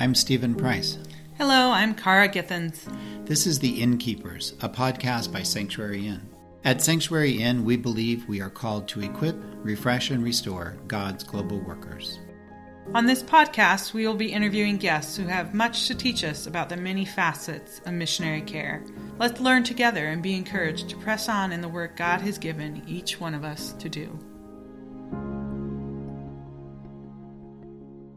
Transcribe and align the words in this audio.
I'm 0.00 0.14
Stephen 0.14 0.54
Price. 0.54 0.96
Hello, 1.36 1.70
I'm 1.72 1.94
Kara 1.94 2.26
Githens. 2.26 2.90
This 3.26 3.46
is 3.46 3.58
The 3.58 3.82
Innkeepers, 3.82 4.54
a 4.62 4.68
podcast 4.70 5.30
by 5.30 5.42
Sanctuary 5.42 6.06
Inn. 6.06 6.26
At 6.64 6.80
Sanctuary 6.80 7.32
Inn, 7.32 7.66
we 7.66 7.76
believe 7.76 8.26
we 8.26 8.40
are 8.40 8.48
called 8.48 8.88
to 8.88 9.02
equip, 9.02 9.36
refresh, 9.56 10.10
and 10.10 10.24
restore 10.24 10.78
God's 10.88 11.22
global 11.22 11.60
workers. 11.60 12.18
On 12.94 13.04
this 13.04 13.22
podcast, 13.22 13.92
we 13.92 14.06
will 14.06 14.14
be 14.14 14.32
interviewing 14.32 14.78
guests 14.78 15.18
who 15.18 15.26
have 15.26 15.52
much 15.52 15.86
to 15.88 15.94
teach 15.94 16.24
us 16.24 16.46
about 16.46 16.70
the 16.70 16.78
many 16.78 17.04
facets 17.04 17.82
of 17.84 17.92
missionary 17.92 18.40
care. 18.40 18.82
Let's 19.18 19.38
learn 19.38 19.64
together 19.64 20.06
and 20.06 20.22
be 20.22 20.34
encouraged 20.34 20.88
to 20.88 20.96
press 20.96 21.28
on 21.28 21.52
in 21.52 21.60
the 21.60 21.68
work 21.68 21.96
God 21.96 22.22
has 22.22 22.38
given 22.38 22.82
each 22.86 23.20
one 23.20 23.34
of 23.34 23.44
us 23.44 23.74
to 23.74 23.90
do. 23.90 24.18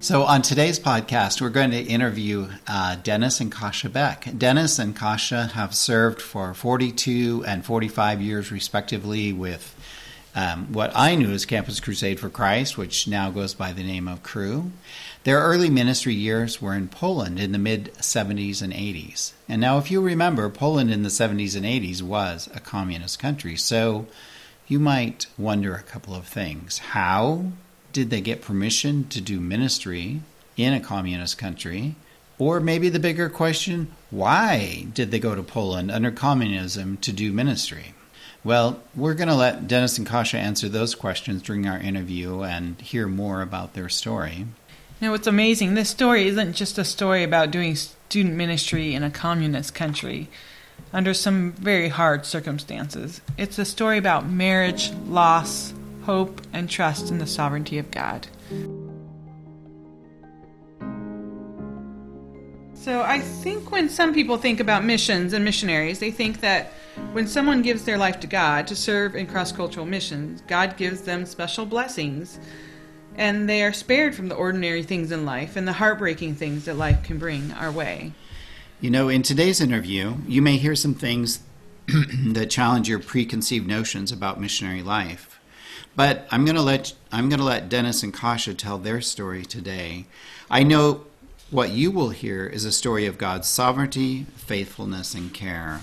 So, 0.04 0.24
on 0.24 0.42
today's 0.42 0.82
podcast, 0.82 1.40
we're 1.40 1.48
going 1.48 1.72
to 1.72 1.82
interview 1.82 2.50
uh, 2.68 2.98
Dennis 2.98 3.40
and 3.40 3.50
Kasia 3.50 3.88
Beck. 3.88 4.28
Dennis 4.38 4.78
and 4.78 4.94
Kasia 4.94 5.52
have 5.54 5.74
served 5.74 6.22
for 6.22 6.54
42 6.54 7.46
and 7.48 7.64
45 7.64 8.22
years, 8.22 8.52
respectively, 8.52 9.32
with 9.32 9.74
um, 10.36 10.74
what 10.74 10.92
I 10.94 11.16
knew 11.16 11.32
as 11.32 11.46
Campus 11.46 11.80
Crusade 11.80 12.20
for 12.20 12.30
Christ, 12.30 12.78
which 12.78 13.08
now 13.08 13.32
goes 13.32 13.54
by 13.54 13.72
the 13.72 13.82
name 13.82 14.10
of 14.10 14.24
Cru. 14.24 14.74
Their 15.24 15.40
early 15.40 15.70
ministry 15.70 16.14
years 16.14 16.62
were 16.62 16.74
in 16.74 16.90
Poland 16.90 17.40
in 17.40 17.54
the 17.54 17.58
mid 17.58 17.94
70s 17.94 18.62
and 18.62 18.74
80s. 18.74 19.32
And 19.48 19.62
now, 19.62 19.78
if 19.78 19.90
you 19.90 20.02
remember, 20.02 20.50
Poland 20.50 20.92
in 20.92 21.04
the 21.04 21.10
70s 21.10 21.56
and 21.56 21.66
80s 21.66 22.02
was 22.02 22.50
a 22.54 22.60
communist 22.60 23.20
country. 23.20 23.56
So, 23.56 24.08
you 24.68 24.82
might 24.82 25.28
wonder 25.38 25.76
a 25.76 25.82
couple 25.82 26.14
of 26.14 26.28
things. 26.28 26.80
How 26.80 27.54
did 27.94 28.10
they 28.10 28.22
get 28.22 28.42
permission 28.42 29.08
to 29.10 29.22
do 29.22 29.40
ministry 29.40 30.22
in 30.58 30.74
a 30.74 30.80
communist 30.80 31.38
country? 31.38 31.96
Or 32.40 32.60
maybe 32.60 32.90
the 32.90 33.00
bigger 33.00 33.30
question, 33.30 33.94
why 34.10 34.88
did 34.94 35.12
they 35.12 35.20
go 35.20 35.36
to 35.36 35.44
Poland 35.44 35.92
under 35.92 36.12
communism 36.12 36.98
to 36.98 37.14
do 37.14 37.32
ministry? 37.32 37.94
Well, 38.44 38.82
we're 38.96 39.14
going 39.14 39.30
to 39.30 39.36
let 39.36 39.68
Dennis 39.68 39.98
and 39.98 40.06
Kasia 40.06 40.38
answer 40.38 40.68
those 40.68 40.96
questions 40.96 41.42
during 41.42 41.68
our 41.68 41.78
interview 41.78 42.42
and 42.42 42.82
hear 42.82 43.08
more 43.08 43.42
about 43.42 43.74
their 43.74 43.88
story. 43.88 44.48
Now, 45.00 45.12
what's 45.12 45.28
amazing, 45.28 45.76
this 45.76 45.90
story 45.90 46.28
isn't 46.28 46.54
just 46.54 46.78
a 46.78 46.84
story 46.84 47.24
about 47.24 47.52
doing 47.52 47.76
student 47.76 48.36
ministry 48.36 48.96
in 48.96 49.04
a 49.04 49.12
communist 49.12 49.74
country 49.74 50.30
under 50.92 51.14
some 51.14 51.54
very 51.54 51.90
hard 51.90 52.26
circumstances. 52.26 53.22
It's 53.38 53.60
a 53.60 53.66
story 53.66 53.98
about 53.98 54.28
marriage, 54.28 54.92
loss, 55.08 55.74
hope, 56.04 56.42
and 56.54 56.70
trust 56.70 57.10
in 57.12 57.18
the 57.18 57.28
sovereignty 57.28 57.78
of 57.78 57.90
God. 57.92 58.28
So 62.74 63.02
I 63.02 63.20
think 63.20 63.72
when 63.72 63.88
some 63.90 64.14
people 64.14 64.38
think 64.38 64.60
about 64.60 64.84
missions 64.84 65.34
and 65.34 65.46
missionaries, 65.46 66.00
they 66.00 66.12
think 66.12 66.42
that 66.42 66.74
when 67.14 67.28
someone 67.28 67.62
gives 67.62 67.86
their 67.86 67.98
life 67.98 68.20
to 68.20 68.28
God 68.28 68.68
to 68.68 68.76
serve 68.76 69.16
in 69.16 69.26
cross 69.26 69.52
cultural 69.52 69.86
missions, 69.86 70.42
God 70.48 70.76
gives 70.78 71.02
them 71.02 71.26
special 71.26 71.66
blessings 71.66 72.40
and 73.16 73.48
they 73.48 73.64
are 73.64 73.74
spared 73.74 74.16
from 74.16 74.28
the 74.28 74.36
ordinary 74.36 74.84
things 74.84 75.12
in 75.12 75.26
life 75.26 75.56
and 75.56 75.68
the 75.68 75.74
heartbreaking 75.74 76.36
things 76.36 76.66
that 76.66 76.76
life 76.76 77.04
can 77.04 77.18
bring 77.18 77.52
our 77.54 77.72
way. 77.72 78.14
You 78.82 78.90
know, 78.90 79.08
in 79.08 79.22
today's 79.22 79.62
interview, 79.62 80.16
you 80.28 80.42
may 80.42 80.58
hear 80.58 80.76
some 80.76 80.94
things 80.96 81.40
that 81.88 82.50
challenge 82.50 82.90
your 82.90 83.00
preconceived 83.00 83.68
notions 83.68 84.12
about 84.12 84.42
missionary 84.42 84.84
life. 84.84 85.33
But 85.96 86.28
I'm 86.32 86.44
going 86.46 86.56
to 86.56 86.62
let 86.62 86.94
I'm 87.12 87.30
going 87.30 87.40
to 87.40 87.46
let 87.46 87.70
Dennis 87.70 88.02
and 88.04 88.14
Kasia 88.14 88.54
tell 88.54 88.78
their 88.78 89.02
story 89.02 89.46
today. 89.46 90.06
I 90.50 90.64
know 90.64 91.06
what 91.52 91.70
you 91.70 91.92
will 91.92 92.10
hear 92.10 92.48
is 92.48 92.66
a 92.66 92.72
story 92.72 93.06
of 93.06 93.20
God's 93.20 93.48
sovereignty, 93.48 94.26
faithfulness, 94.36 95.14
and 95.14 95.32
care. 95.34 95.82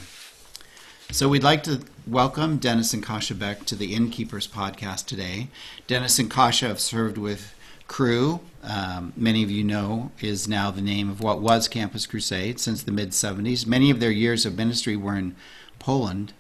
So 1.13 1.29
we'd 1.29 1.45
like 1.45 1.63
to 1.65 1.83
welcome 2.07 2.59
Dennis 2.59 2.93
and 2.93 3.05
Kasia 3.05 3.35
Beck 3.35 3.65
to 3.67 3.77
the 3.77 3.95
Innkeepers 3.95 4.49
podcast 4.49 5.07
today. 5.07 5.49
Dennis 5.87 6.19
and 6.19 6.31
Kasia 6.31 6.69
have 6.69 6.81
served 6.81 7.17
with 7.19 7.55
Cru, 7.87 8.41
Um, 8.63 9.13
many 9.17 9.43
of 9.43 9.51
you 9.51 9.65
know 9.65 10.13
is 10.21 10.47
now 10.47 10.71
the 10.71 10.83
name 10.83 11.09
of 11.11 11.21
what 11.21 11.41
was 11.41 11.67
Campus 11.67 12.07
Crusade 12.07 12.61
since 12.61 12.83
the 12.83 12.93
mid 12.93 13.11
70s. 13.11 13.67
Many 13.67 13.91
of 13.91 13.99
their 13.99 14.11
years 14.13 14.47
of 14.47 14.57
ministry 14.57 14.97
were 14.97 15.17
in 15.17 15.35
Poland. 15.81 16.33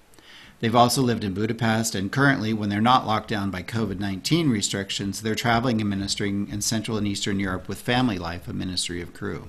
They've 0.61 0.77
also 0.77 1.01
lived 1.01 1.25
in 1.25 1.33
Budapest, 1.33 1.95
and 1.95 2.13
currently, 2.13 2.53
when 2.53 2.69
they're 2.69 2.83
not 2.83 3.07
locked 3.07 3.29
down 3.29 3.51
by 3.51 3.63
COVID 3.63 3.99
19 3.99 4.51
restrictions, 4.51 5.23
they're 5.23 5.35
traveling 5.35 5.81
and 5.81 5.89
ministering 5.89 6.49
in 6.51 6.61
Central 6.61 6.99
and 6.99 7.09
Eastern 7.09 7.41
Europe 7.41 7.67
with 7.67 7.85
FamilyLife, 7.85 8.47
a 8.47 8.53
ministry 8.53 9.01
of 9.01 9.15
Cru. 9.15 9.49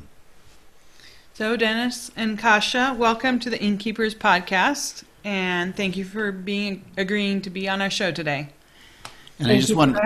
So, 1.33 1.57
Dennis 1.57 2.11
and 2.15 2.39
Kasia, 2.39 2.95
welcome 2.97 3.39
to 3.41 3.49
the 3.49 3.61
Innkeepers 3.61 4.15
podcast, 4.15 5.03
and 5.25 5.75
thank 5.75 5.97
you 5.97 6.05
for 6.05 6.31
being 6.31 6.85
agreeing 6.95 7.41
to 7.41 7.49
be 7.49 7.67
on 7.67 7.81
our 7.81 7.89
show 7.89 8.11
today. 8.11 8.47
And 9.37 9.47
thank 9.49 9.57
I 9.57 9.59
just 9.59 9.75
want 9.75 9.97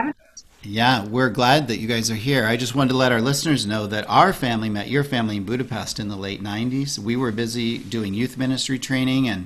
yeah, 0.63 1.05
we're 1.05 1.29
glad 1.29 1.67
that 1.67 1.77
you 1.77 1.87
guys 1.87 2.09
are 2.09 2.15
here. 2.15 2.47
I 2.47 2.57
just 2.57 2.73
wanted 2.73 2.89
to 2.89 2.97
let 2.97 3.11
our 3.11 3.21
listeners 3.21 3.67
know 3.67 3.85
that 3.85 4.09
our 4.09 4.33
family 4.33 4.69
met 4.69 4.89
your 4.89 5.03
family 5.03 5.37
in 5.37 5.43
Budapest 5.43 5.99
in 5.99 6.07
the 6.07 6.15
late 6.15 6.41
90s. 6.41 6.97
We 6.97 7.15
were 7.15 7.31
busy 7.31 7.77
doing 7.77 8.15
youth 8.15 8.35
ministry 8.35 8.79
training 8.79 9.29
and 9.29 9.45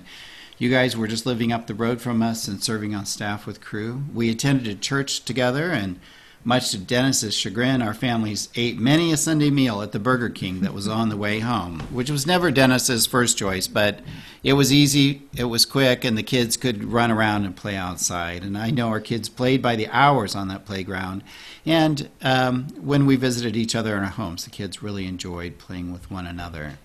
you 0.59 0.69
guys 0.69 0.95
were 0.95 1.07
just 1.07 1.25
living 1.25 1.53
up 1.53 1.67
the 1.67 1.73
road 1.73 2.01
from 2.01 2.21
us 2.21 2.47
and 2.47 2.61
serving 2.61 2.93
on 2.93 3.05
staff 3.05 3.47
with 3.47 3.61
Cru. 3.61 4.03
We 4.13 4.29
attended 4.29 4.67
a 4.67 4.75
church 4.75 5.23
together, 5.23 5.71
and 5.71 6.01
much 6.43 6.71
to 6.71 6.77
Dennis's 6.77 7.33
chagrin, 7.33 7.81
our 7.81 7.93
families 7.93 8.49
ate 8.55 8.77
many 8.77 9.13
a 9.13 9.17
Sunday 9.17 9.49
meal 9.49 9.81
at 9.81 9.93
the 9.93 9.99
Burger 9.99 10.29
King 10.29 10.59
that 10.59 10.73
was 10.73 10.85
on 10.85 11.07
the 11.07 11.15
way 11.15 11.39
home, 11.39 11.79
which 11.91 12.09
was 12.09 12.27
never 12.27 12.51
Dennis's 12.51 13.05
first 13.05 13.37
choice, 13.37 13.67
but 13.67 14.01
it 14.43 14.53
was 14.53 14.73
easy, 14.73 15.21
it 15.37 15.45
was 15.45 15.65
quick, 15.65 16.03
and 16.03 16.17
the 16.17 16.23
kids 16.23 16.57
could 16.57 16.83
run 16.83 17.09
around 17.09 17.45
and 17.45 17.55
play 17.55 17.77
outside. 17.77 18.43
And 18.43 18.57
I 18.57 18.69
know 18.69 18.89
our 18.89 18.99
kids 18.99 19.29
played 19.29 19.61
by 19.61 19.77
the 19.77 19.87
hours 19.87 20.35
on 20.35 20.49
that 20.49 20.65
playground. 20.65 21.23
And 21.65 22.09
um, 22.21 22.67
when 22.81 23.05
we 23.05 23.15
visited 23.15 23.55
each 23.55 23.75
other 23.75 23.95
in 23.95 24.03
our 24.03 24.09
homes, 24.09 24.43
the 24.43 24.49
kids 24.49 24.83
really 24.83 25.07
enjoyed 25.07 25.57
playing 25.57 25.93
with 25.93 26.11
one 26.11 26.25
another. 26.25 26.79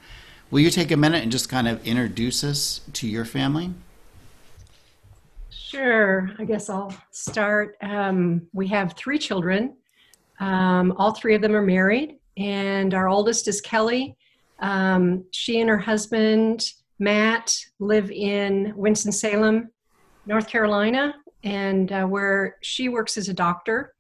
Will 0.51 0.61
you 0.61 0.71
take 0.71 0.91
a 0.91 0.97
minute 0.97 1.23
and 1.23 1.33
just 1.33 1.49
kind 1.49 1.67
of 1.67 1.85
introduce 1.87 2.45
us 2.45 2.81
to 2.93 3.09
your 3.09 3.25
family? 3.25 3.73
Sure. 5.51 6.31
I 6.39 6.45
guess 6.45 6.71
I'll 6.71 6.95
start. 7.11 7.77
Um, 7.81 8.47
we 8.53 8.69
have 8.69 8.93
three 8.93 9.19
children. 9.19 9.77
Um, 10.39 10.95
all 10.97 11.13
three 11.13 11.35
of 11.35 11.43
them 11.43 11.57
are 11.57 11.63
married, 11.63 12.19
and 12.37 12.95
our 12.95 13.09
oldest 13.09 13.49
is 13.49 13.61
Kelly. 13.61 14.17
Um, 14.61 15.25
she 15.33 15.61
and 15.61 15.69
her 15.69 15.79
husband, 15.79 16.71
Matt, 16.99 17.57
live 17.81 18.11
in 18.11 18.73
Winston-Salem, 18.77 19.71
North 20.27 20.47
Carolina, 20.47 21.17
and 21.43 21.91
uh, 21.91 22.05
where 22.05 22.57
she 22.63 22.89
works 22.89 23.17
as 23.17 23.29
a 23.29 23.35
doctor, 23.35 23.95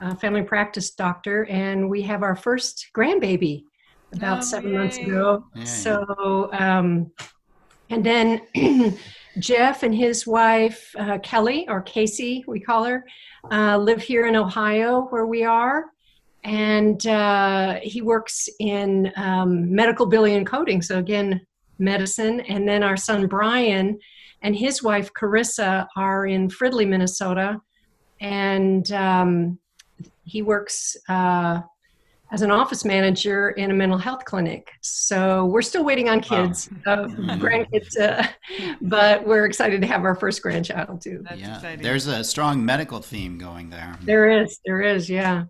a 0.00 0.16
family 0.16 0.42
practice 0.42 0.90
doctor, 0.90 1.44
and 1.46 1.88
we 1.88 2.02
have 2.02 2.22
our 2.22 2.34
first 2.34 2.88
grandbaby 2.94 3.64
about 4.12 4.38
oh, 4.38 4.42
seven 4.42 4.72
yay. 4.72 4.78
months 4.78 4.98
ago. 4.98 5.44
Yay. 5.54 5.64
So, 5.64 6.50
um, 6.52 7.10
and 7.90 8.04
then 8.04 8.42
Jeff 9.38 9.82
and 9.82 9.94
his 9.94 10.26
wife, 10.26 10.94
uh, 10.98 11.18
Kelly, 11.18 11.66
or 11.68 11.82
Casey, 11.82 12.44
we 12.46 12.60
call 12.60 12.84
her, 12.84 13.04
uh, 13.50 13.78
live 13.78 14.02
here 14.02 14.26
in 14.26 14.36
Ohio 14.36 15.02
where 15.10 15.26
we 15.26 15.44
are. 15.44 15.86
And 16.42 17.06
uh, 17.06 17.80
he 17.82 18.00
works 18.00 18.48
in 18.60 19.12
um, 19.16 19.72
medical 19.74 20.06
billing 20.06 20.36
and 20.36 20.46
coding. 20.46 20.80
So, 20.80 20.98
again, 20.98 21.40
medicine. 21.78 22.40
And 22.40 22.68
then 22.68 22.82
our 22.82 22.96
son 22.96 23.26
Brian 23.26 23.98
and 24.42 24.56
his 24.56 24.82
wife 24.82 25.10
Carissa 25.12 25.86
are 25.96 26.26
in 26.26 26.48
Fridley, 26.48 26.88
Minnesota. 26.88 27.60
And 28.20 28.90
um, 28.92 29.58
he 30.24 30.42
works 30.42 30.96
uh, 31.08 31.60
as 32.32 32.42
an 32.42 32.50
office 32.50 32.84
manager 32.84 33.50
in 33.50 33.70
a 33.70 33.74
mental 33.74 33.98
health 33.98 34.24
clinic. 34.24 34.70
So 34.80 35.46
we're 35.46 35.62
still 35.62 35.84
waiting 35.84 36.08
on 36.08 36.20
kids, 36.20 36.68
wow. 36.86 37.04
uh, 37.04 37.06
grandkids, 37.38 37.98
uh, 37.98 38.26
but 38.80 39.26
we're 39.26 39.46
excited 39.46 39.80
to 39.80 39.86
have 39.86 40.04
our 40.04 40.14
first 40.14 40.42
grandchild 40.42 41.00
too. 41.00 41.24
That's 41.28 41.40
yeah, 41.40 41.56
exciting. 41.56 41.82
there's 41.82 42.06
a 42.06 42.22
strong 42.22 42.64
medical 42.64 43.00
theme 43.00 43.38
going 43.38 43.70
there. 43.70 43.96
There 44.02 44.42
is, 44.42 44.60
there 44.64 44.80
is, 44.80 45.10
yeah. 45.10 45.44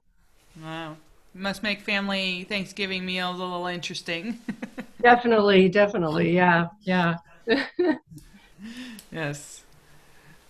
Wow, 0.63 0.97
must 1.35 1.63
make 1.63 1.83
family 1.83 2.45
Thanksgiving 2.45 3.05
meals 3.05 3.39
a 3.39 3.45
little 3.45 3.67
interesting. 3.67 4.39
definitely, 5.03 5.69
definitely, 5.69 6.35
yeah, 6.35 6.69
yeah. 6.83 7.17
yes. 9.13 9.63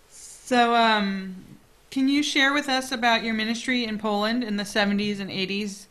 So, 0.09 0.75
um, 0.75 1.45
can 1.91 2.09
you 2.09 2.23
share 2.23 2.53
with 2.53 2.69
us 2.69 2.93
about 2.93 3.25
your 3.25 3.35
ministry 3.35 3.85
in 3.85 3.99
Poland 3.99 4.45
in 4.45 4.57
the 4.57 4.65
70s 4.65 5.21
and 5.21 5.31
80s? 5.31 5.87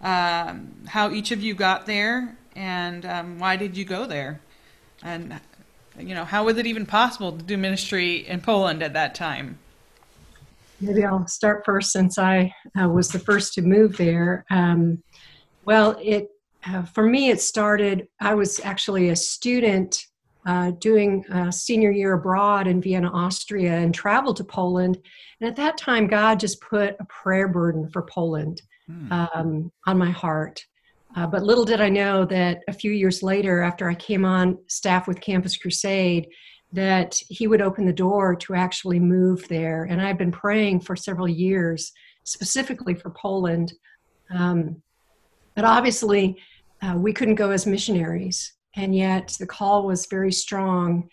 Um, 0.00 0.72
how 0.86 1.10
each 1.10 1.30
of 1.30 1.42
you 1.42 1.54
got 1.54 1.86
there 1.86 2.36
and 2.56 3.04
um, 3.06 3.38
why 3.38 3.56
did 3.56 3.76
you 3.76 3.84
go 3.84 4.06
there, 4.06 4.40
and 5.02 5.40
you 5.98 6.14
know 6.14 6.24
how 6.24 6.44
was 6.44 6.56
it 6.56 6.66
even 6.66 6.86
possible 6.86 7.32
to 7.32 7.42
do 7.42 7.56
ministry 7.56 8.26
in 8.26 8.40
Poland 8.40 8.82
at 8.82 8.92
that 8.92 9.14
time? 9.14 9.58
Maybe 10.80 11.04
I'll 11.04 11.26
start 11.26 11.64
first 11.64 11.92
since 11.92 12.18
I 12.18 12.52
uh, 12.80 12.88
was 12.88 13.08
the 13.08 13.18
first 13.18 13.54
to 13.54 13.62
move 13.62 13.96
there. 13.96 14.44
Um, 14.50 15.02
well, 15.64 15.96
it 16.02 16.28
uh, 16.66 16.82
for 16.82 17.04
me, 17.04 17.30
it 17.30 17.40
started, 17.40 18.08
I 18.20 18.34
was 18.34 18.60
actually 18.60 19.10
a 19.10 19.16
student 19.16 20.06
uh, 20.46 20.72
doing 20.72 21.24
a 21.30 21.52
senior 21.52 21.90
year 21.90 22.14
abroad 22.14 22.66
in 22.66 22.80
Vienna, 22.80 23.10
Austria, 23.12 23.74
and 23.74 23.94
traveled 23.94 24.36
to 24.36 24.44
Poland. 24.44 24.98
And 25.40 25.48
at 25.48 25.56
that 25.56 25.76
time, 25.76 26.06
God 26.06 26.40
just 26.40 26.60
put 26.60 26.96
a 27.00 27.04
prayer 27.04 27.48
burden 27.48 27.88
for 27.90 28.02
Poland 28.02 28.62
Hmm. 28.86 29.12
um, 29.12 29.72
on 29.86 29.96
my 29.96 30.10
heart. 30.10 30.62
Uh, 31.16 31.26
but 31.26 31.42
little 31.42 31.64
did 31.64 31.80
I 31.80 31.88
know 31.88 32.26
that 32.26 32.62
a 32.68 32.72
few 32.72 32.90
years 32.90 33.22
later, 33.22 33.62
after 33.62 33.88
I 33.88 33.94
came 33.94 34.26
on 34.26 34.58
staff 34.66 35.06
with 35.08 35.22
Campus 35.22 35.56
Crusade, 35.56 36.28
that 36.72 37.18
He 37.28 37.46
would 37.46 37.62
open 37.62 37.86
the 37.86 37.92
door 37.92 38.34
to 38.36 38.54
actually 38.54 39.00
move 39.00 39.46
there. 39.48 39.84
And 39.84 40.02
I've 40.02 40.18
been 40.18 40.32
praying 40.32 40.80
for 40.80 40.96
several 40.96 41.28
years, 41.28 41.92
specifically 42.24 42.94
for 42.94 43.10
Poland. 43.10 43.72
Um, 44.34 44.82
but 45.54 45.64
obviously, 45.64 46.36
uh, 46.82 46.96
we 46.96 47.12
couldn't 47.12 47.36
go 47.36 47.50
as 47.52 47.64
missionaries, 47.64 48.52
and 48.76 48.94
yet 48.94 49.34
the 49.38 49.46
call 49.46 49.86
was 49.86 50.06
very 50.06 50.32
strong. 50.32 51.08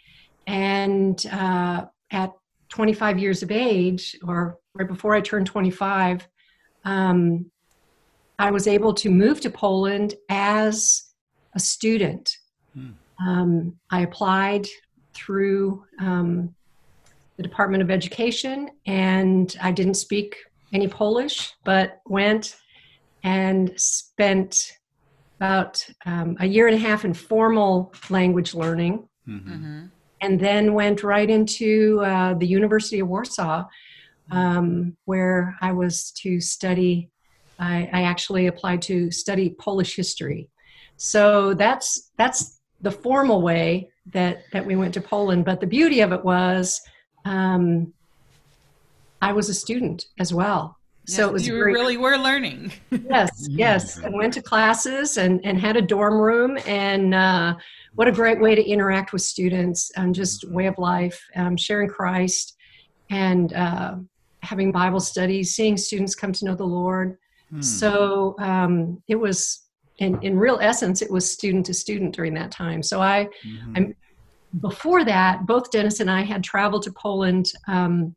And 0.48 1.24
uh, 1.32 1.86
at 2.12 2.32
25 2.70 3.20
years 3.20 3.44
of 3.44 3.52
age, 3.52 4.18
or 4.28 4.58
right 4.74 4.88
before 4.88 5.14
I 5.14 5.22
turned 5.22 5.46
25, 5.46 6.28
um, 6.84 7.52
I 8.42 8.50
was 8.50 8.66
able 8.68 8.94
to 8.96 9.10
move 9.24 9.40
to 9.42 9.52
Poland 9.52 10.16
as 10.30 11.04
a 11.54 11.60
student. 11.60 12.36
Hmm. 12.74 12.92
Um, 13.26 13.76
I 13.92 14.02
applied 14.02 14.66
through 15.14 15.84
um, 16.00 16.56
the 17.38 17.44
Department 17.44 17.84
of 17.84 17.92
Education, 17.92 18.72
and 18.88 19.56
I 19.62 19.72
didn't 19.72 19.94
speak 19.94 20.36
any 20.74 20.88
Polish, 20.88 21.54
but 21.64 22.02
went 22.08 22.56
and 23.24 23.74
spent 23.80 24.72
about 25.38 25.86
um, 26.08 26.36
a 26.40 26.48
year 26.48 26.66
and 26.68 26.76
a 26.76 26.80
half 26.80 27.06
in 27.06 27.14
formal 27.14 27.94
language 28.10 28.54
learning, 28.56 29.08
Mhm. 29.28 29.44
Mm-hmm. 29.46 29.86
and 30.22 30.40
then 30.40 30.74
went 30.74 31.04
right 31.04 31.30
into 31.30 32.02
uh, 32.04 32.34
the 32.42 32.48
University 32.48 33.00
of 33.02 33.08
Warsaw, 33.08 33.66
um, 34.32 34.98
where 35.06 35.56
I 35.62 35.72
was 35.74 36.12
to 36.24 36.40
study. 36.42 37.12
I, 37.62 37.90
I 37.94 38.02
actually 38.04 38.48
applied 38.48 38.82
to 38.84 39.12
study 39.12 39.52
Polish 39.52 39.96
history. 39.96 40.50
So 40.98 41.54
that's 41.54 42.12
that's 42.18 42.60
the 42.82 42.92
formal 42.92 43.42
way 43.42 43.90
that 44.08 44.44
that 44.52 44.66
we 44.66 44.76
went 44.76 44.94
to 44.96 45.02
Poland. 45.02 45.46
But 45.46 45.62
the 45.62 45.68
beauty 45.68 46.02
of 46.02 46.12
it 46.12 46.26
was, 46.26 46.82
um, 47.24 47.94
I 49.22 49.32
was 49.32 49.48
a 49.48 49.54
student 49.54 50.08
as 50.20 50.34
well. 50.34 50.78
So 51.08 51.28
it 51.28 51.34
was 51.34 51.48
you 51.48 51.54
great. 51.60 51.74
really 51.74 51.98
were 51.98 52.18
learning. 52.18 52.72
Yes, 53.10 53.48
yes. 53.50 53.98
And 53.98 54.14
went 54.14 54.34
to 54.36 54.42
classes 54.42 55.18
and, 55.18 55.42
and 55.44 55.60
had 55.60 55.76
a 55.76 55.82
dorm 55.82 56.16
room. 56.16 56.58
And 56.66 57.14
uh, 57.14 57.56
what 57.96 58.08
a 58.08 58.12
great 58.12 58.40
way 58.40 58.56
to 58.56 58.64
interact 58.64 59.12
with 59.12 59.22
students 59.22 59.92
and 59.98 60.14
just 60.16 60.50
way 60.50 60.68
of 60.68 60.78
life, 60.78 61.22
um, 61.36 61.58
sharing 61.58 61.90
Christ 61.90 62.56
and 63.10 63.52
uh, 63.54 63.96
having 64.42 64.72
Bible 64.72 65.00
studies, 65.00 65.56
seeing 65.56 65.76
students 65.76 66.16
come 66.16 66.32
to 66.34 66.46
know 66.46 66.56
the 66.56 66.64
Lord. 66.64 67.18
Hmm. 67.52 67.62
So 67.62 68.36
um, 68.40 69.02
it 69.08 69.16
was, 69.16 69.64
in, 70.00 70.22
in 70.22 70.38
real 70.38 70.60
essence, 70.62 71.02
it 71.02 71.12
was 71.12 71.30
student 71.30 71.66
to 71.68 71.74
student 71.74 72.16
during 72.16 72.34
that 72.36 72.52
time. 72.52 72.82
So 72.82 73.02
I, 73.02 73.28
Mhm. 73.46 73.78
I'm- 73.78 73.96
before 74.60 75.06
that, 75.06 75.46
both 75.46 75.72
Dennis 75.72 76.02
and 76.02 76.12
I 76.12 76.22
had 76.24 76.44
traveled 76.44 76.84
to 76.84 76.92
Poland 76.92 77.52
um, 77.68 78.14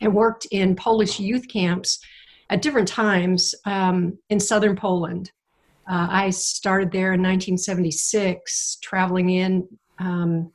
and 0.00 0.14
worked 0.14 0.46
in 0.52 0.74
Polish 0.74 1.20
youth 1.20 1.46
camps 1.48 1.98
at 2.48 2.62
different 2.62 2.88
times 2.88 3.54
um, 3.66 4.18
in 4.30 4.40
southern 4.40 4.74
Poland. 4.74 5.30
Uh, 5.86 6.06
I 6.10 6.30
started 6.30 6.90
there 6.92 7.12
in 7.12 7.20
1976, 7.20 8.78
traveling 8.82 9.30
in. 9.30 9.68
Um, 9.98 10.50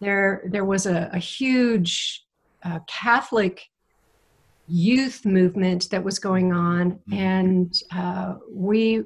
there, 0.00 0.44
there 0.50 0.64
was 0.64 0.86
a, 0.86 1.10
a 1.12 1.18
huge 1.18 2.22
uh, 2.62 2.78
Catholic 2.86 3.62
youth 4.66 5.24
movement 5.24 5.88
that 5.90 6.02
was 6.02 6.18
going 6.18 6.52
on, 6.52 6.98
Mhm. 7.08 7.16
and 7.16 7.74
uh, 7.94 8.34
we 8.50 9.02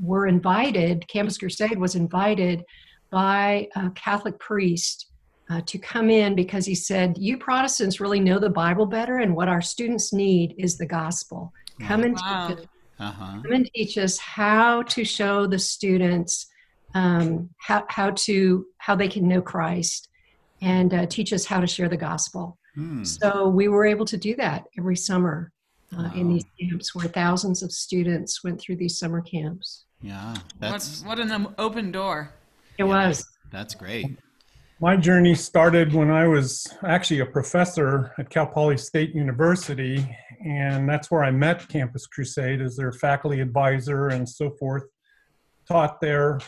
were 0.00 0.26
invited. 0.26 1.06
Campus 1.08 1.38
Crusade 1.38 1.78
was 1.78 1.94
invited 1.96 2.62
by 3.10 3.68
a 3.74 3.90
Catholic 3.90 4.38
priest 4.38 5.06
uh, 5.50 5.62
to 5.66 5.78
come 5.78 6.10
in 6.10 6.34
because 6.34 6.66
he 6.66 6.74
said, 6.74 7.16
You 7.18 7.38
Protestants 7.38 8.00
really 8.00 8.20
know 8.20 8.38
the 8.38 8.50
Bible 8.50 8.84
better, 8.86 9.16
and 9.18 9.34
what 9.34 9.48
our 9.48 9.62
students 9.62 10.12
need 10.12 10.54
is 10.58 10.76
the 10.76 10.86
gospel. 10.86 11.52
Come 11.80 12.02
and 12.04 12.14
Wow. 12.14 12.48
teach 12.48 12.58
us, 12.58 12.66
Uh-huh. 13.00 13.42
come 13.42 13.52
and 13.52 13.70
teach 13.74 13.96
us 13.96 14.18
how 14.18 14.82
to 14.82 15.04
show 15.04 15.46
the 15.46 15.58
students 15.58 16.46
um, 16.94 17.50
how, 17.58 17.84
how 17.88 18.10
to 18.10 18.66
how 18.78 18.96
they 18.96 19.08
can 19.08 19.28
know 19.28 19.42
Christ 19.42 20.08
and 20.62 20.92
uh, 20.92 21.06
teach 21.06 21.32
us 21.34 21.44
how 21.44 21.60
to 21.60 21.66
share 21.66 21.88
the 21.88 21.98
gospel. 21.98 22.57
Hmm. 22.78 23.02
So 23.02 23.48
we 23.48 23.66
were 23.66 23.84
able 23.84 24.04
to 24.04 24.16
do 24.16 24.36
that 24.36 24.66
every 24.78 24.94
summer 24.94 25.50
uh, 25.96 26.10
in 26.14 26.28
these 26.28 26.44
camps 26.60 26.94
where 26.94 27.08
thousands 27.08 27.60
of 27.64 27.72
students 27.72 28.44
went 28.44 28.60
through 28.60 28.76
these 28.76 29.00
summer 29.00 29.20
camps. 29.20 29.86
Yeah, 30.00 30.30
What, 30.30 30.42
that's 30.60 31.02
what 31.02 31.18
an 31.18 31.32
um, 31.32 31.56
open 31.58 31.90
door. 31.90 32.30
It 32.78 32.84
was. 32.84 33.26
that's 33.50 33.74
great. 33.74 34.16
My 34.80 34.96
journey 34.96 35.34
started 35.34 35.92
when 35.92 36.08
I 36.08 36.28
was 36.28 36.72
actually 36.84 37.18
a 37.18 37.26
professor 37.26 38.14
at 38.16 38.30
Cal 38.30 38.46
Poly 38.46 38.76
State 38.76 39.12
University, 39.12 40.16
and 40.44 40.88
that's 40.88 41.10
where 41.10 41.24
I 41.24 41.32
met 41.32 41.68
Campus 41.68 42.06
Crusade 42.06 42.60
as 42.60 42.76
their 42.76 42.92
faculty 42.92 43.40
advisor 43.40 44.06
and 44.10 44.28
so 44.28 44.50
forth. 44.50 44.84
Taught 45.66 46.00
there, 46.00 46.38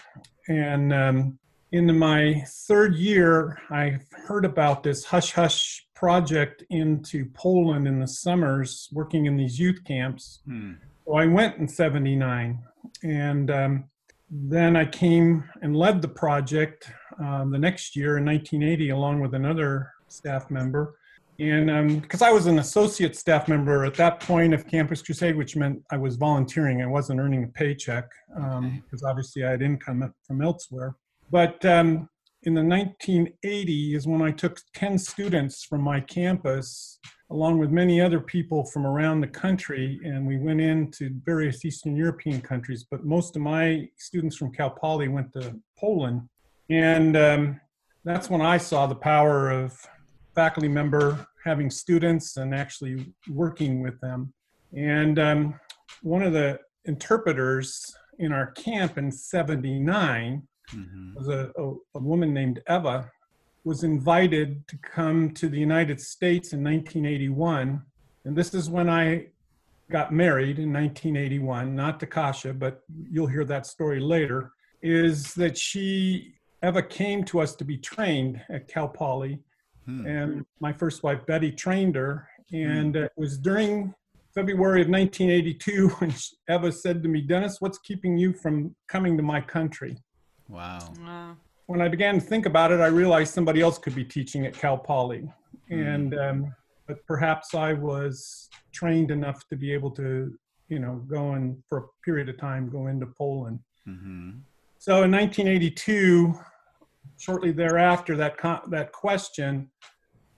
and 0.46 0.92
um, 0.92 1.38
in 1.72 1.98
my 1.98 2.44
third 2.68 2.94
year, 2.94 3.58
I 3.68 3.98
heard 4.12 4.44
about 4.44 4.84
this 4.84 5.04
hush 5.04 5.32
hush 5.32 5.84
project 6.00 6.64
into 6.70 7.26
Poland 7.34 7.86
in 7.86 8.00
the 8.00 8.06
summers, 8.06 8.88
working 8.90 9.26
in 9.26 9.36
these 9.36 9.58
youth 9.58 9.84
camps. 9.84 10.40
Hmm. 10.46 10.72
So 11.04 11.14
I 11.16 11.26
went 11.26 11.58
in 11.58 11.68
79 11.68 12.58
and 13.02 13.50
um, 13.50 13.84
then 14.30 14.76
I 14.76 14.86
came 14.86 15.44
and 15.60 15.76
led 15.76 16.00
the 16.00 16.08
project 16.08 16.90
um, 17.22 17.50
the 17.50 17.58
next 17.58 17.94
year 17.94 18.16
in 18.16 18.24
1980 18.24 18.90
along 18.90 19.20
with 19.20 19.34
another 19.34 19.92
staff 20.08 20.50
member. 20.50 20.96
And 21.38 22.00
because 22.00 22.22
I 22.22 22.30
was 22.30 22.46
an 22.46 22.60
associate 22.60 23.14
staff 23.14 23.46
member 23.46 23.84
at 23.84 23.94
that 23.94 24.20
point 24.20 24.54
of 24.54 24.66
Campus 24.66 25.02
Crusade, 25.02 25.36
which 25.36 25.54
meant 25.54 25.82
I 25.90 25.98
was 25.98 26.16
volunteering, 26.16 26.80
I 26.80 26.86
wasn't 26.86 27.20
earning 27.20 27.44
a 27.44 27.48
paycheck 27.48 28.08
because 28.34 29.02
obviously 29.06 29.44
I 29.44 29.50
had 29.50 29.60
income 29.60 30.14
from 30.26 30.40
elsewhere. 30.40 30.96
But 31.30 31.62
um, 31.66 32.08
in 32.42 32.54
the 32.54 32.62
1980 32.62 33.94
is 33.94 34.06
when 34.06 34.22
I 34.22 34.30
took 34.30 34.58
10 34.74 34.96
students 34.98 35.64
from 35.64 35.82
my 35.82 36.00
campus 36.00 36.98
along 37.30 37.58
with 37.58 37.70
many 37.70 38.00
other 38.00 38.18
people 38.18 38.64
from 38.64 38.84
around 38.86 39.20
the 39.20 39.28
country, 39.28 40.00
and 40.04 40.26
we 40.26 40.36
went 40.36 40.60
into 40.60 41.10
various 41.24 41.64
Eastern 41.64 41.94
European 41.94 42.40
countries. 42.40 42.86
But 42.90 43.04
most 43.04 43.36
of 43.36 43.42
my 43.42 43.88
students 43.98 44.36
from 44.36 44.52
Cal 44.52 44.70
Poly 44.70 45.08
went 45.08 45.32
to 45.34 45.54
Poland, 45.78 46.22
and 46.70 47.16
um, 47.16 47.60
that's 48.04 48.28
when 48.28 48.40
I 48.40 48.56
saw 48.56 48.86
the 48.86 48.96
power 48.96 49.50
of 49.50 49.78
faculty 50.34 50.68
member 50.68 51.24
having 51.44 51.70
students 51.70 52.36
and 52.36 52.54
actually 52.54 53.12
working 53.28 53.80
with 53.80 54.00
them. 54.00 54.32
And 54.76 55.18
um, 55.18 55.60
one 56.02 56.22
of 56.22 56.32
the 56.32 56.58
interpreters 56.84 57.94
in 58.18 58.32
our 58.32 58.50
camp 58.52 58.98
in 58.98 59.12
'79 59.12 60.42
Mhm. 60.72 61.14
was 61.14 61.28
a, 61.28 61.50
a, 61.56 61.74
a 61.94 61.98
woman 61.98 62.32
named 62.32 62.62
Eva 62.68 63.10
was 63.64 63.82
invited 63.84 64.66
to 64.68 64.76
come 64.78 65.30
to 65.32 65.48
the 65.48 65.58
United 65.58 66.00
States 66.00 66.52
in 66.52 66.64
1981. 66.64 67.82
And 68.24 68.36
this 68.36 68.54
is 68.54 68.70
when 68.70 68.88
I 68.88 69.26
got 69.90 70.12
married 70.12 70.58
in 70.58 70.72
1981, 70.72 71.74
not 71.74 72.00
to 72.00 72.06
Kasia, 72.06 72.54
but 72.54 72.82
you'll 73.10 73.26
hear 73.26 73.44
that 73.44 73.66
story 73.66 74.00
later, 74.00 74.52
is 74.82 75.34
that 75.34 75.58
she, 75.58 76.34
Eva 76.64 76.82
came 76.82 77.24
to 77.24 77.40
us 77.40 77.54
to 77.56 77.64
be 77.64 77.76
trained 77.76 78.40
at 78.48 78.68
Cal 78.68 78.88
Poly. 78.88 79.40
Hmm. 79.84 80.06
And 80.06 80.46
my 80.60 80.72
first 80.72 81.02
wife, 81.02 81.26
Betty, 81.26 81.52
trained 81.52 81.96
her. 81.96 82.28
And 82.52 82.96
it 82.96 83.12
was 83.16 83.38
during 83.38 83.94
February 84.34 84.82
of 84.82 84.88
1982 84.88 85.88
when 85.98 86.14
Eva 86.48 86.72
said 86.72 87.02
to 87.02 87.08
me, 87.08 87.20
Dennis, 87.20 87.56
what's 87.60 87.78
keeping 87.78 88.16
you 88.16 88.32
from 88.32 88.74
coming 88.88 89.16
to 89.16 89.22
my 89.22 89.40
country? 89.40 89.96
Wow. 90.50 90.94
Wow. 91.06 91.36
when 91.66 91.80
I 91.80 91.88
began 91.88 92.14
to 92.14 92.20
think 92.20 92.46
about 92.46 92.72
it, 92.72 92.80
I 92.80 92.86
realized 92.88 93.32
somebody 93.32 93.60
else 93.60 93.78
could 93.78 93.94
be 93.94 94.04
teaching 94.04 94.44
at 94.46 94.54
Cal 94.54 94.76
Poly, 94.76 95.30
and 95.70 96.18
um, 96.18 96.54
but 96.88 96.98
perhaps 97.06 97.54
I 97.54 97.72
was 97.74 98.48
trained 98.74 99.10
enough 99.12 99.46
to 99.48 99.56
be 99.56 99.72
able 99.72 99.92
to, 99.92 100.36
you 100.68 100.78
know, 100.80 100.96
go 101.08 101.32
and 101.32 101.56
for 101.68 101.78
a 101.78 101.82
period 102.04 102.28
of 102.28 102.38
time 102.38 102.68
go 102.68 102.88
into 102.88 103.06
Poland. 103.06 103.60
hmm 103.84 104.30
So 104.78 105.02
in 105.04 105.10
1982, 105.12 106.34
shortly 107.18 107.52
thereafter, 107.52 108.16
that 108.16 108.36
co- 108.38 108.66
that 108.70 108.90
question, 108.92 109.70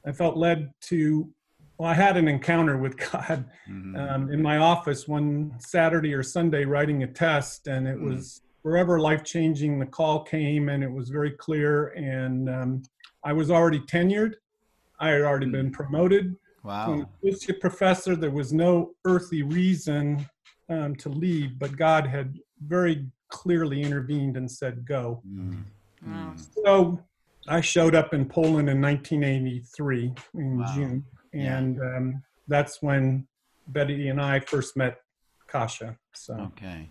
I 0.07 0.12
felt 0.12 0.37
led 0.37 0.71
to. 0.90 1.33
Well, 1.78 1.88
I 1.90 1.95
had 1.95 2.16
an 2.19 2.28
encounter 2.28 2.76
with 2.76 2.97
God 3.12 3.49
hmm 3.66 3.97
um, 3.97 4.31
in 4.31 4.40
my 4.42 4.59
office 4.59 5.09
one 5.09 5.54
Saturday 5.59 6.12
or 6.14 6.23
Sunday 6.23 6.64
writing 6.64 7.02
a 7.02 7.07
test, 7.07 7.66
and 7.66 7.87
it 7.88 7.99
Mm. 7.99 8.04
was 8.04 8.42
forever 8.62 9.00
life 9.00 9.25
changing. 9.25 9.78
The 9.78 9.87
call 9.87 10.23
came 10.25 10.69
and 10.69 10.83
it 10.83 10.90
was 10.90 11.09
very 11.09 11.33
clear. 11.33 11.88
And 11.88 12.49
um, 12.49 12.83
I 13.25 13.33
was 13.33 13.50
already 13.50 13.81
tenured. 13.81 14.35
I 15.00 15.09
had 15.11 15.23
already 15.23 15.50
been 15.50 15.71
promoted 15.73 16.37
Wow. 16.64 16.92
an 16.92 17.07
associate 17.28 17.61
professor. 17.61 18.14
There 18.14 18.31
was 18.31 18.52
no 18.52 18.92
earthly 19.04 19.42
reason 19.42 20.25
um, 20.69 20.95
to 20.97 21.09
leave, 21.09 21.59
but 21.59 21.76
God 21.76 22.07
had 22.07 22.38
very 22.64 23.04
clearly 23.28 23.83
intervened 23.83 24.37
and 24.37 24.49
said, 24.49 24.85
go. 24.87 25.21
Mm. 25.28 25.64
Wow. 26.07 26.35
So 26.64 27.00
I 27.49 27.61
showed 27.61 27.97
up 27.97 28.14
in 28.14 28.26
Poland 28.26 28.69
in 28.71 28.81
1983 28.81 30.14
in 30.35 30.59
Wow. 30.59 30.73
June. 30.75 31.04
Yeah. 31.33 31.57
And 31.59 31.81
um, 31.81 32.23
that's 32.47 32.81
when 32.81 33.26
Betty 33.69 34.09
and 34.09 34.21
I 34.21 34.38
first 34.38 34.76
met 34.76 34.99
Kasia. 35.49 35.97
So. 36.14 36.35
Okay. 36.52 36.88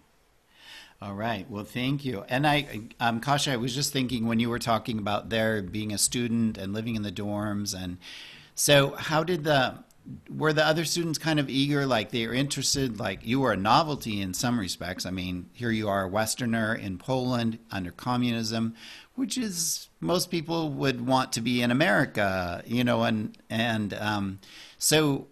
All 1.02 1.16
right. 1.16 1.50
Well, 1.50 1.64
thank 1.64 2.06
you. 2.06 2.24
And 2.30 2.46
I, 2.46 2.82
um, 3.00 3.22
Kasia, 3.22 3.54
I 3.54 3.58
was 3.58 3.74
just 3.74 3.92
thinking 3.92 4.28
when 4.28 4.40
you 4.40 4.52
were 4.52 4.60
talking 4.60 5.00
about 5.00 5.30
there 5.30 5.64
being 5.64 5.92
a 5.92 5.98
student 5.98 6.60
and 6.60 6.74
living 6.74 6.96
in 6.96 7.02
the 7.02 7.12
dorms, 7.12 7.76
and 7.76 7.98
so 8.54 8.92
how 8.92 9.24
did 9.24 9.44
the 9.44 9.84
were 10.30 10.54
the 10.54 10.66
other 10.66 10.86
students 10.86 11.18
kind 11.18 11.40
of 11.40 11.50
eager, 11.50 11.86
like 11.88 12.12
they 12.12 12.28
were 12.28 12.34
interested, 12.34 13.00
like 13.00 13.26
you 13.26 13.40
were 13.40 13.54
a 13.54 13.58
novelty 13.58 14.22
in 14.22 14.34
some 14.34 14.60
respects. 14.60 15.06
I 15.06 15.12
mean, 15.12 15.50
here 15.54 15.72
you 15.72 15.90
are, 15.90 16.04
a 16.04 16.08
Westerner 16.08 16.76
in 16.76 16.98
Poland 16.98 17.60
under 17.72 17.92
communism, 17.92 18.76
which 19.16 19.38
is 19.40 19.90
most 20.00 20.30
people 20.30 20.70
would 20.70 21.06
want 21.06 21.32
to 21.34 21.42
be 21.42 21.64
in 21.64 21.72
America, 21.72 22.62
you 22.68 22.84
know, 22.84 23.04
and 23.04 23.36
and 23.50 23.96
um, 23.96 24.40
so 24.78 25.28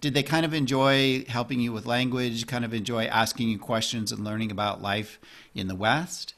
did 0.00 0.14
they 0.14 0.22
kind 0.22 0.44
of 0.44 0.54
enjoy 0.54 1.24
helping 1.28 1.60
you 1.60 1.72
with 1.72 1.86
language, 1.86 2.46
kind 2.46 2.64
of 2.64 2.74
enjoy 2.74 3.04
asking 3.06 3.48
you 3.48 3.58
questions 3.58 4.12
and 4.12 4.24
learning 4.24 4.50
about 4.50 4.82
life 4.82 5.20
in 5.54 5.68
the 5.68 5.74
West? 5.74 6.34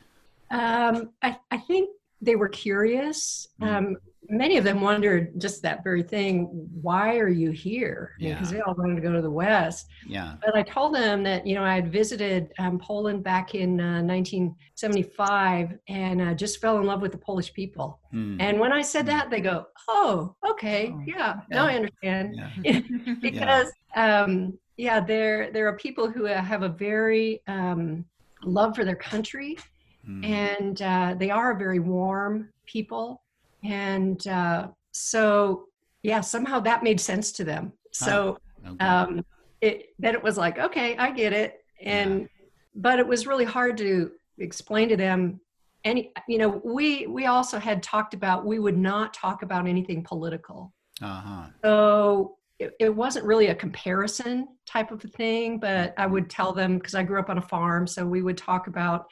Um, 0.50 1.10
I, 1.22 1.38
I 1.50 1.58
think 1.58 1.90
they 2.20 2.36
were 2.36 2.48
curious. 2.48 3.48
Mm. 3.60 3.66
Um, 3.66 3.96
many 4.28 4.56
of 4.56 4.64
them 4.64 4.80
wondered 4.80 5.38
just 5.40 5.62
that 5.62 5.82
very 5.84 6.02
thing 6.02 6.46
why 6.80 7.18
are 7.18 7.28
you 7.28 7.50
here? 7.50 8.12
Because 8.18 8.50
Yeah. 8.52 8.58
they 8.58 8.60
all 8.62 8.74
wanted 8.74 8.96
to 8.96 9.00
go 9.00 9.12
to 9.12 9.22
the 9.22 9.30
West. 9.30 9.86
Yeah. 10.06 10.36
But 10.44 10.56
I 10.56 10.62
told 10.62 10.94
them 10.94 11.22
that, 11.24 11.46
you 11.46 11.54
know, 11.54 11.62
I 11.64 11.74
had 11.74 11.90
visited 11.92 12.52
um, 12.58 12.78
Poland 12.78 13.22
back 13.22 13.54
in 13.54 13.80
uh, 13.80 14.02
1975 14.02 15.78
and 15.88 16.20
uh, 16.22 16.34
just 16.34 16.60
fell 16.60 16.78
in 16.78 16.84
love 16.84 17.02
with 17.02 17.12
the 17.12 17.18
Polish 17.18 17.52
people. 17.52 18.00
Hmm. 18.10 18.36
And 18.40 18.58
when 18.60 18.72
I 18.72 18.82
said 18.82 19.06
that, 19.06 19.30
they 19.30 19.40
go, 19.40 19.66
oh, 19.88 20.34
okay. 20.50 20.92
Oh, 20.94 21.02
Yeah, 21.06 21.34
now 21.50 21.66
yeah. 21.68 21.72
I 21.72 21.76
understand. 21.76 22.36
Yeah. 22.64 22.80
because 23.20 23.72
um, 23.96 24.58
yeah, 24.76 25.00
there 25.00 25.52
there 25.52 25.68
are 25.68 25.76
people 25.76 26.10
who 26.10 26.24
have 26.24 26.62
a 26.62 26.68
very 26.68 27.40
um, 27.46 28.04
love 28.44 28.74
for 28.74 28.84
their 28.84 28.96
country, 28.96 29.56
Hmm. 30.04 30.22
and 30.22 30.82
uh, 30.82 31.14
they 31.18 31.30
are 31.30 31.54
very 31.56 31.78
warm 31.78 32.50
people, 32.66 33.22
and 33.64 34.26
uh, 34.28 34.68
so 34.92 35.64
yeah, 36.02 36.20
somehow 36.20 36.60
that 36.60 36.82
made 36.82 37.00
sense 37.00 37.32
to 37.32 37.44
them. 37.44 37.72
So 37.92 38.38
Okay. 38.66 38.84
um, 38.84 39.24
it 39.60 39.86
then 39.98 40.14
it 40.14 40.22
was 40.22 40.36
like, 40.36 40.58
okay, 40.58 40.96
I 40.96 41.10
get 41.10 41.32
it, 41.32 41.60
and 41.82 42.28
but 42.74 42.98
it 42.98 43.06
was 43.06 43.26
really 43.26 43.44
hard 43.44 43.76
to 43.78 44.12
explain 44.38 44.88
to 44.88 44.96
them. 44.96 45.40
Any, 45.84 46.12
you 46.28 46.38
know, 46.38 46.62
we 46.64 47.06
we 47.06 47.26
also 47.26 47.58
had 47.58 47.82
talked 47.82 48.14
about 48.14 48.46
we 48.46 48.58
would 48.58 48.78
not 48.78 49.12
talk 49.12 49.42
about 49.42 49.66
anything 49.66 50.02
political. 50.02 50.72
uh-huh. 51.02 51.48
So 51.62 52.36
it, 52.58 52.72
it 52.80 52.94
wasn't 52.94 53.26
really 53.26 53.48
a 53.48 53.54
comparison 53.54 54.48
type 54.66 54.92
of 54.92 55.04
a 55.04 55.08
thing, 55.08 55.58
but 55.58 55.92
I 55.98 56.06
would 56.06 56.30
tell 56.30 56.52
them 56.52 56.78
because 56.78 56.94
I 56.94 57.02
grew 57.02 57.18
up 57.18 57.28
on 57.28 57.38
a 57.38 57.42
farm, 57.42 57.86
so 57.86 58.06
we 58.06 58.22
would 58.22 58.38
talk 58.38 58.66
about 58.66 59.06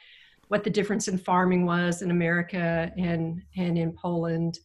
what 0.53 0.63
the 0.63 0.69
difference 0.69 1.07
in 1.07 1.17
farming 1.17 1.65
was 1.65 2.03
in 2.03 2.11
America 2.11 2.91
and 2.95 3.41
and 3.57 3.75
in 3.75 3.91
Poland. 3.91 4.59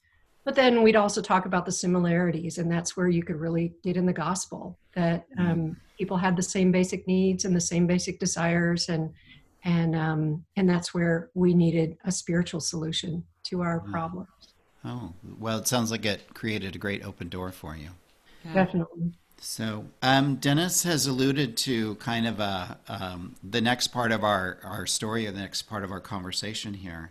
But 0.45 0.54
then 0.54 0.83
we'd 0.83 0.97
also 0.97 1.23
talk 1.23 1.47
about 1.47 1.64
the 1.64 1.73
similarities, 1.73 2.59
and 2.59 2.71
that's 2.71 2.95
where 2.95 3.09
you 3.09 3.23
could 3.23 3.37
really 3.37 3.73
get 3.83 3.97
in 3.97 4.04
the 4.04 4.12
gospel 4.12 4.78
that 4.95 5.25
um, 5.38 5.78
people 5.99 6.18
had 6.18 6.37
the 6.37 6.42
same 6.42 6.71
basic 6.71 7.07
needs 7.07 7.47
and 7.47 7.57
the 7.57 7.61
same 7.73 7.87
basic 7.87 8.18
desires, 8.21 8.90
and 8.90 9.14
and 9.64 9.97
um, 9.97 10.45
and 10.57 10.68
that's 10.68 10.92
where 10.92 11.30
we 11.33 11.54
needed 11.54 11.97
a 12.04 12.12
spiritual 12.12 12.61
solution 12.61 13.25
to 13.45 13.62
our 13.62 13.80
Mm. 13.80 13.90
problems. 13.90 14.28
Oh, 14.85 15.14
well, 15.38 15.59
it 15.59 15.68
sounds 15.68 15.90
like 15.90 16.04
it 16.04 16.35
created 16.35 16.76
a 16.76 16.78
great 16.78 17.02
open 17.02 17.30
door 17.30 17.50
for 17.50 17.75
you. 17.76 17.88
Yeah. 18.45 18.52
Definitely. 18.52 19.12
So, 19.40 19.87
um, 20.02 20.37
Dennis 20.37 20.83
has 20.83 21.07
alluded 21.07 21.57
to 21.59 21.95
kind 21.97 22.26
of 22.26 22.40
a, 22.40 22.78
um, 22.88 23.37
the 23.42 23.61
next 23.61 23.88
part 23.88 24.11
of 24.11 24.25
our, 24.25 24.59
our 24.64 24.85
story, 24.85 25.26
or 25.26 25.30
the 25.30 25.38
next 25.38 25.62
part 25.62 25.85
of 25.85 25.92
our 25.92 26.00
conversation 26.00 26.75
here. 26.75 27.11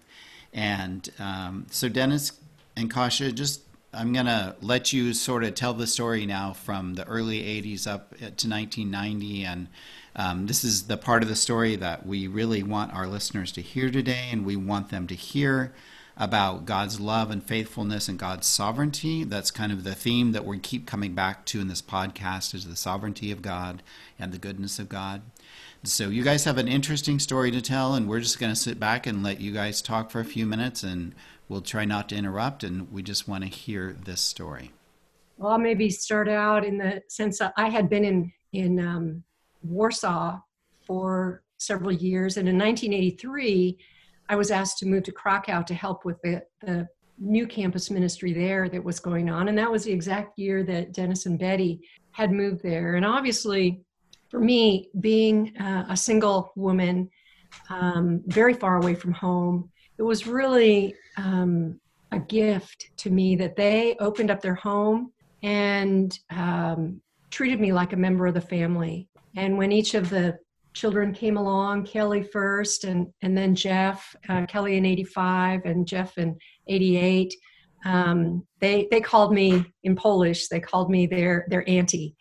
And 0.53 1.09
um, 1.19 1.67
so, 1.71 1.87
Dennis 1.87 2.33
and 2.75 2.91
Kasia, 2.91 3.31
just 3.31 3.61
I'm 3.93 4.11
going 4.11 4.25
to 4.25 4.55
let 4.61 4.91
you 4.91 5.13
sort 5.13 5.43
of 5.43 5.55
tell 5.55 5.73
the 5.73 5.87
story 5.87 6.25
now 6.25 6.51
from 6.53 6.95
the 6.95 7.07
early 7.07 7.41
80s 7.41 7.87
up 7.87 8.11
to 8.17 8.23
1990. 8.25 9.45
And 9.45 9.67
um, 10.15 10.47
this 10.47 10.63
is 10.63 10.83
the 10.83 10.97
part 10.97 11.23
of 11.23 11.29
the 11.29 11.35
story 11.35 11.77
that 11.77 12.05
we 12.05 12.27
really 12.27 12.61
want 12.61 12.93
our 12.93 13.07
listeners 13.07 13.51
to 13.53 13.61
hear 13.61 13.89
today, 13.89 14.27
and 14.31 14.45
we 14.45 14.55
want 14.55 14.89
them 14.89 15.07
to 15.07 15.15
hear 15.15 15.73
about 16.19 16.65
God's 16.65 16.99
love 16.99 17.29
and 17.29 17.43
faithfulness 17.43 18.07
and 18.07 18.17
God's 18.17 18.47
sovereignty. 18.47 19.23
That's 19.23 19.51
kind 19.51 19.71
of 19.71 19.83
the 19.83 19.95
theme 19.95 20.31
that 20.31 20.45
we 20.45 20.59
keep 20.59 20.85
coming 20.85 21.13
back 21.13 21.45
to 21.47 21.61
in 21.61 21.67
this 21.67 21.81
podcast 21.81 22.53
is 22.53 22.67
the 22.67 22.75
sovereignty 22.75 23.31
of 23.31 23.41
God 23.41 23.83
and 24.17 24.31
the 24.31 24.37
goodness 24.37 24.79
of 24.79 24.89
God. 24.89 25.21
So 25.83 26.09
you 26.09 26.23
guys 26.23 26.43
have 26.45 26.57
an 26.57 26.67
interesting 26.67 27.19
story 27.19 27.51
to 27.51 27.61
tell 27.61 27.93
and 27.93 28.07
we're 28.07 28.19
just 28.19 28.39
going 28.39 28.51
to 28.51 28.59
sit 28.59 28.79
back 28.79 29.05
and 29.05 29.23
let 29.23 29.39
you 29.39 29.51
guys 29.51 29.81
talk 29.81 30.09
for 30.09 30.19
a 30.19 30.25
few 30.25 30.45
minutes 30.45 30.83
and 30.83 31.13
we'll 31.47 31.61
try 31.61 31.85
not 31.85 32.09
to 32.09 32.15
interrupt 32.15 32.63
and 32.63 32.91
we 32.91 33.03
just 33.03 33.27
want 33.27 33.43
to 33.43 33.49
hear 33.49 33.95
this 34.05 34.19
story. 34.21 34.71
Well, 35.37 35.51
I'll 35.51 35.59
maybe 35.59 35.89
start 35.91 36.27
out 36.27 36.65
in 36.65 36.79
the 36.79 37.03
sense 37.09 37.37
that 37.39 37.53
I 37.57 37.69
had 37.69 37.89
been 37.89 38.03
in 38.03 38.33
in 38.53 38.79
um, 38.79 39.23
Warsaw 39.61 40.39
for 40.81 41.43
several 41.57 41.91
years, 41.91 42.37
and 42.37 42.47
in 42.47 42.57
1983, 42.57 43.77
I 44.29 44.35
was 44.35 44.51
asked 44.51 44.77
to 44.79 44.85
move 44.85 45.03
to 45.03 45.11
Krakow 45.11 45.63
to 45.63 45.73
help 45.73 46.05
with 46.05 46.21
the, 46.21 46.43
the 46.61 46.87
new 47.19 47.47
campus 47.47 47.89
ministry 47.89 48.33
there 48.33 48.69
that 48.69 48.83
was 48.83 48.99
going 48.99 49.29
on, 49.29 49.47
and 49.47 49.57
that 49.57 49.71
was 49.71 49.83
the 49.83 49.91
exact 49.91 50.37
year 50.37 50.63
that 50.63 50.93
Dennis 50.93 51.25
and 51.25 51.39
Betty 51.39 51.81
had 52.11 52.31
moved 52.31 52.61
there. 52.61 52.95
And 52.95 53.05
obviously, 53.05 53.81
for 54.29 54.39
me, 54.39 54.89
being 54.99 55.55
uh, 55.57 55.85
a 55.89 55.97
single 55.97 56.51
woman, 56.55 57.09
um, 57.69 58.21
very 58.27 58.53
far 58.53 58.77
away 58.77 58.95
from 58.95 59.13
home, 59.13 59.69
it 59.97 60.03
was 60.03 60.27
really 60.27 60.93
um, 61.17 61.79
a 62.11 62.19
gift 62.19 62.89
to 62.97 63.09
me 63.09 63.35
that 63.35 63.55
they 63.55 63.95
opened 63.99 64.29
up 64.29 64.41
their 64.41 64.55
home 64.55 65.11
and 65.43 66.19
um, 66.29 67.01
treated 67.29 67.59
me 67.59 67.71
like 67.71 67.93
a 67.93 67.97
member 67.97 68.27
of 68.27 68.33
the 68.33 68.41
family. 68.41 69.07
And 69.35 69.57
when 69.57 69.71
each 69.71 69.93
of 69.93 70.09
the 70.09 70.37
children 70.77 71.11
came 71.11 71.37
along, 71.37 71.85
Kelly 71.85 72.23
first, 72.23 72.83
and 72.83 73.07
and 73.21 73.35
then 73.37 73.55
Jeff, 73.55 74.15
uh, 74.29 74.45
Kelly 74.45 74.77
in 74.77 74.85
'85 74.85 75.61
and 75.65 75.87
Jeff 75.87 76.17
in 76.17 76.37
'88, 76.67 77.33
um, 77.85 78.45
they 78.59 78.87
they 78.91 79.01
called 79.01 79.33
me 79.33 79.65
in 79.83 79.95
Polish. 79.95 80.47
They 80.47 80.59
called 80.59 80.91
me 80.91 81.07
their 81.07 81.45
their 81.49 81.67
auntie, 81.67 82.15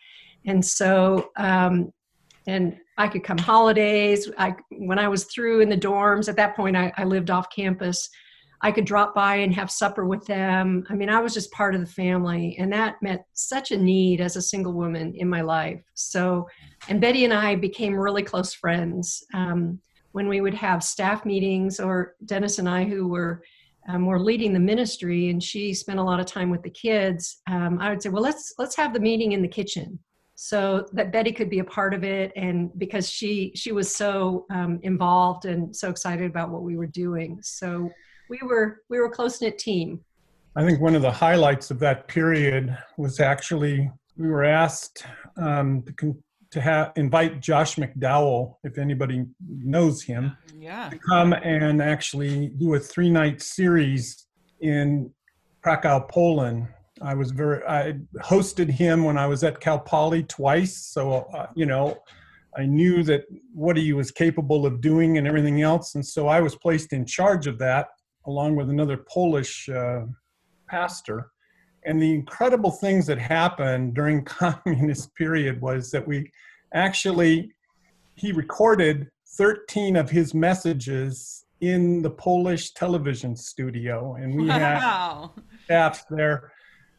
and 0.45 0.63
so 0.65 1.29
um, 1.37 1.91
and 2.47 2.77
I 2.97 3.07
could 3.07 3.23
come 3.23 3.37
holidays. 3.37 4.29
I 4.37 4.55
when 4.71 4.97
I 4.97 5.07
was 5.07 5.25
through 5.25 5.61
in 5.61 5.69
the 5.69 5.77
dorms 5.77 6.27
at 6.27 6.35
that 6.37 6.55
point, 6.55 6.75
I, 6.75 6.91
I 6.97 7.03
lived 7.03 7.29
off 7.29 7.49
campus. 7.55 8.09
I 8.61 8.71
could 8.71 8.85
drop 8.85 9.13
by 9.13 9.35
and 9.35 9.53
have 9.53 9.69
supper 9.69 10.05
with 10.05 10.25
them. 10.25 10.83
I 10.89 10.95
mean, 10.95 11.09
I 11.09 11.19
was 11.19 11.33
just 11.33 11.51
part 11.51 11.75
of 11.75 11.81
the 11.81 11.87
family, 11.87 12.55
and 12.59 12.73
that 12.73 13.01
met 13.01 13.25
such 13.33 13.71
a 13.71 13.77
need 13.77 14.19
as 14.19 14.35
a 14.35 14.41
single 14.41 14.73
woman 14.73 15.13
in 15.15 15.29
my 15.29 15.41
life. 15.41 15.81
So, 15.93 16.47
and 16.89 16.99
Betty 16.99 17.23
and 17.23 17.33
I 17.33 17.55
became 17.55 17.95
really 17.95 18.23
close 18.23 18.53
friends 18.53 19.23
um, 19.33 19.79
when 20.11 20.27
we 20.27 20.41
would 20.41 20.55
have 20.55 20.83
staff 20.83 21.23
meetings, 21.23 21.79
or 21.79 22.15
Dennis 22.25 22.57
and 22.57 22.67
I, 22.67 22.83
who 22.83 23.07
were 23.07 23.43
um, 23.89 24.05
were 24.05 24.19
leading 24.19 24.53
the 24.53 24.59
ministry, 24.59 25.29
and 25.29 25.41
she 25.41 25.73
spent 25.73 25.99
a 25.99 26.03
lot 26.03 26.19
of 26.19 26.25
time 26.25 26.49
with 26.49 26.63
the 26.63 26.69
kids. 26.69 27.41
Um, 27.47 27.77
I 27.79 27.89
would 27.89 28.01
say, 28.01 28.09
well, 28.09 28.23
let's 28.23 28.53
let's 28.57 28.75
have 28.75 28.93
the 28.93 28.99
meeting 28.99 29.33
in 29.33 29.41
the 29.41 29.47
kitchen 29.47 29.99
so 30.39 30.87
that 30.93 31.11
Betty 31.11 31.31
could 31.31 31.49
be 31.49 31.59
a 31.59 31.63
part 31.63 31.93
of 31.93 32.03
it, 32.03 32.31
and 32.35 32.71
because 32.79 33.09
she 33.09 33.51
she 33.55 33.71
was 33.71 33.93
so 33.95 34.45
um, 34.49 34.79
involved 34.83 35.45
and 35.45 35.75
so 35.75 35.89
excited 35.89 36.29
about 36.29 36.49
what 36.49 36.63
we 36.63 36.75
were 36.75 36.87
doing, 36.87 37.39
so 37.41 37.89
we 38.29 38.39
were 38.43 38.81
we 38.89 38.99
were 38.99 39.05
a 39.05 39.09
close 39.11 39.41
knit 39.41 39.57
team. 39.57 40.01
I 40.55 40.65
think 40.65 40.81
one 40.81 40.95
of 40.95 41.01
the 41.01 41.11
highlights 41.11 41.69
of 41.71 41.79
that 41.79 42.07
period 42.07 42.75
was 42.97 43.19
actually 43.19 43.91
we 44.17 44.27
were 44.27 44.43
asked 44.43 45.05
um, 45.37 45.83
to, 45.83 45.93
con- 45.93 46.23
to 46.51 46.61
have 46.61 46.91
invite 46.95 47.39
Josh 47.39 47.75
McDowell, 47.75 48.55
if 48.63 48.77
anybody 48.77 49.25
knows 49.47 50.01
him, 50.01 50.35
Yeah. 50.57 50.89
to 50.89 50.97
come 50.97 51.33
and 51.33 51.81
actually 51.81 52.47
do 52.57 52.73
a 52.73 52.79
three 52.79 53.09
night 53.09 53.41
series 53.41 54.25
in 54.61 55.11
Krakow, 55.61 56.07
Poland. 56.09 56.67
I 57.01 57.13
was 57.13 57.29
very 57.29 57.63
I 57.67 57.99
hosted 58.23 58.71
him 58.71 59.03
when 59.03 59.17
I 59.17 59.27
was 59.27 59.43
at 59.43 59.59
Cal 59.59 59.79
Poly 59.79 60.23
twice, 60.23 60.75
so 60.77 61.27
uh, 61.33 61.47
you 61.53 61.67
know 61.67 61.97
I 62.57 62.65
knew 62.65 63.03
that 63.03 63.25
what 63.53 63.77
he 63.77 63.93
was 63.93 64.09
capable 64.09 64.65
of 64.65 64.81
doing 64.81 65.19
and 65.19 65.27
everything 65.27 65.61
else. 65.61 65.93
And 65.93 66.03
so 66.03 66.27
I 66.27 66.41
was 66.41 66.55
placed 66.55 66.91
in 66.91 67.05
charge 67.05 67.45
of 67.45 67.59
that 67.59 67.89
along 68.27 68.55
with 68.55 68.69
another 68.69 68.97
Polish 68.97 69.69
uh, 69.69 70.01
pastor. 70.69 71.31
And 71.85 72.01
the 72.01 72.13
incredible 72.13 72.71
things 72.71 73.07
that 73.07 73.17
happened 73.17 73.93
during 73.95 74.23
communist 74.25 75.15
period 75.15 75.61
was 75.61 75.89
that 75.91 76.05
we 76.05 76.31
actually, 76.73 77.51
he 78.15 78.31
recorded 78.33 79.07
13 79.37 79.95
of 79.95 80.09
his 80.09 80.33
messages 80.33 81.45
in 81.61 82.01
the 82.01 82.09
Polish 82.09 82.73
television 82.73 83.35
studio. 83.35 84.15
And 84.15 84.35
we 84.35 84.47
Wow. 84.47 85.31
had 85.35 85.43
staff 85.63 86.05
there. 86.09 86.51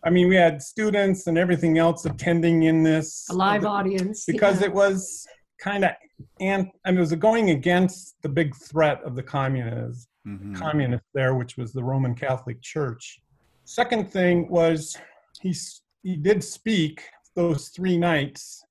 I 0.04 0.11
mean, 0.11 0.28
we 0.28 0.37
had 0.37 0.62
students 0.62 1.26
and 1.26 1.37
everything 1.37 1.76
else 1.76 2.04
attending 2.06 2.62
in 2.62 2.82
this. 2.82 3.26
A 3.30 3.35
live 3.35 3.64
audience. 3.66 4.25
because 4.25 4.61
yeah. 4.61 4.68
it 4.68 4.73
was 4.73 5.26
kind 5.58 5.84
of 5.84 5.92
and 6.40 6.70
I 6.84 6.90
mean, 6.90 6.98
it 6.98 7.00
was 7.00 7.12
going 7.14 7.50
against 7.50 8.16
the 8.22 8.28
big 8.28 8.54
threat 8.56 9.02
of 9.04 9.14
the 9.14 9.22
communists 9.22 10.08
Mhm. 10.26 10.54
communists 10.54 11.06
there, 11.14 11.34
which 11.36 11.56
was 11.56 11.72
the 11.72 11.82
Roman 11.82 12.14
Catholic 12.14 12.60
Church. 12.60 13.20
Second 13.64 14.10
thing 14.10 14.48
was 14.48 14.96
he 15.40 15.54
he 16.02 16.16
did 16.16 16.44
speak 16.44 17.02
those 17.34 17.68
three 17.68 17.96
nights, 17.96 18.62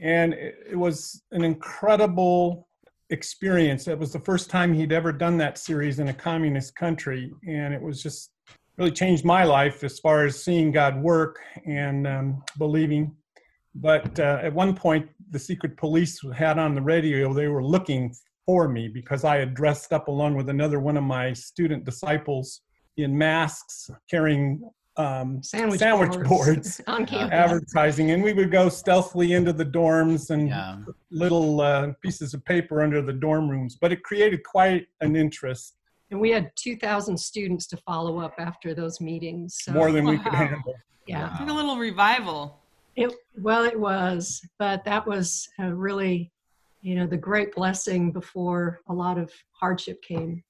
and 0.00 0.32
it, 0.34 0.56
it 0.72 0.76
was 0.76 1.22
an 1.30 1.44
incredible 1.44 2.66
experience. 3.10 3.86
It 3.88 3.98
was 3.98 4.12
the 4.12 4.20
first 4.20 4.50
time 4.50 4.72
he'd 4.74 4.92
ever 4.92 5.12
done 5.12 5.36
that 5.38 5.56
series 5.58 5.98
in 5.98 6.08
a 6.08 6.14
communist 6.14 6.74
country, 6.74 7.32
and 7.46 7.72
it 7.72 7.80
was 7.80 8.02
just 8.02 8.30
really 8.76 8.90
changed 8.90 9.24
my 9.24 9.44
life 9.44 9.82
as 9.84 9.98
far 9.98 10.24
as 10.24 10.42
seeing 10.42 10.72
God 10.72 11.00
work 11.00 11.38
and 11.66 12.06
um, 12.06 12.42
believing. 12.58 13.14
But 13.80 14.18
uh, 14.18 14.40
at 14.42 14.52
one 14.52 14.74
point, 14.74 15.08
the 15.30 15.38
secret 15.38 15.76
police 15.76 16.20
had 16.34 16.58
on 16.58 16.74
the 16.74 16.82
radio 16.82 17.32
they 17.32 17.48
were 17.48 17.64
looking 17.64 18.14
for 18.44 18.68
me 18.68 18.88
because 18.88 19.24
I 19.24 19.36
had 19.36 19.54
dressed 19.54 19.92
up 19.92 20.08
along 20.08 20.34
with 20.36 20.48
another 20.48 20.80
one 20.80 20.96
of 20.96 21.04
my 21.04 21.32
student 21.32 21.84
disciples 21.84 22.62
in 22.96 23.16
masks, 23.16 23.88
carrying 24.10 24.68
um, 24.96 25.40
sandwich, 25.44 25.78
sandwich 25.78 26.10
boards, 26.10 26.28
boards, 26.28 26.80
on 26.88 27.06
campus. 27.06 27.30
advertising, 27.32 28.10
and 28.10 28.20
we 28.22 28.32
would 28.32 28.50
go 28.50 28.68
stealthily 28.68 29.32
into 29.34 29.52
the 29.52 29.64
dorms 29.64 30.30
and 30.30 30.48
Yeah. 30.48 30.78
little 31.12 31.60
uh, 31.60 31.92
pieces 32.02 32.34
of 32.34 32.44
paper 32.44 32.82
under 32.82 33.00
the 33.00 33.12
dorm 33.12 33.48
rooms. 33.48 33.76
But 33.80 33.92
it 33.92 34.02
created 34.02 34.42
quite 34.42 34.88
an 35.00 35.14
interest, 35.14 35.76
And 36.10 36.18
we 36.20 36.30
had 36.30 36.50
2,000 36.56 37.16
students 37.16 37.66
to 37.68 37.76
follow 37.76 38.18
up 38.18 38.34
after 38.40 38.74
those 38.74 39.00
meetings. 39.00 39.58
So, 39.62 39.72
more 39.72 39.92
than 39.92 40.04
we 40.04 40.18
could 40.18 40.34
handle. 40.34 40.74
yeah. 41.06 41.36
Like 41.38 41.48
a 41.48 41.52
little 41.52 41.76
revival. 41.76 42.58
It, 42.98 43.14
well, 43.36 43.64
it 43.64 43.78
was, 43.78 44.42
but 44.58 44.84
that 44.84 45.06
was 45.06 45.48
uh, 45.60 45.66
really, 45.66 46.32
you 46.82 46.96
know, 46.96 47.06
the 47.06 47.16
great 47.16 47.54
blessing 47.54 48.10
before 48.10 48.80
a 48.88 48.92
lot 48.92 49.18
of 49.18 49.32
hardship 49.52 50.02
came. 50.02 50.42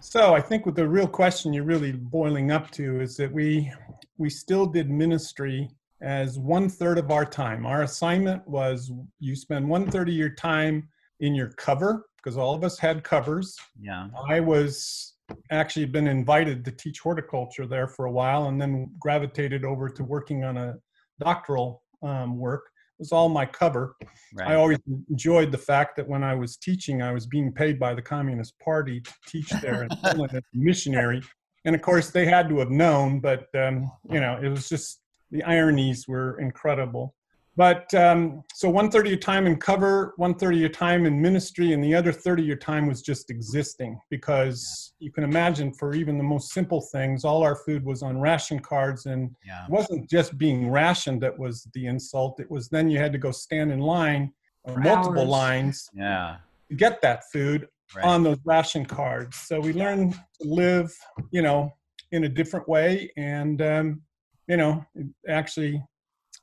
So 0.00 0.32
I 0.32 0.40
think 0.40 0.66
what 0.66 0.76
the 0.76 0.88
real 0.88 1.08
question 1.08 1.52
you're 1.52 1.64
really 1.64 1.90
boiling 1.90 2.52
up 2.52 2.70
to 2.72 3.00
is 3.00 3.16
that 3.16 3.32
we 3.32 3.72
we 4.18 4.30
still 4.30 4.66
did 4.66 4.88
ministry 4.88 5.68
as 6.00 6.38
one 6.38 6.68
third 6.68 6.96
of 6.96 7.10
our 7.10 7.24
time. 7.24 7.66
Our 7.66 7.82
assignment 7.82 8.46
was 8.46 8.92
you 9.18 9.34
spend 9.34 9.68
one 9.68 9.90
third 9.90 10.08
of 10.08 10.14
your 10.14 10.30
time 10.30 10.88
in 11.18 11.34
your 11.34 11.48
cover 11.48 12.06
because 12.16 12.36
all 12.36 12.54
of 12.54 12.62
us 12.62 12.78
had 12.78 13.02
covers. 13.02 13.58
Yeah. 13.80 14.08
I 14.28 14.38
was 14.38 15.14
actually 15.50 15.86
been 15.86 16.06
invited 16.06 16.64
to 16.66 16.70
teach 16.70 17.00
horticulture 17.00 17.66
there 17.66 17.88
for 17.88 18.04
a 18.04 18.12
while 18.12 18.46
and 18.46 18.62
then 18.62 18.90
gravitated 19.00 19.64
over 19.64 19.88
to 19.88 20.04
working 20.04 20.44
on 20.44 20.56
a 20.56 20.76
doctoral 21.20 21.82
um, 22.02 22.38
work. 22.38 22.64
Was 22.98 23.12
all 23.12 23.30
my 23.30 23.46
cover. 23.46 23.96
I 24.44 24.56
always 24.56 24.78
enjoyed 25.08 25.52
the 25.52 25.58
fact 25.58 25.96
that 25.96 26.06
when 26.06 26.22
I 26.22 26.34
was 26.34 26.58
teaching, 26.58 27.00
I 27.00 27.12
was 27.12 27.26
being 27.26 27.50
paid 27.50 27.78
by 27.78 27.94
the 27.94 28.02
Communist 28.02 28.58
Party 28.58 29.00
to 29.00 29.12
teach 29.26 29.48
there 29.62 29.88
as 30.04 30.34
a 30.34 30.42
missionary. 30.52 31.22
And 31.64 31.74
of 31.74 31.80
course, 31.80 32.10
they 32.10 32.26
had 32.26 32.50
to 32.50 32.58
have 32.58 32.70
known, 32.70 33.20
but 33.20 33.46
um, 33.54 33.90
you 34.10 34.20
know, 34.20 34.38
it 34.42 34.48
was 34.48 34.68
just 34.68 35.00
the 35.30 35.42
ironies 35.44 36.06
were 36.08 36.38
incredible. 36.40 37.14
But 37.56 37.92
um, 37.94 38.42
so 38.54 38.70
one 38.70 38.90
third 38.90 39.06
of 39.06 39.10
your 39.12 39.20
time 39.20 39.46
in 39.46 39.56
cover, 39.56 40.14
one 40.16 40.34
third 40.34 40.54
of 40.54 40.60
your 40.60 40.68
time 40.68 41.04
in 41.04 41.20
ministry, 41.20 41.72
and 41.72 41.82
the 41.82 41.94
other 41.94 42.12
third 42.12 42.38
of 42.40 42.46
your 42.46 42.56
time 42.56 42.86
was 42.86 43.02
just 43.02 43.28
existing 43.28 44.00
because 44.08 44.94
you 44.98 45.10
can 45.10 45.24
imagine 45.24 45.72
for 45.74 45.94
even 45.94 46.16
the 46.16 46.24
most 46.24 46.52
simple 46.52 46.80
things, 46.92 47.24
all 47.24 47.42
our 47.42 47.56
food 47.56 47.84
was 47.84 48.02
on 48.02 48.18
ration 48.18 48.60
cards 48.60 49.06
and 49.06 49.34
Yeah. 49.44 49.64
it 49.66 49.70
wasn't 49.70 50.08
just 50.08 50.38
being 50.38 50.70
rationed 50.70 51.20
that 51.22 51.38
was 51.38 51.66
the 51.74 51.86
insult. 51.86 52.40
It 52.40 52.50
was 52.50 52.68
then 52.68 52.88
you 52.88 52.98
had 52.98 53.12
to 53.12 53.18
go 53.18 53.30
stand 53.32 53.72
in 53.72 53.80
line 53.80 54.32
or 54.64 54.74
For 54.74 54.80
multiple 54.80 55.22
hours. 55.22 55.28
lines 55.30 55.90
Yeah. 55.92 56.36
to 56.70 56.76
get 56.76 57.02
that 57.02 57.24
food 57.32 57.68
Right. 57.96 58.04
on 58.04 58.22
those 58.22 58.38
ration 58.44 58.86
cards. 58.86 59.36
So 59.36 59.60
we 59.60 59.72
learned 59.72 60.12
to 60.12 60.48
live, 60.48 60.92
you 61.32 61.42
know, 61.42 61.72
in 62.12 62.22
a 62.24 62.28
different 62.28 62.68
way, 62.68 63.10
and 63.16 63.60
um, 63.60 64.02
you 64.46 64.56
know, 64.56 64.84
it 64.94 65.08
actually 65.28 65.82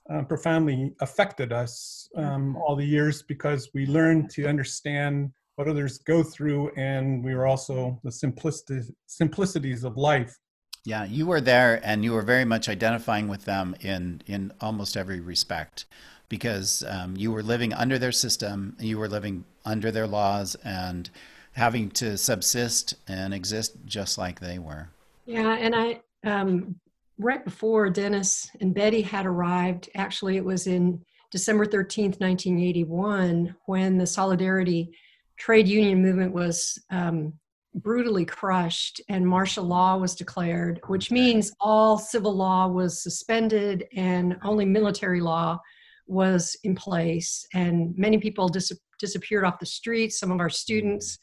uh, 0.10 0.24
profoundly 0.24 0.94
affected 1.02 1.52
us 1.52 2.10
um, 2.16 2.56
all 2.58 2.76
the 2.76 2.86
years 2.86 3.24
because 3.24 3.70
we 3.74 3.86
learned 3.86 4.30
to 4.32 4.48
understand 4.48 5.32
what 5.56 5.68
others 5.68 5.98
go 5.98 6.22
through, 6.22 6.70
and 6.78 7.24
we 7.24 7.34
were 7.34 7.48
also 7.48 8.00
the 8.04 8.12
simplicity, 8.12 8.82
simplicities 9.08 9.84
of 9.84 9.98
life. 9.98 10.38
Yeah, 10.84 11.04
you 11.04 11.26
were 11.26 11.42
there 11.42 11.82
and 11.84 12.04
you 12.06 12.14
were 12.14 12.22
very 12.22 12.46
much 12.46 12.70
identifying 12.70 13.28
with 13.28 13.44
them 13.46 13.76
in, 13.82 14.22
in 14.26 14.54
almost 14.62 14.96
every 14.96 15.20
respect 15.20 15.86
because 16.30 16.84
um, 16.88 17.18
you 17.18 17.32
were 17.32 17.44
living 17.44 17.74
under 17.74 17.98
their 18.00 18.12
system, 18.12 18.78
you 18.80 18.98
were 18.98 19.10
living 19.10 19.44
under 19.66 19.92
their 19.92 20.08
laws 20.08 20.56
and 20.64 21.10
having 21.54 21.90
to 21.90 22.18
subsist 22.18 22.94
and 23.08 23.34
exist 23.34 23.74
just 23.86 24.18
like 24.18 24.40
they 24.40 24.60
were. 24.60 24.90
Yeah, 25.26 25.56
and 25.56 25.76
I 25.76 26.02
um, 26.24 26.80
right 27.18 27.44
before 27.44 27.90
Dennis 27.90 28.50
and 28.62 28.74
Betty 28.74 29.02
had 29.02 29.26
arrived, 29.26 29.90
actually, 29.96 30.38
it 30.38 30.46
was 30.46 30.68
in 30.68 31.02
December 31.32 31.66
13th, 31.66 32.20
1981, 32.20 33.56
when 33.66 33.98
the 33.98 34.08
Solidarity 34.08 34.92
trade 35.38 35.68
union 35.68 36.02
movement 36.02 36.34
was 36.34 36.78
um, 36.90 37.34
brutally 37.76 38.26
crushed 38.26 39.02
and 39.10 39.28
martial 39.28 39.64
law 39.64 39.98
was 39.98 40.16
declared, 40.16 40.80
which 40.88 41.12
means 41.12 41.52
all 41.60 41.98
civil 41.98 42.36
law 42.36 42.68
was 42.68 43.04
suspended 43.04 43.86
and 43.96 44.38
only 44.44 44.66
military 44.66 45.22
law 45.22 45.60
was 46.08 46.56
in 46.64 46.74
place. 46.74 47.46
And 47.54 47.94
many 47.98 48.18
people 48.18 48.48
dis- 48.48 48.72
disappeared 49.00 49.44
off 49.44 49.60
the 49.60 49.66
streets. 49.66 50.20
Some 50.20 50.32
of 50.32 50.40
our 50.40 50.50
students 50.50 51.18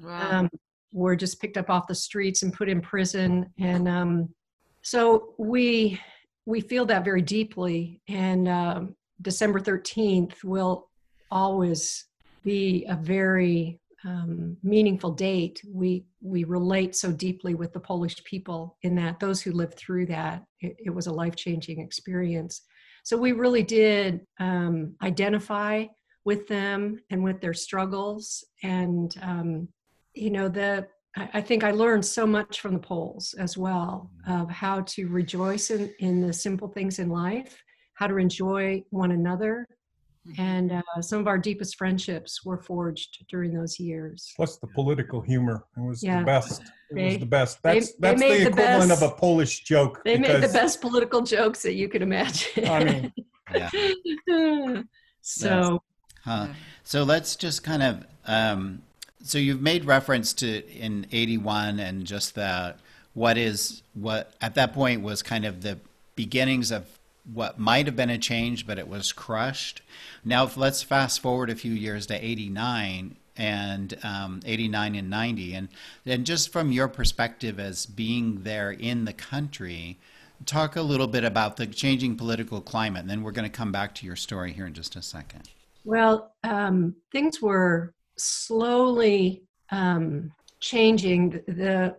Wow. 0.00 0.38
um, 0.40 0.48
were 0.92 1.16
just 1.16 1.40
picked 1.40 1.56
up 1.56 1.68
off 1.68 1.88
the 1.88 1.94
streets 1.94 2.42
and 2.44 2.52
put 2.52 2.68
in 2.68 2.80
prison 2.80 3.52
and 3.58 3.88
um, 3.88 4.28
so 4.82 5.34
we 5.38 6.00
we 6.46 6.60
feel 6.60 6.86
that 6.86 7.04
very 7.04 7.22
deeply 7.22 8.00
and 8.08 8.48
um, 8.48 8.94
december 9.20 9.60
13th 9.60 10.42
will 10.44 10.88
always 11.30 12.06
be 12.44 12.86
a 12.88 12.96
very 12.96 13.78
um, 14.04 14.56
meaningful 14.62 15.10
date. 15.12 15.60
We 15.66 16.04
we 16.20 16.44
relate 16.44 16.94
so 16.94 17.12
deeply 17.12 17.54
with 17.54 17.72
the 17.72 17.80
polish 17.80 18.22
people 18.24 18.76
in 18.82 18.94
that 18.96 19.20
those 19.20 19.42
who 19.42 19.52
lived 19.52 19.74
through 19.74 20.06
that 20.06 20.44
it, 20.60 20.76
it 20.78 20.90
was 20.90 21.06
a 21.06 21.12
life-changing 21.12 21.80
experience. 21.80 22.62
So 23.04 23.16
we 23.16 23.32
really 23.32 23.62
did 23.62 24.20
um, 24.38 24.94
identify 25.02 25.86
with 26.24 26.46
them 26.46 26.98
and 27.10 27.24
with 27.24 27.40
their 27.40 27.54
struggles 27.54 28.44
and 28.62 29.14
um, 29.22 29.68
you 30.14 30.30
know 30.30 30.48
the 30.48 30.86
I 31.18 31.28
I 31.38 31.40
think 31.40 31.64
I 31.64 31.70
learned 31.72 32.04
so 32.04 32.26
much 32.26 32.60
from 32.60 32.72
the 32.74 32.78
Poles 32.90 33.34
as 33.38 33.56
well 33.56 34.10
of 34.26 34.48
how 34.50 34.80
to 34.82 35.08
rejoice 35.08 35.70
in, 35.70 35.92
in 35.98 36.20
the 36.26 36.32
simple 36.32 36.68
things 36.68 36.98
in 36.98 37.08
life, 37.10 37.62
how 37.94 38.06
to 38.06 38.16
enjoy 38.16 38.82
one 38.90 39.10
another, 39.12 39.66
and 40.38 40.72
uh, 40.72 40.82
some 41.00 41.18
of 41.20 41.26
our 41.26 41.38
deepest 41.38 41.76
friendships 41.76 42.44
were 42.44 42.58
forged 42.58 43.24
during 43.30 43.52
those 43.58 43.80
years. 43.80 44.32
Plus 44.36 44.58
the 44.58 44.66
political 44.68 45.20
humor. 45.20 45.64
It 45.76 45.80
was 45.80 46.02
Yeah. 46.02 46.20
the 46.20 46.26
best. 46.26 46.62
It 46.90 46.94
They- 46.94 47.04
was 47.06 47.18
the 47.18 47.26
best. 47.26 47.62
they- 47.62 47.74
That's 47.74 47.92
they 47.92 47.98
that's 48.00 48.20
made 48.20 48.40
the 48.40 48.44
the 48.50 48.50
equivalent 48.62 48.88
best- 48.90 49.02
of 49.02 49.10
a 49.10 49.14
Polish 49.14 49.54
joke. 49.64 50.02
They 50.04 50.18
made 50.18 50.42
the 50.42 50.48
best 50.62 50.80
political 50.80 51.22
jokes 51.22 51.62
that 51.62 51.74
you 51.74 51.88
could 51.88 52.02
imagine. 52.02 52.68
I 52.68 52.84
mean, 52.84 53.12
Yeah. 53.54 53.70
so 55.22 55.82
Huh. 56.24 56.48
So 56.84 57.04
let's 57.04 57.36
just 57.36 57.62
kind 57.64 57.82
of. 57.82 58.04
Um, 58.26 58.82
so 59.22 59.38
you've 59.38 59.60
made 59.60 59.84
reference 59.84 60.32
to 60.34 60.66
in 60.70 61.06
'81 61.12 61.80
and 61.80 62.06
just 62.06 62.34
that 62.34 62.78
what 63.14 63.36
is 63.36 63.82
what 63.94 64.34
at 64.40 64.54
that 64.54 64.72
point 64.72 65.02
was 65.02 65.22
kind 65.22 65.44
of 65.44 65.62
the 65.62 65.78
beginnings 66.14 66.70
of 66.70 66.86
what 67.32 67.58
might 67.58 67.86
have 67.86 67.96
been 67.96 68.10
a 68.10 68.18
change, 68.18 68.66
but 68.66 68.78
it 68.78 68.88
was 68.88 69.12
crushed. 69.12 69.82
Now 70.24 70.48
let's 70.56 70.82
fast 70.82 71.20
forward 71.20 71.50
a 71.50 71.54
few 71.54 71.72
years 71.72 72.06
to 72.06 72.24
'89 72.24 73.16
and 73.36 73.96
um, 74.02 74.40
89 74.44 74.96
and 74.96 75.08
90 75.08 75.54
and 75.54 75.68
and 76.04 76.26
just 76.26 76.52
from 76.52 76.72
your 76.72 76.88
perspective 76.88 77.60
as 77.60 77.86
being 77.86 78.42
there 78.42 78.72
in 78.72 79.04
the 79.04 79.12
country 79.12 79.96
talk 80.44 80.74
a 80.74 80.82
little 80.82 81.06
bit 81.06 81.22
about 81.22 81.56
the 81.56 81.66
changing 81.66 82.16
political 82.16 82.60
climate 82.60 83.02
and 83.02 83.10
then 83.10 83.22
we're 83.22 83.30
going 83.30 83.48
to 83.48 83.56
come 83.56 83.70
back 83.70 83.94
to 83.94 84.04
your 84.04 84.16
story 84.16 84.52
here 84.52 84.66
in 84.66 84.74
just 84.74 84.96
a 84.96 85.02
second 85.02 85.48
Well, 85.84 86.34
um, 86.42 86.96
things 87.12 87.40
were 87.40 87.94
slowly 88.18 89.42
um, 89.70 90.32
changing. 90.60 91.30
The 91.46 91.96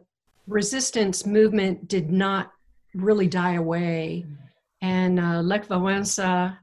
resistance 0.47 1.25
movement 1.25 1.87
did 1.87 2.11
not 2.11 2.51
really 2.93 3.27
die 3.27 3.53
away. 3.53 4.25
And 4.81 5.19
uh, 5.19 5.41
Lech 5.41 5.67
Wałęsa, 5.67 6.57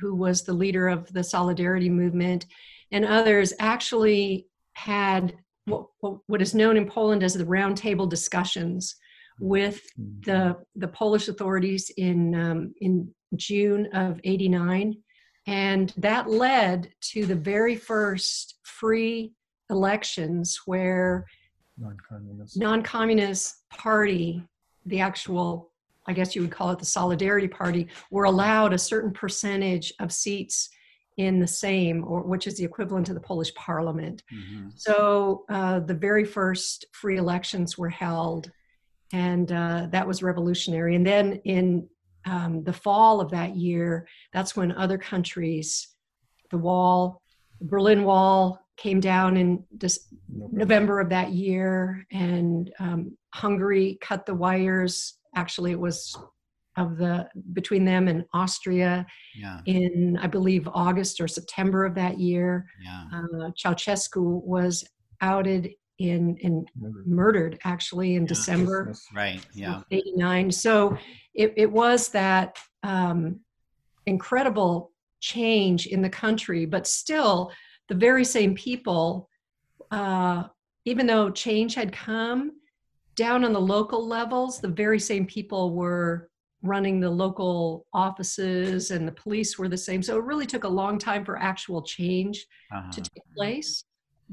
who 0.00 0.14
was 0.14 0.42
the 0.42 0.52
leader 0.52 0.88
of 0.88 1.12
the 1.12 1.24
Solidarity 1.24 1.88
movement, 1.88 2.46
and 2.92 3.04
others 3.04 3.52
actually 3.58 4.46
had 4.74 5.34
what, 5.66 5.86
what 6.26 6.42
is 6.42 6.54
known 6.54 6.76
in 6.76 6.88
Poland 6.88 7.22
as 7.22 7.34
the 7.34 7.44
roundtable 7.44 8.08
discussions 8.08 8.96
with 9.40 9.80
the, 10.22 10.56
the 10.76 10.88
Polish 10.88 11.28
authorities 11.28 11.90
in, 11.96 12.34
um, 12.34 12.74
in 12.80 13.12
June 13.36 13.88
of 13.94 14.20
89. 14.24 14.96
And 15.46 15.92
that 15.96 16.28
led 16.28 16.92
to 17.12 17.24
the 17.24 17.34
very 17.34 17.76
first 17.76 18.58
free 18.80 19.32
elections 19.68 20.60
where 20.66 21.26
Non-communist. 21.76 22.58
non-communist 22.58 23.68
party, 23.70 24.42
the 24.86 25.00
actual, 25.00 25.70
I 26.06 26.12
guess 26.12 26.34
you 26.34 26.42
would 26.42 26.50
call 26.50 26.70
it 26.70 26.78
the 26.78 26.84
Solidarity 26.84 27.48
Party, 27.48 27.88
were 28.10 28.24
allowed 28.24 28.72
a 28.72 28.78
certain 28.78 29.12
percentage 29.12 29.92
of 30.00 30.12
seats 30.12 30.68
in 31.16 31.38
the 31.38 31.46
Sejm, 31.46 32.02
or 32.06 32.22
which 32.22 32.46
is 32.46 32.56
the 32.56 32.64
equivalent 32.64 33.06
to 33.06 33.14
the 33.14 33.20
Polish 33.20 33.52
Parliament. 33.54 34.22
Mhm. 34.32 34.72
So 34.76 35.44
uh, 35.50 35.80
the 35.80 35.94
very 36.08 36.24
first 36.24 36.86
free 36.92 37.18
elections 37.18 37.76
were 37.76 37.90
held, 37.90 38.50
and 39.12 39.50
uh, 39.52 39.88
that 39.90 40.06
was 40.06 40.22
revolutionary. 40.22 40.96
And 40.96 41.06
then 41.06 41.26
in 41.44 41.88
um, 42.26 42.62
the 42.64 42.72
fall 42.72 43.20
of 43.20 43.30
that 43.30 43.56
year, 43.56 44.06
that's 44.32 44.54
when 44.56 44.72
other 44.72 44.98
countries, 44.98 45.88
the 46.50 46.58
wall, 46.58 47.22
Berlin 47.62 48.04
Wall 48.04 48.58
came 48.80 48.98
down 48.98 49.36
in 49.36 49.62
Dec- 49.76 49.98
November 50.28 51.00
of 51.00 51.10
that 51.10 51.32
year, 51.32 52.04
and 52.10 52.72
um, 52.80 53.16
Hungary 53.34 53.98
cut 54.00 54.24
the 54.26 54.34
wires. 54.34 55.18
Actually, 55.36 55.72
it 55.72 55.78
was 55.78 56.16
of 56.76 56.96
the 56.96 57.28
between 57.52 57.84
them 57.84 58.08
and 58.08 58.24
Austria 58.32 59.06
Yeah, 59.36 59.60
in, 59.66 60.18
I 60.20 60.26
believe, 60.26 60.66
August 60.72 61.20
or 61.20 61.28
September 61.28 61.84
of 61.84 61.94
that 61.96 62.18
year. 62.18 62.66
yeah. 62.82 63.04
Uh, 63.12 63.50
Ceausescu 63.50 64.42
was 64.42 64.84
outed 65.20 65.70
in 65.98 66.38
and 66.42 66.66
murdered 67.06 67.58
actually 67.64 68.14
in 68.14 68.22
Yeah. 68.22 68.28
December 68.28 68.94
Right, 69.14 69.44
yeah. 69.52 69.82
89. 69.90 70.50
So 70.52 70.96
it, 71.34 71.52
it 71.58 71.70
was 71.70 72.08
that 72.10 72.56
um, 72.82 73.40
incredible 74.06 74.92
change 75.20 75.86
in 75.86 76.00
the 76.00 76.08
country, 76.08 76.64
but 76.64 76.86
still 76.86 77.52
the 77.90 77.94
very 77.96 78.24
same 78.24 78.54
people, 78.54 79.28
uh, 79.90 80.44
even 80.84 81.06
though 81.06 81.28
change 81.28 81.74
had 81.74 81.92
come, 81.92 82.52
down 83.16 83.44
on 83.44 83.52
the 83.52 83.60
local 83.60 84.06
levels, 84.06 84.60
the 84.60 84.68
very 84.68 85.00
same 85.00 85.26
people 85.26 85.74
were 85.74 86.30
running 86.62 87.00
the 87.00 87.10
local 87.10 87.84
offices 87.92 88.92
and 88.92 89.08
the 89.08 89.12
police 89.12 89.58
were 89.58 89.68
the 89.68 89.76
same. 89.76 90.02
So 90.04 90.16
it 90.18 90.24
really 90.24 90.46
took 90.46 90.62
a 90.62 90.68
long 90.68 90.98
time 90.98 91.24
for 91.24 91.36
actual 91.36 91.82
change 91.82 92.46
Uh-huh. 92.72 92.92
to 92.92 93.00
take 93.00 93.24
place. 93.36 93.84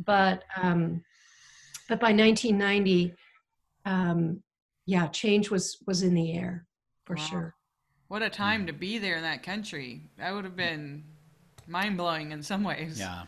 But 0.06 0.44
um, 0.56 1.02
but 1.90 2.00
by 2.00 2.12
1990, 2.12 3.16
um, 3.86 4.44
yeah, 4.86 5.08
change 5.08 5.50
was 5.50 5.78
was 5.88 6.04
in 6.04 6.14
the 6.14 6.34
air 6.34 6.68
for 7.06 7.16
Wow. 7.16 7.24
sure. 7.24 7.56
What 8.08 8.22
a 8.22 8.30
time 8.30 8.68
to 8.68 8.74
be 8.74 9.00
there 9.00 9.18
in 9.18 9.24
that 9.24 9.42
country. 9.42 10.04
That 10.20 10.32
would 10.34 10.46
have 10.46 10.56
been 10.56 11.04
mind 11.68 11.98
blowing 11.98 12.32
in 12.32 12.44
some 12.44 12.64
ways. 12.64 13.00
Yeah. 13.00 13.24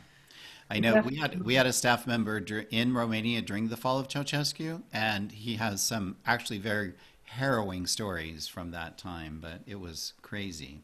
I 0.69 0.79
know 0.79 1.01
we 1.01 1.15
had 1.15 1.41
we 1.43 1.55
had 1.55 1.65
a 1.65 1.73
staff 1.73 2.05
member 2.05 2.37
in 2.71 2.93
Romania 2.93 3.41
during 3.41 3.69
the 3.69 3.77
fall 3.77 3.99
of 3.99 4.07
Ceausescu, 4.07 4.83
and 4.93 5.31
he 5.31 5.55
has 5.55 5.81
some 5.81 6.17
actually 6.25 6.59
very 6.59 6.93
harrowing 7.23 7.87
stories 7.87 8.47
from 8.47 8.71
that 8.71 8.97
time. 8.97 9.39
But 9.41 9.61
it 9.65 9.79
was 9.79 10.13
crazy, 10.21 10.83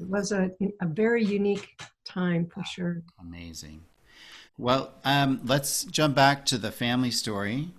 It 0.00 0.08
was 0.08 0.32
a 0.32 0.50
a 0.80 0.86
very 0.86 1.24
unique 1.24 1.80
time 2.04 2.46
for 2.46 2.64
sure. 2.64 3.02
amazing. 3.20 3.82
Well, 4.56 4.94
um, 5.04 5.40
let's 5.44 5.84
jump 5.84 6.14
back 6.16 6.44
to 6.46 6.58
the 6.58 6.72
family 6.72 7.10
story. 7.12 7.70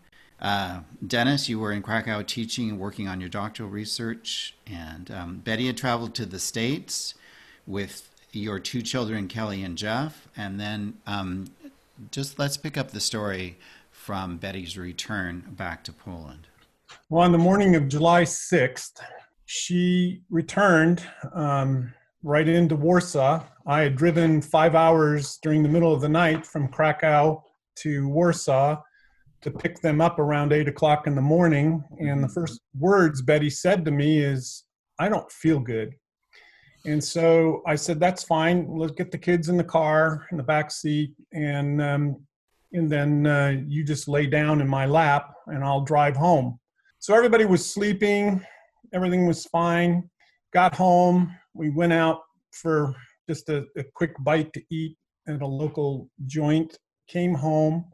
Uh, 0.42 0.82
Dennis, 1.06 1.50
you 1.50 1.60
were 1.60 1.74
in 1.74 1.82
Krakow 1.82 2.24
teaching 2.24 2.70
and 2.70 2.80
working 2.80 3.08
on 3.08 3.20
your 3.20 3.30
doctoral 3.30 3.70
research, 3.70 4.56
and 4.66 5.12
um, 5.12 5.38
Betty 5.40 5.68
had 5.68 5.78
traveled 5.78 6.16
to 6.16 6.26
the 6.26 6.40
states 6.40 7.16
with 7.68 8.09
your 8.32 8.60
two 8.60 8.82
children, 8.82 9.28
Kelly 9.28 9.64
and 9.64 9.78
Jeff, 9.78 10.28
and 10.38 10.60
then 10.60 10.96
um, 11.08 11.48
just 12.12 12.40
let's 12.40 12.58
pick 12.58 12.78
up 12.78 12.92
the 12.92 13.00
story 13.00 13.58
from 13.92 14.38
Betty's 14.38 14.78
return 14.78 15.44
back 15.50 15.84
to 15.86 15.92
Poland. 15.92 16.48
Well, 17.10 17.24
on 17.24 17.32
the 17.32 17.38
morning 17.38 17.76
of 17.76 17.88
July 17.88 18.24
6th, 18.24 19.00
she 19.46 20.22
returned 20.30 21.04
um, 21.34 21.94
right 22.24 22.48
into 22.48 22.76
Warsaw. 22.76 23.44
I 23.66 23.82
had 23.82 23.96
driven 23.96 24.42
five 24.42 24.76
hours 24.76 25.38
during 25.42 25.64
the 25.64 25.70
middle 25.70 25.94
of 25.94 26.02
the 26.02 26.10
night 26.10 26.46
from 26.46 26.68
Krakow 26.68 27.44
to 27.78 28.08
Warsaw 28.10 28.82
to 29.42 29.52
pick 29.52 29.80
them 29.82 30.02
up 30.02 30.20
around 30.20 30.52
eight 30.52 30.68
o'clock 30.68 31.08
in 31.08 31.16
the 31.16 31.22
morning. 31.22 31.84
And 32.00 32.24
the 32.24 32.30
first 32.30 32.62
words 32.78 33.22
Betty 33.22 33.50
said 33.50 33.86
to 33.86 33.92
me 33.92 34.20
is, 34.20 34.66
I 35.00 35.08
don't 35.08 35.32
feel 35.32 35.60
good. 35.60 35.96
And 36.86 37.04
so 37.04 37.62
I 37.68 37.76
said, 37.76 38.00
That's 38.00 38.24
fine. 38.24 38.68
Let's 38.70 38.94
get 38.94 39.12
the 39.12 39.18
kids 39.18 39.50
in 39.50 39.58
the 39.58 39.64
car 39.64 40.28
in 40.32 40.38
the 40.38 40.44
back 40.44 40.72
seat. 40.72 41.14
And, 41.34 41.82
um, 41.82 42.26
and 42.72 42.90
then 42.90 43.26
uh, 43.26 43.62
you 43.68 43.84
just 43.84 44.08
lay 44.08 44.28
down 44.28 44.62
in 44.62 44.68
my 44.68 44.86
lap 44.86 45.34
and 45.48 45.64
I'll 45.64 45.82
drive 45.82 46.16
home. 46.16 46.60
So 47.00 47.16
everybody 47.16 47.46
was 47.46 47.72
sleeping, 47.72 48.46
everything 48.94 49.26
was 49.26 49.46
fine. 49.46 50.10
Got 50.54 50.76
home, 50.76 51.36
we 51.54 51.70
went 51.70 51.94
out 51.94 52.22
for 52.52 52.96
just 53.28 53.50
a, 53.50 53.66
a 53.78 53.84
quick 53.94 54.14
bite 54.22 54.52
to 54.54 54.62
eat 54.70 54.98
at 55.28 55.42
a 55.42 55.48
local 55.48 56.10
joint, 56.26 56.78
came 57.08 57.34
home, 57.34 57.86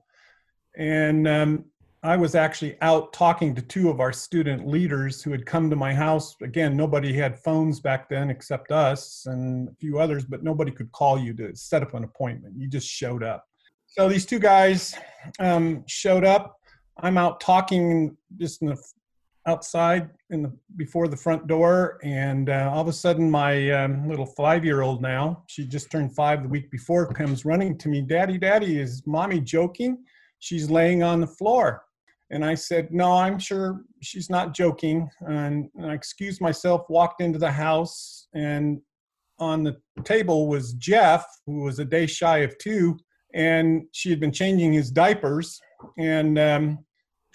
and 0.77 1.27
um, 1.27 1.65
I 2.05 2.15
was 2.15 2.35
actually 2.35 2.77
out 2.81 3.13
talking 3.13 3.55
to 3.55 3.63
two 3.63 3.89
of 3.89 3.99
our 3.99 4.13
student 4.13 4.67
leaders 4.67 5.23
who 5.23 5.31
had 5.31 5.43
come 5.43 5.71
to 5.71 5.75
my 5.75 5.91
house. 5.91 6.35
Again, 6.43 6.77
nobody 6.77 7.11
had 7.11 7.39
phones 7.39 7.79
back 7.79 8.09
then 8.09 8.29
except 8.29 8.71
us 8.71 9.25
and 9.25 9.69
a 9.69 9.73
few 9.79 9.97
others, 9.97 10.23
but 10.23 10.43
nobody 10.43 10.71
could 10.71 10.91
call 10.91 11.17
you 11.17 11.33
to 11.33 11.55
set 11.55 11.81
up 11.81 11.95
an 11.95 12.03
appointment. 12.03 12.53
You 12.59 12.67
just 12.67 12.87
showed 12.87 13.23
up. 13.23 13.43
So 13.87 14.07
these 14.07 14.23
two 14.23 14.37
guys 14.37 14.93
um, 15.39 15.83
showed 15.87 16.23
up. 16.23 16.59
I'm 16.99 17.17
out 17.17 17.39
talking 17.39 18.15
just 18.37 18.61
in 18.61 18.67
the 18.67 18.77
outside 19.47 20.11
in 20.29 20.43
the 20.43 20.53
before 20.75 21.07
the 21.07 21.17
front 21.17 21.47
door, 21.47 21.97
and 22.03 22.51
uh, 22.51 22.69
all 22.71 22.81
of 22.81 22.87
a 22.87 22.93
sudden, 22.93 23.31
my 23.31 23.71
um, 23.71 24.07
little 24.07 24.27
five-year-old 24.27 25.01
now, 25.01 25.43
she 25.47 25.65
just 25.65 25.89
turned 25.89 26.15
five 26.15 26.43
the 26.43 26.49
week 26.49 26.69
before, 26.69 27.11
comes 27.13 27.45
running 27.45 27.79
to 27.79 27.89
me, 27.89 28.01
"Daddy, 28.01 28.37
Daddy, 28.37 28.79
is 28.79 29.01
mommy 29.07 29.39
joking? 29.39 30.03
She's 30.37 30.69
laying 30.69 31.01
on 31.01 31.19
the 31.19 31.27
floor." 31.27 31.81
And 32.31 32.43
I 32.43 32.55
said, 32.55 32.91
"No, 32.91 33.11
I'm 33.13 33.39
sure 33.39 33.83
she's 34.01 34.29
not 34.29 34.53
joking." 34.53 35.09
And, 35.21 35.69
and 35.75 35.91
I 35.91 35.93
excused 35.93 36.41
myself, 36.41 36.85
walked 36.89 37.21
into 37.21 37.39
the 37.39 37.51
house, 37.51 38.27
and 38.33 38.81
on 39.39 39.63
the 39.63 39.77
table 40.03 40.47
was 40.47 40.73
Jeff, 40.73 41.25
who 41.45 41.63
was 41.63 41.79
a 41.79 41.85
day 41.85 42.05
shy 42.05 42.39
of 42.39 42.57
two, 42.57 42.97
and 43.33 43.83
she 43.91 44.09
had 44.09 44.19
been 44.19 44.31
changing 44.31 44.73
his 44.73 44.89
diapers, 44.89 45.59
and 45.97 46.39
um, 46.39 46.85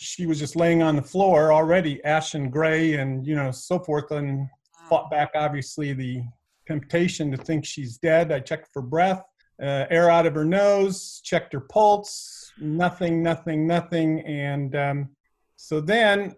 she 0.00 0.24
was 0.24 0.38
just 0.38 0.56
laying 0.56 0.82
on 0.82 0.96
the 0.96 1.02
floor 1.02 1.52
already 1.52 2.02
ashen 2.04 2.48
gray 2.48 2.94
and 2.94 3.26
you 3.26 3.36
know 3.36 3.50
so 3.50 3.78
forth 3.78 4.10
and 4.10 4.48
fought 4.88 5.10
back 5.10 5.30
obviously 5.34 5.92
the 5.92 6.22
temptation 6.66 7.30
to 7.30 7.36
think 7.36 7.66
she's 7.66 7.98
dead 7.98 8.32
i 8.32 8.40
checked 8.40 8.68
for 8.72 8.80
breath 8.80 9.22
uh, 9.62 9.84
air 9.90 10.08
out 10.08 10.24
of 10.24 10.34
her 10.34 10.44
nose 10.44 11.20
checked 11.22 11.52
her 11.52 11.60
pulse 11.60 12.39
nothing 12.60 13.22
nothing 13.22 13.66
nothing 13.66 14.20
and 14.20 14.76
um, 14.76 15.08
so 15.56 15.80
then 15.80 16.34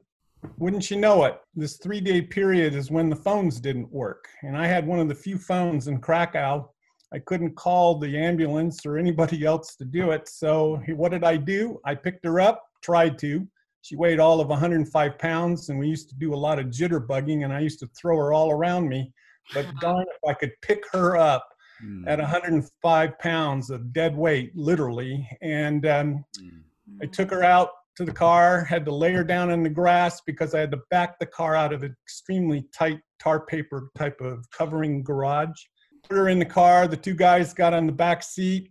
wouldn't 0.58 0.90
you 0.90 0.96
know 0.96 1.24
it 1.24 1.40
this 1.54 1.76
three 1.76 2.00
day 2.00 2.20
period 2.20 2.74
is 2.74 2.90
when 2.90 3.08
the 3.08 3.16
phones 3.16 3.60
didn't 3.60 3.90
work 3.92 4.28
and 4.42 4.56
i 4.56 4.66
had 4.66 4.86
one 4.86 4.98
of 4.98 5.08
the 5.08 5.14
few 5.14 5.38
phones 5.38 5.86
in 5.86 6.00
krakow 6.00 6.68
i 7.12 7.18
couldn't 7.18 7.54
call 7.54 7.98
the 7.98 8.18
ambulance 8.18 8.84
or 8.84 8.98
anybody 8.98 9.44
else 9.44 9.76
to 9.76 9.84
do 9.84 10.10
it 10.10 10.28
so 10.28 10.82
what 10.96 11.12
did 11.12 11.22
i 11.22 11.36
do 11.36 11.80
i 11.84 11.94
picked 11.94 12.24
her 12.24 12.40
up 12.40 12.64
tried 12.82 13.18
to. 13.20 13.46
She 13.80 13.96
weighed 13.96 14.20
all 14.20 14.40
of 14.40 14.48
105 14.48 15.18
pounds, 15.18 15.68
and 15.68 15.78
we 15.78 15.88
used 15.88 16.08
to 16.10 16.14
do 16.16 16.34
a 16.34 16.36
lot 16.36 16.58
of 16.58 16.66
jitterbugging, 16.66 17.44
and 17.44 17.52
I 17.52 17.60
used 17.60 17.80
to 17.80 17.88
throw 17.98 18.16
her 18.18 18.32
all 18.32 18.50
around 18.50 18.88
me. 18.88 19.12
But 19.54 19.66
darn 19.80 20.02
if 20.08 20.28
I 20.28 20.34
could 20.34 20.52
pick 20.60 20.84
her 20.92 21.16
up 21.16 21.48
Mm, 21.84 22.04
at 22.06 22.18
105 22.18 23.18
pounds 23.18 23.70
of 23.70 23.92
dead 23.92 24.16
weight, 24.16 24.52
literally. 24.54 25.28
And 25.40 25.86
um, 25.86 26.24
mm, 26.40 26.60
I 27.02 27.06
took 27.06 27.30
her 27.30 27.42
out 27.42 27.70
to 27.96 28.04
the 28.04 28.12
car, 28.12 28.64
had 28.64 28.84
to 28.86 28.94
lay 28.94 29.12
her 29.12 29.24
down 29.24 29.50
in 29.50 29.62
the 29.62 29.68
grass 29.68 30.20
because 30.24 30.54
I 30.54 30.60
had 30.60 30.70
to 30.70 30.80
back 30.90 31.18
the 31.18 31.26
car 31.26 31.54
out 31.54 31.72
of 31.72 31.82
an 31.82 31.94
extremely 32.04 32.64
tight 32.74 33.00
tar 33.20 33.44
paper 33.46 33.90
type 33.96 34.20
of 34.20 34.44
covering 34.50 35.02
garage. 35.02 35.60
put 36.08 36.16
her 36.16 36.28
in 36.28 36.38
the 36.38 36.44
car. 36.44 36.86
The 36.88 36.96
two 36.96 37.14
guys 37.14 37.52
got 37.52 37.74
on 37.74 37.86
the 37.86 37.92
back 37.92 38.22
seat 38.22 38.70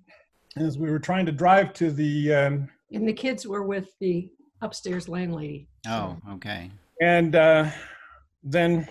as 0.58 0.78
we 0.78 0.89
were 0.89 1.00
trying 1.00 1.26
to 1.28 1.32
drive 1.32 1.74
to 1.74 1.91
the. 1.91 2.34
Um, 2.34 2.69
And 2.91 3.08
the 3.08 3.13
kids 3.13 3.45
were 3.45 3.63
with 3.63 3.89
the 4.00 4.30
upstairs 4.62 5.08
landlady. 5.08 5.67
Oh, 5.88 6.17
okay. 6.32 6.69
and 7.02 7.36
uh, 7.36 7.69
then 8.43 8.88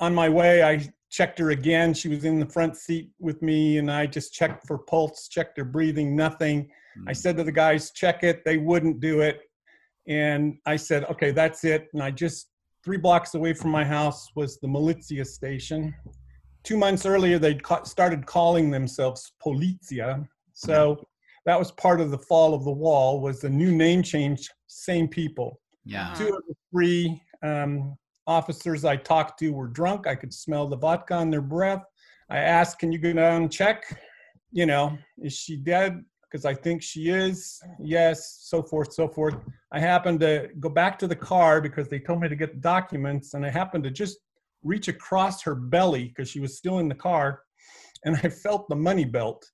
on 0.00 0.14
my 0.14 0.28
way, 0.28 0.62
I 0.62 0.88
checked 1.12 1.38
her 1.38 1.50
again. 1.50 1.92
She 1.92 2.08
was 2.08 2.24
in 2.24 2.40
the 2.40 2.46
front 2.46 2.74
seat 2.76 3.10
with 3.20 3.42
me, 3.42 3.76
and 3.78 3.90
I 3.90 4.06
just 4.06 4.32
checked 4.32 4.66
for 4.66 4.78
pulse, 4.78 5.28
checked 5.28 5.58
her 5.58 5.64
breathing, 5.64 6.16
nothing. 6.16 6.70
I 7.06 7.12
Mm. 7.12 7.16
said 7.16 7.36
to 7.36 7.44
the 7.44 7.52
guys, 7.52 7.90
check 7.92 8.24
it. 8.24 8.44
They 8.44 8.56
wouldn't 8.56 8.98
do 9.00 9.20
it. 9.20 9.42
And 10.08 10.58
I 10.66 10.76
said, 10.76 11.04
okay, 11.04 11.30
that's 11.30 11.64
it. 11.64 11.88
And 11.92 12.02
I 12.02 12.10
just, 12.10 12.48
three 12.82 12.96
blocks 12.96 13.34
away 13.34 13.52
from 13.52 13.70
my 13.70 13.84
house 13.84 14.30
was 14.34 14.58
the 14.58 14.66
Milicja 14.68 15.24
station. 15.26 15.94
Two 16.64 16.76
months 16.78 17.04
earlier, 17.06 17.38
they'd 17.38 17.62
ca- 17.62 17.84
started 17.84 18.24
calling 18.26 18.70
themselves 18.70 19.32
Policja. 19.44 20.26
So 20.54 21.06
that 21.44 21.58
was 21.58 21.70
part 21.72 22.00
of 22.00 22.10
the 22.10 22.18
fall 22.18 22.54
of 22.54 22.64
the 22.64 22.72
wall 22.72 23.20
was 23.20 23.40
the 23.40 23.50
new 23.50 23.70
name 23.70 24.02
change, 24.02 24.48
same 24.66 25.08
people. 25.08 25.60
Yeah. 25.84 26.14
Two 26.14 26.28
of 26.36 26.42
the 26.48 26.54
three 26.70 27.20
um, 27.42 27.96
officers 28.26 28.84
I 28.84 28.96
talked 28.96 29.38
to 29.40 29.52
were 29.52 29.68
drunk. 29.68 30.06
I 30.06 30.14
could 30.14 30.32
smell 30.32 30.68
the 30.68 30.76
vodka 30.76 31.14
on 31.14 31.30
their 31.30 31.40
breath. 31.40 31.82
I 32.30 32.38
asked, 32.38 32.78
can 32.78 32.92
you 32.92 32.98
go 32.98 33.12
down 33.12 33.42
and 33.42 33.52
check? 33.52 33.84
You 34.52 34.66
know, 34.66 34.96
is 35.18 35.32
she 35.34 35.56
dead? 35.56 36.04
Because 36.22 36.44
I 36.44 36.54
think 36.54 36.82
she 36.82 37.10
is. 37.10 37.60
Yes, 37.82 38.38
so 38.42 38.62
forth, 38.62 38.92
so 38.94 39.08
forth. 39.08 39.34
I 39.72 39.80
happened 39.80 40.20
to 40.20 40.48
go 40.60 40.68
back 40.68 40.98
to 41.00 41.06
the 41.06 41.16
car 41.16 41.60
because 41.60 41.88
they 41.88 41.98
told 41.98 42.20
me 42.20 42.28
to 42.28 42.36
get 42.36 42.54
the 42.54 42.60
documents, 42.60 43.34
and 43.34 43.44
I 43.44 43.50
happened 43.50 43.84
to 43.84 43.90
just 43.90 44.18
reach 44.62 44.88
across 44.88 45.42
her 45.42 45.54
belly 45.54 46.08
because 46.08 46.30
she 46.30 46.40
was 46.40 46.56
still 46.56 46.78
in 46.78 46.88
the 46.88 46.94
car, 46.94 47.40
and 48.04 48.16
I 48.22 48.28
felt 48.28 48.68
the 48.68 48.76
money 48.76 49.04
belt. 49.04 49.44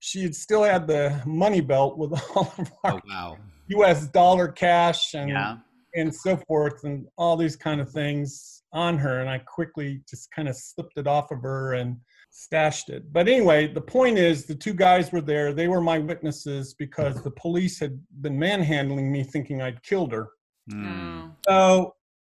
She 0.00 0.22
had 0.22 0.34
still 0.34 0.62
had 0.62 0.86
the 0.86 1.20
money 1.24 1.62
belt 1.62 1.96
with 1.96 2.12
all 2.36 2.52
of 2.58 2.70
oh, 2.72 2.78
our 2.84 2.94
Oh, 2.94 3.00
wow. 3.08 3.38
U.S. 3.68 4.06
dollar 4.08 4.48
cash 4.48 5.14
and 5.14 5.30
Yeah. 5.30 5.56
And 5.96 6.14
so 6.14 6.36
forth 6.36 6.84
and 6.84 7.06
all 7.16 7.36
these 7.36 7.56
kind 7.56 7.80
of 7.80 7.90
things 7.90 8.62
on 8.72 8.98
her 8.98 9.20
and 9.20 9.30
i 9.30 9.38
quickly 9.38 10.00
just 10.08 10.30
kind 10.30 10.48
of 10.48 10.56
slipped 10.56 10.96
it 10.96 11.06
off 11.06 11.30
of 11.30 11.40
her 11.42 11.74
and 11.74 11.96
stashed 12.30 12.90
it. 12.90 13.10
But 13.12 13.28
anyway 13.28 13.66
the 13.66 13.80
point 13.80 14.18
is 14.18 14.44
the 14.44 14.54
two 14.54 14.74
guys 14.74 15.10
were 15.10 15.22
there. 15.22 15.54
They 15.54 15.68
were 15.68 15.80
my 15.80 15.98
witnesses 15.98 16.74
because 16.74 17.22
the 17.22 17.30
police 17.30 17.80
had 17.80 17.98
been 18.20 18.38
manhandling 18.38 19.10
me 19.10 19.24
thinking 19.24 19.62
i'd 19.62 19.82
killed 19.82 20.12
her. 20.12 20.28
Mm. 20.70 21.32
So 21.48 21.94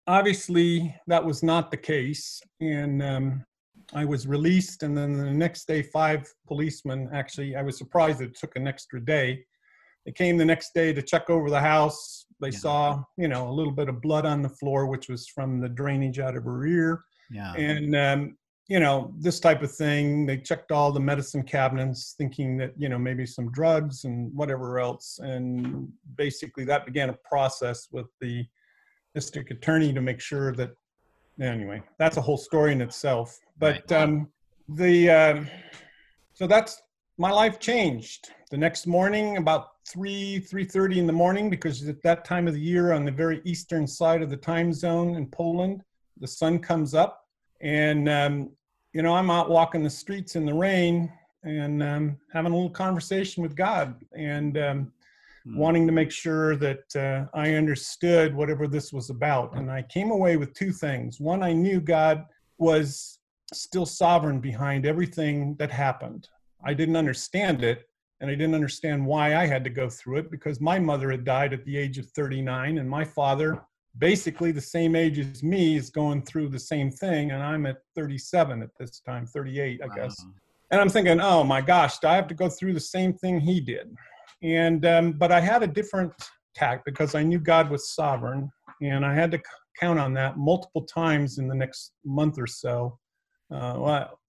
obviously 0.08 0.96
that 1.08 1.24
was 1.24 1.44
not 1.44 1.70
the 1.70 1.78
case 1.78 2.42
and 2.62 3.04
um, 3.04 3.46
i 3.94 4.06
was 4.06 4.26
released 4.28 4.84
and 4.84 4.98
then 4.98 5.18
the 5.18 5.32
next 5.32 5.68
day 5.68 5.82
five 5.82 6.28
policemen 6.48 7.10
actually 7.14 7.56
i 7.56 7.62
was 7.62 7.78
surprised 7.78 8.22
it 8.22 8.38
took 8.38 8.56
an 8.56 8.68
extra 8.68 9.04
day 9.04 9.44
they 10.08 10.14
came 10.14 10.38
the 10.38 10.46
next 10.46 10.74
day 10.74 10.94
to 10.94 11.02
check 11.02 11.30
over 11.30 11.50
the 11.52 11.60
house 11.60 12.26
they 12.40 12.50
Yeah. 12.50 12.58
saw 12.60 13.04
you 13.18 13.28
know 13.28 13.50
a 13.50 13.54
little 13.60 13.74
bit 13.74 13.90
of 13.90 14.02
blood 14.02 14.26
on 14.26 14.42
the 14.42 14.50
floor 14.50 14.88
which 14.88 15.10
was 15.10 15.28
from 15.28 15.60
the 15.60 15.70
drainage 15.70 16.18
out 16.18 16.36
of 16.38 16.44
her 16.46 16.66
ear 16.66 17.04
Yeah. 17.30 17.54
and 17.54 17.96
um, 17.96 18.38
you 18.70 18.80
know 18.80 19.14
this 19.20 19.40
type 19.40 19.62
of 19.62 19.72
thing 19.72 20.26
they 20.26 20.38
checked 20.38 20.72
all 20.72 20.92
the 20.92 21.00
medicine 21.12 21.44
cabinets 21.44 22.16
thinking 22.18 22.58
that 22.58 22.72
you 22.78 22.88
know 22.90 22.98
maybe 22.98 23.26
some 23.26 23.52
drugs 23.52 24.06
and 24.06 24.34
whatever 24.34 24.80
else 24.80 25.20
and 25.22 25.88
basically 26.16 26.64
that 26.66 26.86
began 26.86 27.10
a 27.10 27.18
process 27.30 27.88
with 27.92 28.08
the 28.22 28.46
district 29.14 29.52
attorney 29.52 29.92
to 29.94 30.02
make 30.02 30.20
sure 30.22 30.54
that 30.54 30.72
anyway 31.42 31.82
that's 32.00 32.18
a 32.18 32.22
whole 32.22 32.38
story 32.38 32.72
in 32.72 32.82
itself 32.82 33.38
but 33.58 33.76
Right. 33.90 33.92
um, 34.04 34.32
the 34.70 35.10
um, 35.10 35.48
so 36.34 36.46
that's 36.48 36.82
my 37.18 37.32
life 37.32 37.60
changed 37.60 38.32
the 38.50 38.58
next 38.58 38.88
morning 38.88 39.38
about 39.38 39.72
3 39.88 40.40
3.30 40.40 40.98
in 40.98 41.08
the 41.08 41.14
morning 41.14 41.50
because 41.50 41.88
at 41.88 42.02
that 42.04 42.26
time 42.26 42.48
of 42.48 42.54
the 42.54 42.60
year 42.60 42.94
on 42.94 43.06
the 43.06 43.12
very 43.12 43.42
eastern 43.46 43.86
side 43.88 44.22
of 44.22 44.30
the 44.30 44.38
time 44.38 44.74
zone 44.74 45.16
in 45.16 45.26
poland 45.28 45.82
the 46.20 46.28
sun 46.28 46.58
comes 46.58 46.96
up. 46.96 47.26
And 47.62 48.10
um, 48.10 48.50
you 48.94 49.02
know 49.02 49.14
i'm 49.16 49.30
out 49.30 49.50
walking 49.50 49.84
the 49.84 49.90
streets 49.90 50.36
in 50.36 50.46
the 50.46 50.54
rain 50.54 51.12
and 51.44 51.84
um, 51.84 52.18
having 52.34 52.52
a 52.52 52.56
little 52.56 52.70
conversation 52.70 53.44
with 53.44 53.56
god 53.56 53.96
and 54.14 54.58
um, 54.58 54.92
Mm. 55.48 55.58
wanting 55.58 55.88
to 55.88 55.94
make 55.94 56.12
sure 56.12 56.56
that 56.58 56.96
uh, 56.96 57.26
i 57.34 57.54
understood 57.54 58.36
whatever 58.36 58.68
this 58.68 58.92
was 58.92 59.10
about. 59.10 59.56
And 59.56 59.72
i 59.72 59.82
came 59.82 60.12
away 60.12 60.36
with 60.36 60.54
two 60.54 60.72
things. 60.72 61.20
One 61.20 61.42
i 61.44 61.54
knew 61.54 61.80
god 61.80 62.26
was 62.58 63.20
still 63.54 63.86
sovereign 63.86 64.40
behind 64.40 64.86
everything 64.86 65.56
that 65.56 65.72
happened. 65.72 66.28
I 66.66 66.74
didn't 66.74 66.98
understand 66.98 67.64
it 67.64 67.88
and 68.22 68.30
i 68.30 68.36
didn't 68.36 68.56
understand 68.56 69.06
why 69.06 69.36
i 69.36 69.46
had 69.46 69.64
to 69.64 69.70
go 69.70 69.90
through 69.90 70.18
it 70.18 70.32
because 70.32 70.60
my 70.60 70.80
mother 70.80 71.12
had 71.12 71.24
died 71.24 71.54
at 71.54 71.64
the 71.66 71.78
age 71.78 71.98
of 71.98 72.06
39 72.12 72.78
and 72.78 72.90
my 72.90 73.04
father 73.04 73.62
basically 73.98 74.52
the 74.52 74.62
same 74.62 74.96
age 74.96 75.18
as 75.18 75.42
me 75.42 75.76
is 75.76 75.90
going 75.90 76.22
through 76.22 76.50
the 76.50 76.60
same 76.60 76.92
thing 76.92 77.32
and 77.32 77.42
i'm 77.42 77.66
at 77.66 77.78
37 77.96 78.62
at 78.62 78.70
this 78.80 79.00
time 79.00 79.26
38 79.26 79.82
i 79.84 79.96
guess. 79.96 80.16
Wow. 80.20 80.32
and 80.72 80.82
i'm 80.82 80.90
thinking 80.90 81.20
oh 81.20 81.44
my 81.44 81.62
gosh 81.62 82.00
do 82.00 82.08
i 82.08 82.16
have 82.16 82.28
to 82.28 82.36
go 82.36 82.50
through 82.50 82.74
the 82.74 82.80
same 82.80 83.14
thing 83.14 83.40
he 83.40 83.60
did? 83.60 83.96
And 84.44 84.86
um, 84.86 85.14
but 85.14 85.32
i 85.32 85.40
had 85.40 85.64
a 85.64 85.68
different 85.68 86.14
tact 86.54 86.86
because 86.86 87.16
i 87.16 87.24
knew 87.24 87.40
god 87.40 87.72
was 87.72 87.96
sovereign 87.96 88.52
and 88.82 89.04
i 89.04 89.14
had 89.14 89.32
to 89.32 89.38
c- 89.38 89.44
count 89.80 90.00
on 90.00 90.14
that 90.14 90.38
multiple 90.38 90.84
times 90.84 91.38
in 91.38 91.48
the 91.48 91.56
next 91.56 91.94
month 92.04 92.38
or 92.40 92.48
so. 92.48 92.98
Uh, 93.54 93.76
well, 93.78 94.20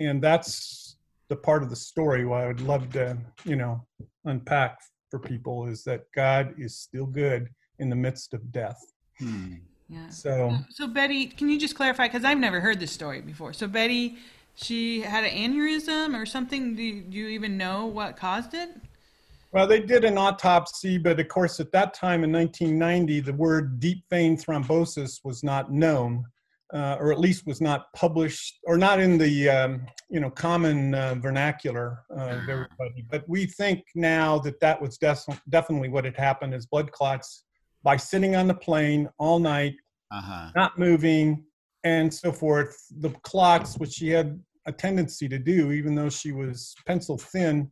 and 0.00 0.22
that's 0.22 0.87
the 1.28 1.36
part 1.36 1.62
of 1.62 1.70
the 1.70 1.76
story 1.76 2.24
why 2.24 2.44
i 2.44 2.46
would 2.46 2.60
love 2.60 2.90
to 2.92 3.16
you 3.44 3.56
know 3.56 3.84
unpack 4.24 4.78
for 5.10 5.18
people 5.18 5.66
is 5.66 5.84
that 5.84 6.04
god 6.14 6.54
is 6.58 6.76
still 6.76 7.06
good 7.06 7.48
in 7.78 7.88
the 7.88 7.96
midst 7.96 8.34
of 8.34 8.50
death 8.52 8.80
Hmm. 9.18 9.54
Yeah. 9.88 10.08
so 10.10 10.56
So 10.70 10.86
Betty, 10.86 11.26
can 11.26 11.48
you 11.48 11.58
just 11.58 11.74
clarify? 11.74 12.06
Because 12.06 12.24
I've 12.24 12.38
never 12.38 12.60
heard 12.60 12.78
this 12.78 12.92
story 12.92 13.20
before. 13.20 13.52
So 13.52 13.66
Betty, 13.66 14.18
she 14.54 15.00
had 15.00 15.24
an 15.24 15.30
aneurysm 15.30 16.14
or 16.20 16.26
something. 16.26 16.74
Do 16.74 16.82
you, 16.82 17.00
do 17.02 17.16
you 17.16 17.28
even 17.28 17.56
know 17.56 17.86
what 17.86 18.16
caused 18.16 18.54
it? 18.54 18.70
Well, 19.50 19.66
they 19.66 19.80
did 19.80 20.04
an 20.04 20.18
autopsy, 20.18 20.98
but 20.98 21.18
of 21.18 21.28
course, 21.28 21.58
at 21.58 21.72
that 21.72 21.94
time 21.94 22.22
in 22.22 22.30
1990, 22.30 23.20
the 23.20 23.32
word 23.32 23.80
deep 23.80 24.04
vein 24.10 24.36
thrombosis 24.36 25.24
was 25.24 25.42
not 25.42 25.72
known, 25.72 26.24
uh, 26.72 26.96
or 27.00 27.12
at 27.12 27.18
least 27.18 27.46
was 27.46 27.60
not 27.60 27.92
published, 27.94 28.58
or 28.64 28.76
not 28.76 29.00
in 29.00 29.18
the 29.18 29.48
um, 29.48 29.86
you 30.10 30.20
know 30.20 30.30
common 30.30 30.94
uh, 30.94 31.14
vernacular 31.14 32.00
of 32.10 32.48
everybody. 32.48 33.06
But 33.10 33.24
we 33.28 33.46
think 33.46 33.84
now 33.94 34.38
that 34.40 34.60
that 34.60 34.80
was 34.80 34.98
def- 34.98 35.42
definitely 35.48 35.88
what 35.88 36.04
had 36.04 36.16
happened: 36.16 36.54
is 36.54 36.66
blood 36.66 36.92
clots 36.92 37.44
by 37.82 37.96
sitting 37.96 38.34
on 38.36 38.46
the 38.48 38.54
plane 38.54 39.08
all 39.18 39.38
night, 39.38 39.74
Uh-huh. 40.10 40.50
not 40.56 40.78
moving, 40.78 41.44
and 41.84 42.12
so 42.12 42.32
forth. 42.32 42.76
The 43.00 43.10
clots, 43.22 43.78
which 43.78 43.92
she 43.92 44.08
had 44.10 44.38
a 44.66 44.72
tendency 44.72 45.28
to 45.28 45.38
do, 45.38 45.72
even 45.72 45.94
though 45.94 46.10
she 46.10 46.32
was 46.32 46.74
pencil 46.86 47.16
thin, 47.16 47.70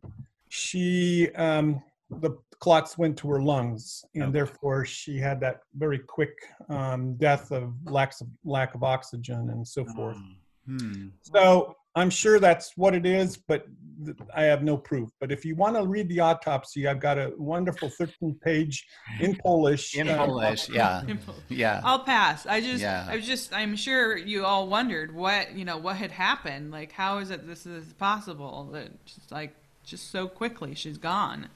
she 0.49 1.29
um, 1.35 1.81
the 2.09 2.31
clots 2.59 2.97
went 2.97 3.17
to 3.19 3.29
her 3.29 3.41
lungs, 3.41 4.03
and 4.15 4.23
Okay. 4.25 4.31
therefore 4.31 4.85
she 4.85 5.17
had 5.17 5.39
that 5.41 5.61
very 5.75 5.99
quick 5.99 6.33
um, 6.69 7.15
death 7.17 7.51
of 7.51 7.73
lack 7.85 8.13
of 8.21 8.27
lack 8.43 8.75
of 8.75 8.83
oxygen 8.83 9.49
and 9.49 9.67
so 9.67 9.85
forth. 9.85 10.17
Hmm. 10.65 11.09
So 11.21 11.75
I'm 11.95 12.09
sure 12.09 12.39
that's 12.39 12.77
what 12.77 12.93
it 12.93 13.05
is, 13.05 13.37
but 13.37 13.65
th- 14.05 14.17
I 14.35 14.43
have 14.43 14.63
no 14.63 14.77
proof. 14.77 15.09
But 15.19 15.31
if 15.31 15.43
you 15.43 15.55
want 15.55 15.75
to 15.77 15.85
read 15.85 16.07
the 16.09 16.19
autopsy, 16.19 16.87
I've 16.87 16.99
got 16.99 17.17
a 17.17 17.33
wonderful 17.37 17.89
13 17.89 18.37
page 18.43 18.85
in 19.19 19.35
Polish. 19.37 19.95
In 19.95 20.07
uh, 20.07 20.17
Polish, 20.25 20.69
yeah. 20.69 21.01
Yeah. 21.49 21.81
I'll 21.83 22.03
pass. 22.03 22.45
I 22.45 22.61
just, 22.61 22.81
Yeah. 22.81 23.07
I 23.09 23.15
was 23.15 23.25
just, 23.25 23.51
I'm 23.51 23.75
sure 23.75 24.15
you 24.15 24.45
all 24.45 24.67
wondered 24.67 25.15
what, 25.15 25.55
you 25.55 25.65
know, 25.65 25.77
what 25.77 25.95
had 25.95 26.11
happened. 26.11 26.69
Like, 26.71 26.91
how 26.91 27.17
is 27.17 27.31
it 27.31 27.47
this 27.47 27.65
is 27.65 27.93
possible 27.93 28.69
that 28.73 29.03
just 29.05 29.31
like, 29.31 29.55
just 29.83 30.11
so 30.11 30.27
quickly 30.27 30.75
she's 30.75 30.97
gone. 30.99 31.47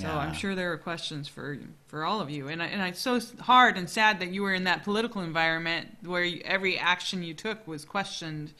So 0.00 0.08
I'm 0.08 0.32
sure 0.32 0.54
there 0.54 0.70
were 0.70 0.78
questions 0.78 1.28
for 1.28 1.58
for 1.88 2.04
all 2.04 2.20
of 2.20 2.30
you, 2.30 2.48
and 2.48 2.62
I, 2.62 2.66
and 2.66 2.82
it's 2.82 3.00
so 3.00 3.20
hard 3.40 3.76
and 3.76 3.88
sad 3.88 4.20
that 4.20 4.28
you 4.28 4.42
were 4.42 4.54
in 4.54 4.64
that 4.64 4.84
political 4.84 5.22
environment 5.22 5.88
where 6.04 6.22
you, 6.24 6.40
every 6.44 6.78
action 6.78 7.22
you 7.22 7.34
took 7.34 7.66
was 7.66 7.84
questioned 7.84 8.52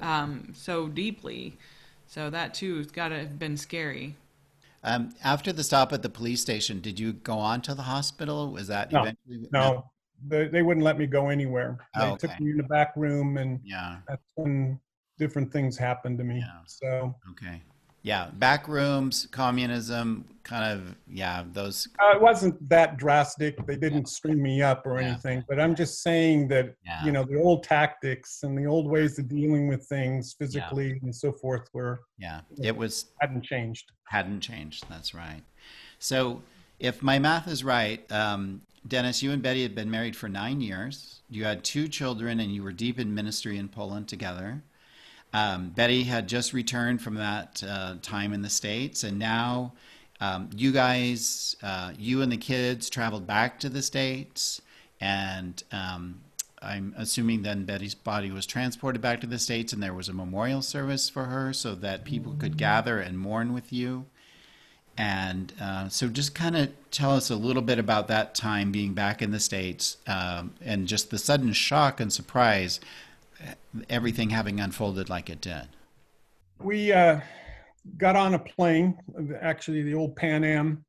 um, 0.00 0.52
so 0.54 0.88
deeply. 0.88 1.56
So 2.06 2.30
that 2.30 2.54
too 2.54 2.78
has 2.78 2.88
got 2.90 3.08
to 3.08 3.18
have 3.18 3.38
been 3.38 3.56
scary. 3.56 4.16
Um, 4.84 5.14
after 5.22 5.52
the 5.52 5.62
stop 5.62 5.92
at 5.92 6.02
the 6.02 6.08
police 6.10 6.40
station, 6.40 6.80
did 6.80 6.98
you 6.98 7.12
go 7.12 7.38
on 7.38 7.62
to 7.62 7.74
the 7.74 7.82
hospital? 7.82 8.50
Was 8.52 8.66
that 8.66 8.92
No. 8.92 9.00
eventually? 9.02 9.48
No, 9.52 9.84
they, 10.26 10.48
they 10.48 10.62
wouldn't 10.62 10.84
let 10.84 10.98
me 10.98 11.06
go 11.06 11.28
anywhere. 11.28 11.78
They 11.96 12.02
Oh, 12.04 12.16
took 12.16 12.38
me 12.40 12.50
in 12.50 12.56
the 12.56 12.64
back 12.64 12.94
room, 12.96 13.36
and 13.38 13.60
Yeah. 13.64 13.98
that's 14.08 14.22
when 14.34 14.80
different 15.18 15.52
things 15.52 15.78
happened 15.78 16.18
to 16.18 16.24
me. 16.24 16.40
Yeah. 16.40 16.60
So, 16.66 17.14
Okay. 17.30 17.62
Yeah, 18.04 18.30
back 18.34 18.66
rooms, 18.66 19.28
communism, 19.30 20.24
kind 20.42 20.64
of, 20.72 20.96
yeah, 21.06 21.44
those. 21.52 21.86
Uh, 22.00 22.16
it 22.16 22.20
wasn't 22.20 22.68
that 22.68 22.96
drastic. 22.96 23.64
They 23.64 23.76
didn't 23.76 24.06
string 24.08 24.42
me 24.42 24.60
up 24.60 24.84
or 24.86 25.00
Yeah. 25.00 25.08
anything, 25.10 25.44
but 25.48 25.60
I'm 25.60 25.76
just 25.76 26.02
saying 26.02 26.48
that, 26.48 26.74
Yeah. 26.84 27.04
you 27.04 27.12
know, 27.12 27.22
the 27.22 27.36
old 27.40 27.62
tactics 27.62 28.42
and 28.42 28.58
the 28.58 28.66
old 28.66 28.88
ways 28.90 29.20
of 29.20 29.28
dealing 29.28 29.68
with 29.68 29.86
things 29.86 30.34
physically 30.36 30.98
and 31.02 31.14
so 31.14 31.30
forth 31.32 31.68
were 31.72 32.00
Yeah, 32.18 32.40
it 32.60 32.76
was 32.76 33.12
hadn't 33.20 33.42
changed. 33.44 33.92
hadn't 34.08 34.40
changed. 34.40 34.84
That's 34.88 35.14
right. 35.14 35.42
So, 36.00 36.42
if 36.80 37.02
my 37.02 37.20
math 37.20 37.46
is 37.46 37.62
right, 37.62 38.10
um, 38.10 38.62
Dennis, 38.88 39.22
you 39.22 39.30
and 39.30 39.40
Betty 39.40 39.62
had 39.62 39.76
been 39.76 39.88
married 39.92 40.16
for 40.16 40.28
nine 40.28 40.60
years. 40.60 41.22
You 41.30 41.44
had 41.44 41.62
two 41.62 41.86
children, 41.86 42.40
and 42.40 42.52
you 42.52 42.64
were 42.64 42.72
deep 42.72 42.98
in 42.98 43.14
ministry 43.14 43.56
in 43.58 43.68
Poland 43.68 44.08
together. 44.08 44.64
Um, 45.32 45.70
Betty 45.70 46.04
had 46.04 46.28
just 46.28 46.52
returned 46.52 47.00
from 47.00 47.14
that 47.14 47.62
uh, 47.66 47.94
time 48.02 48.32
in 48.32 48.42
the 48.42 48.50
States, 48.50 49.02
and 49.02 49.18
now 49.18 49.72
um, 50.22 50.50
you 50.54 50.70
guys, 50.70 51.56
uh, 51.64 51.92
you 51.98 52.22
and 52.22 52.30
the 52.30 52.36
kids, 52.36 52.88
traveled 52.88 53.26
back 53.26 53.58
to 53.58 53.68
the 53.68 53.82
States. 53.82 54.62
And 55.00 55.60
um, 55.72 56.20
I'm 56.62 56.94
assuming 56.96 57.42
then 57.42 57.64
Betty's 57.64 57.96
body 57.96 58.30
was 58.30 58.46
transported 58.46 59.02
back 59.02 59.20
to 59.22 59.26
the 59.26 59.40
States, 59.40 59.72
and 59.72 59.82
there 59.82 59.92
was 59.92 60.08
a 60.08 60.12
memorial 60.12 60.62
service 60.62 61.08
for 61.08 61.24
her 61.24 61.52
so 61.52 61.74
that 61.74 62.04
people 62.04 62.36
could 62.38 62.56
gather 62.56 63.00
and 63.00 63.18
mourn 63.18 63.52
with 63.52 63.72
you. 63.72 64.06
And 64.96 65.52
uh, 65.60 65.88
so, 65.88 66.06
just 66.06 66.36
kind 66.36 66.56
of 66.56 66.70
tell 66.92 67.12
us 67.12 67.28
a 67.30 67.34
little 67.34 67.62
bit 67.62 67.80
about 67.80 68.06
that 68.06 68.34
time 68.36 68.70
being 68.70 68.92
back 68.92 69.22
in 69.22 69.32
the 69.32 69.40
States 69.40 69.96
um, 70.06 70.52
and 70.60 70.86
just 70.86 71.10
the 71.10 71.18
sudden 71.18 71.52
shock 71.52 71.98
and 71.98 72.12
surprise, 72.12 72.78
everything 73.88 74.30
having 74.30 74.60
unfolded 74.60 75.08
like 75.08 75.30
it 75.30 75.40
did. 75.40 75.68
We 76.60 76.92
uh, 76.92 77.20
got 77.96 78.16
on 78.16 78.34
a 78.34 78.38
plane, 78.38 78.98
actually 79.40 79.82
the 79.82 79.94
old 79.94 80.16
Pan 80.16 80.44
Am, 80.44 80.84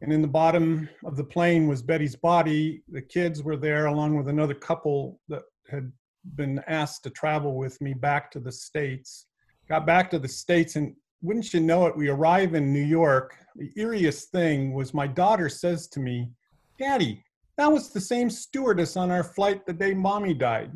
and 0.00 0.12
in 0.12 0.22
the 0.22 0.28
bottom 0.28 0.88
of 1.04 1.16
the 1.16 1.24
plane 1.24 1.68
was 1.68 1.82
Betty's 1.82 2.16
body. 2.16 2.82
The 2.90 3.02
kids 3.02 3.42
were 3.42 3.56
there 3.56 3.86
along 3.86 4.16
with 4.16 4.28
another 4.28 4.54
couple 4.54 5.20
that 5.28 5.42
had 5.70 5.90
been 6.36 6.60
asked 6.66 7.04
to 7.04 7.10
travel 7.10 7.56
with 7.56 7.80
me 7.80 7.94
back 7.94 8.30
to 8.32 8.40
the 8.40 8.52
States. 8.52 9.26
Got 9.68 9.86
back 9.86 10.10
to 10.10 10.18
the 10.18 10.28
States, 10.28 10.76
and 10.76 10.94
wouldn't 11.22 11.54
you 11.54 11.60
know 11.60 11.86
it, 11.86 11.96
we 11.96 12.08
arrive 12.08 12.54
in 12.54 12.72
New 12.72 12.82
York. 12.82 13.36
The 13.56 13.70
eeriest 13.78 14.24
thing 14.24 14.74
was 14.74 14.92
my 14.92 15.06
daughter 15.06 15.48
says 15.48 15.86
to 15.88 16.00
me, 16.00 16.30
Daddy, 16.78 17.24
that 17.56 17.70
was 17.70 17.90
the 17.90 18.00
same 18.00 18.28
stewardess 18.28 18.96
on 18.96 19.10
our 19.10 19.22
flight 19.22 19.64
the 19.64 19.72
day 19.72 19.94
mommy 19.94 20.34
died 20.34 20.72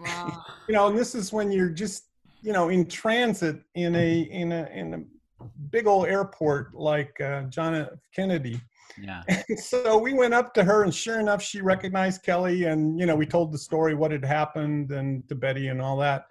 Wow. 0.00 0.44
you 0.68 0.74
know 0.74 0.88
and 0.88 0.98
this 0.98 1.14
is 1.14 1.32
when 1.32 1.50
you're 1.50 1.70
just 1.70 2.04
you 2.42 2.52
know 2.52 2.68
in 2.68 2.86
transit 2.86 3.60
in 3.74 3.94
a 3.94 4.22
in 4.22 4.52
a 4.52 4.68
in 4.72 4.94
a 4.94 5.44
big 5.70 5.86
old 5.86 6.06
airport 6.06 6.74
like 6.74 7.20
uh, 7.20 7.42
john 7.42 7.74
F. 7.74 7.88
kennedy 8.14 8.60
Yeah. 8.98 9.22
so 9.56 9.98
we 9.98 10.12
went 10.14 10.34
up 10.34 10.54
to 10.54 10.64
her 10.64 10.82
and 10.84 10.94
sure 10.94 11.20
enough 11.20 11.42
she 11.42 11.60
recognized 11.60 12.22
kelly 12.22 12.64
and 12.64 12.98
you 12.98 13.06
know 13.06 13.16
we 13.16 13.26
told 13.26 13.52
the 13.52 13.58
story 13.58 13.94
what 13.94 14.10
had 14.10 14.24
happened 14.24 14.90
and 14.90 15.28
to 15.28 15.34
betty 15.34 15.68
and 15.68 15.80
all 15.80 15.96
that 15.98 16.26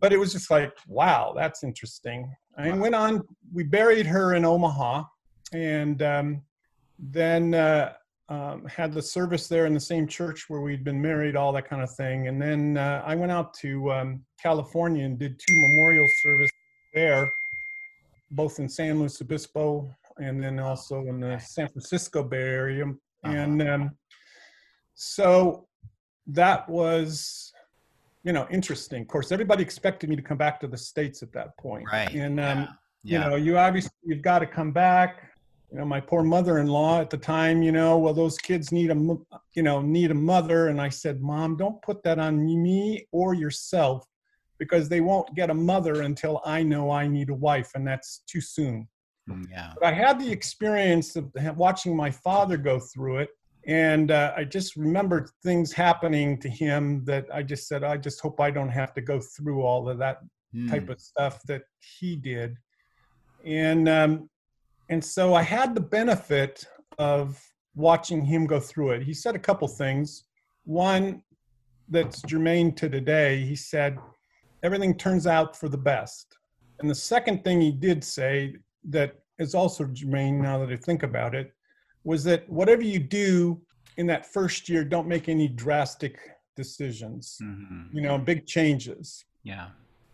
but 0.00 0.12
it 0.12 0.18
was 0.18 0.32
just 0.32 0.50
like 0.50 0.72
wow 0.86 1.32
that's 1.36 1.62
interesting 1.62 2.34
and 2.58 2.80
went 2.80 2.94
on 2.94 3.22
we 3.52 3.62
buried 3.62 4.06
her 4.06 4.34
in 4.34 4.44
omaha 4.44 5.04
and 5.52 6.02
um, 6.02 6.42
then 6.98 7.54
uh, 7.54 7.92
um, 8.32 8.64
had 8.66 8.90
the 8.94 9.02
service 9.02 9.46
there 9.46 9.66
in 9.66 9.74
the 9.74 9.86
same 9.92 10.06
church 10.06 10.48
where 10.48 10.62
we'd 10.62 10.84
been 10.84 11.00
married, 11.10 11.36
all 11.36 11.52
that 11.52 11.68
kind 11.68 11.82
of 11.82 11.90
thing. 11.94 12.28
And 12.28 12.40
then 12.40 12.78
uh, 12.78 13.02
I 13.04 13.14
went 13.14 13.30
out 13.30 13.52
to 13.64 13.92
um, 13.92 14.24
California 14.42 15.04
and 15.04 15.18
did 15.18 15.38
two 15.38 15.54
memorial 15.66 16.08
services 16.22 16.50
there, 16.94 17.30
both 18.30 18.58
in 18.58 18.68
San 18.68 19.00
Luis 19.00 19.20
Obispo 19.20 19.66
and 20.18 20.42
then 20.42 20.58
also 20.58 21.00
in 21.10 21.20
the 21.20 21.38
San 21.38 21.68
Francisco 21.68 22.22
Bay 22.22 22.38
Area. 22.62 22.86
And 23.24 23.62
um, 23.62 23.90
so 24.94 25.66
that 26.28 26.68
was, 26.68 27.52
you 28.24 28.32
know, 28.32 28.46
interesting. 28.50 29.02
Of 29.02 29.08
course, 29.08 29.30
everybody 29.30 29.62
expected 29.62 30.08
me 30.08 30.16
to 30.16 30.22
come 30.22 30.38
back 30.38 30.58
to 30.60 30.68
the 30.68 30.78
States 30.78 31.22
at 31.22 31.32
that 31.32 31.56
point. 31.58 31.86
Right. 31.92 32.14
And, 32.14 32.40
um, 32.40 32.58
yeah. 32.58 32.66
you 33.02 33.18
Yeah. 33.18 33.28
know 33.28 33.36
you 33.36 33.58
obviously 33.58 33.92
you've 34.04 34.22
got 34.22 34.38
to 34.38 34.46
come 34.46 34.72
back 34.72 35.31
you 35.72 35.78
know 35.78 35.86
my 35.86 36.00
poor 36.00 36.22
mother-in-law 36.22 37.00
at 37.00 37.08
the 37.08 37.16
time 37.16 37.62
you 37.62 37.72
know 37.72 37.96
well 37.96 38.12
those 38.12 38.36
kids 38.36 38.70
need 38.72 38.90
a 38.90 39.16
you 39.54 39.62
know 39.62 39.80
need 39.80 40.10
a 40.10 40.14
mother. 40.14 40.68
And 40.68 40.80
i 40.80 40.88
said 40.88 41.20
mom 41.20 41.56
don't 41.56 41.80
put 41.82 42.02
that 42.04 42.18
on 42.18 42.44
me 42.44 43.06
or 43.10 43.34
yourself 43.34 44.04
because 44.58 44.88
they 44.88 45.00
won't 45.00 45.34
get 45.34 45.50
a 45.50 45.54
mother 45.54 46.02
until 46.02 46.40
i 46.44 46.62
know 46.62 46.90
i 46.90 47.06
need 47.06 47.30
a 47.30 47.34
wife 47.34 47.70
and 47.74 47.86
that's 47.86 48.22
too 48.26 48.40
soon. 48.40 48.86
Mm, 49.30 49.46
yeah. 49.50 49.72
but 49.74 49.84
i 49.84 49.92
had 49.92 50.20
the 50.20 50.30
experience 50.30 51.16
of 51.16 51.32
watching 51.56 51.96
my 51.96 52.10
father 52.10 52.56
go 52.56 52.78
through 52.78 53.18
it. 53.18 53.30
And 53.66 54.10
uh, 54.10 54.32
i 54.36 54.44
just 54.44 54.76
remembered 54.76 55.30
things 55.42 55.72
happening 55.72 56.38
to 56.40 56.48
him 56.48 57.04
that 57.06 57.26
i 57.32 57.42
just 57.42 57.66
said 57.68 57.84
i 57.84 57.96
just 57.96 58.20
hope 58.20 58.40
i 58.40 58.50
don't 58.50 58.68
have 58.68 58.92
to 58.94 59.00
go 59.00 59.20
through 59.20 59.62
all 59.62 59.88
of 59.88 59.98
that 59.98 60.18
Mm, 60.54 60.68
type 60.68 60.90
of 60.90 61.00
stuff 61.00 61.42
that 61.44 61.62
he 61.98 62.14
did. 62.14 62.56
And 63.42 63.88
um, 63.88 64.28
and 64.88 65.04
so 65.04 65.34
i 65.34 65.42
had 65.42 65.74
the 65.74 65.80
benefit 65.80 66.64
of 66.98 67.40
watching 67.74 68.24
him 68.24 68.46
go 68.46 68.60
through 68.60 68.90
it 68.90 69.02
he 69.02 69.14
said 69.14 69.34
a 69.34 69.38
couple 69.38 69.66
things 69.68 70.24
one 70.64 71.22
that's 71.88 72.22
germane 72.22 72.72
to 72.74 72.88
today 72.88 73.44
he 73.44 73.56
said 73.56 73.98
everything 74.62 74.96
turns 74.96 75.26
out 75.26 75.56
for 75.56 75.68
the 75.68 75.76
best 75.78 76.36
and 76.80 76.90
the 76.90 76.94
second 76.94 77.42
thing 77.44 77.60
he 77.60 77.72
did 77.72 78.02
say 78.02 78.54
that 78.84 79.14
is 79.38 79.54
also 79.54 79.84
germane 79.86 80.40
now 80.40 80.58
that 80.58 80.70
i 80.70 80.76
think 80.76 81.02
about 81.02 81.34
it 81.34 81.52
was 82.04 82.24
that 82.24 82.48
whatever 82.48 82.82
you 82.82 82.98
do 82.98 83.60
in 83.96 84.06
that 84.06 84.26
first 84.26 84.68
year 84.68 84.84
don't 84.84 85.06
make 85.06 85.28
any 85.28 85.48
drastic 85.48 86.18
decisions 86.56 87.38
mhm. 87.42 87.86
you 87.92 88.02
know 88.02 88.18
big 88.18 88.46
changes 88.46 89.24
Yeah. 89.42 89.68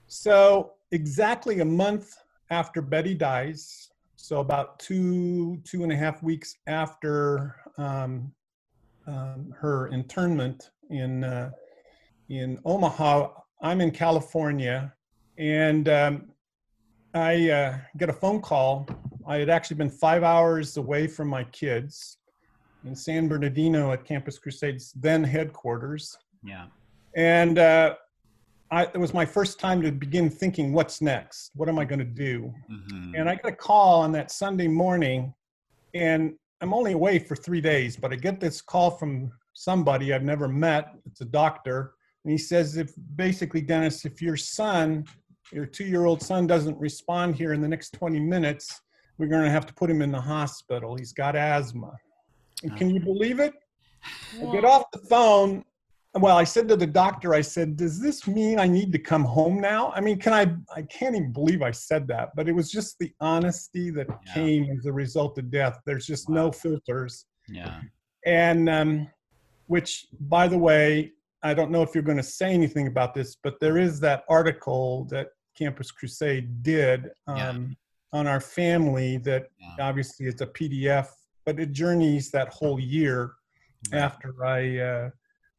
so 0.07 0.73
exactly 0.91 1.61
a 1.61 1.65
month 1.65 2.15
after 2.51 2.81
Betty 2.81 3.15
dies, 3.15 3.91
so 4.21 4.41
about 4.41 4.81
two 4.81 5.61
two 5.65 5.85
and 5.85 5.93
a 5.93 5.97
half 5.97 6.23
weeks 6.25 6.57
after 6.67 7.55
um, 7.79 8.33
um, 9.07 9.55
her 9.57 9.87
internment 9.89 10.71
in 10.91 11.23
uh, 11.23 11.51
in 12.29 12.59
Omaha, 12.65 13.29
I'm 13.63 13.81
in 13.81 13.93
California, 13.93 14.93
and 15.39 15.89
um, 15.89 16.29
I 17.15 17.49
uh, 17.49 17.79
get 17.97 18.11
a 18.11 18.13
phone 18.13 18.43
call. 18.43 18.89
I 19.27 19.37
had 19.37 19.49
actually 19.49 19.77
been 19.77 19.89
five 19.91 20.25
hours 20.25 20.77
away 20.77 21.07
from 21.07 21.29
my 21.29 21.45
kids 21.45 22.19
in 22.85 22.97
San 22.97 23.29
Bernardino 23.29 23.93
at 23.93 24.05
Campus 24.05 24.39
Crusades 24.39 24.93
then 24.97 25.23
headquarters, 25.23 26.19
Yeah. 26.43 26.67
and 27.15 27.59
uh, 27.59 27.95
I, 28.71 28.83
it 28.85 28.99
was 28.99 29.15
my 29.15 29.25
first 29.25 29.59
time 29.59 29.81
to 29.83 29.91
begin 29.91 30.29
thinking, 30.29 30.73
what's 30.73 31.01
next? 31.01 31.53
What 31.55 31.69
am 31.69 31.79
I 31.79 31.85
going 31.85 32.01
to 32.01 32.05
do? 32.05 32.53
hmm 32.69 33.15
And 33.15 33.29
I 33.29 33.35
got 33.37 33.53
a 33.53 33.57
call 33.57 34.01
on 34.03 34.13
that 34.13 34.31
Sunday 34.31 34.69
morning, 34.69 35.33
and 35.95 36.35
I'm 36.61 36.75
only 36.75 36.93
away 36.93 37.19
for 37.19 37.37
three 37.37 37.61
days, 37.61 37.97
but 37.97 38.13
I 38.13 38.17
get 38.17 38.41
this 38.41 38.61
call 38.61 38.91
from 38.91 39.33
somebody 39.55 40.13
I've 40.13 40.23
never 40.23 40.49
met. 40.49 40.95
It's 41.07 41.21
a 41.21 41.25
doctor. 41.25 41.95
And 42.25 42.33
he 42.33 42.39
says, 42.39 42.77
if 42.77 42.93
basically, 43.17 43.61
Dennis, 43.63 44.05
if 44.05 44.21
your 44.21 44.37
son, 44.37 45.05
your 45.53 45.67
two 45.67 45.85
year 45.85 46.05
old 46.05 46.23
son, 46.23 46.47
doesn't 46.47 46.79
respond 46.79 47.37
here 47.37 47.53
in 47.53 47.61
the 47.61 47.69
next 47.69 47.91
20 47.93 48.21
minutes, 48.21 48.83
we're 49.17 49.29
going 49.29 49.45
to 49.45 49.51
have 49.51 49.67
to 49.67 49.75
put 49.75 49.89
him 49.91 50.03
in 50.03 50.13
the 50.13 50.21
hospital. 50.21 50.97
He's 50.97 51.13
got 51.13 51.37
asthma. 51.37 51.93
And 52.63 52.77
can 52.77 52.91
you 52.91 53.01
believe 53.01 53.41
it? 53.41 53.55
I 54.43 54.53
get 54.53 54.65
off 54.65 54.85
the 54.93 54.99
phone. 54.99 55.65
Well, 56.19 56.37
I 56.37 56.45
said 56.45 56.69
to 56.69 56.77
the 56.77 56.87
doctor, 56.87 57.33
I 57.35 57.41
said, 57.41 57.77
"Does 57.77 58.01
this 58.01 58.27
mean 58.27 58.59
I 58.59 58.67
need 58.67 58.93
to 58.93 58.99
come 58.99 59.25
home 59.25 59.61
now?" 59.61 59.93
I 59.95 60.01
mean, 60.01 60.19
can 60.19 60.33
I? 60.33 60.55
I 60.75 60.83
can't 60.83 61.15
even 61.15 61.33
believe 61.33 61.63
I 61.63 61.71
said 61.71 62.07
that, 62.09 62.31
but 62.35 62.49
it 62.49 62.53
was 62.53 62.71
just 62.71 62.99
the 62.99 63.13
honesty 63.21 63.91
that 63.91 64.09
Yeah. 64.09 64.35
came 64.35 64.71
as 64.77 64.87
a 64.87 64.93
result 64.93 65.39
of 65.39 65.51
death. 65.51 65.81
There's 65.87 66.07
just 66.07 66.29
no 66.29 66.51
filters, 66.51 67.27
Yeah. 67.49 67.81
and 68.27 68.69
um, 68.69 69.09
which, 69.67 70.07
by 70.21 70.49
the 70.49 70.59
way, 70.59 71.13
I 71.43 71.55
don't 71.55 71.71
know 71.71 71.83
if 71.83 71.95
you're 71.95 72.03
going 72.03 72.17
to 72.17 72.23
say 72.23 72.53
anything 72.53 72.87
about 72.89 73.15
this, 73.15 73.37
but 73.43 73.61
there 73.61 73.79
is 73.79 74.01
that 74.01 74.25
article 74.29 75.05
that 75.11 75.29
Campus 75.57 75.91
Crusade 75.91 76.63
did 76.63 77.11
um, 77.29 77.37
Yeah. 77.37 78.19
on 78.19 78.27
our 78.27 78.41
family 78.41 79.19
that 79.19 79.49
Yeah. 79.61 79.89
obviously 79.89 80.27
it's 80.27 80.41
a 80.43 80.47
PDF, 80.47 81.09
but 81.47 81.61
it 81.61 81.73
journeys 81.73 82.31
that 82.33 82.49
whole 82.49 82.81
year 82.81 83.33
after 83.93 84.45
I 84.45 84.79
uh, 84.79 85.11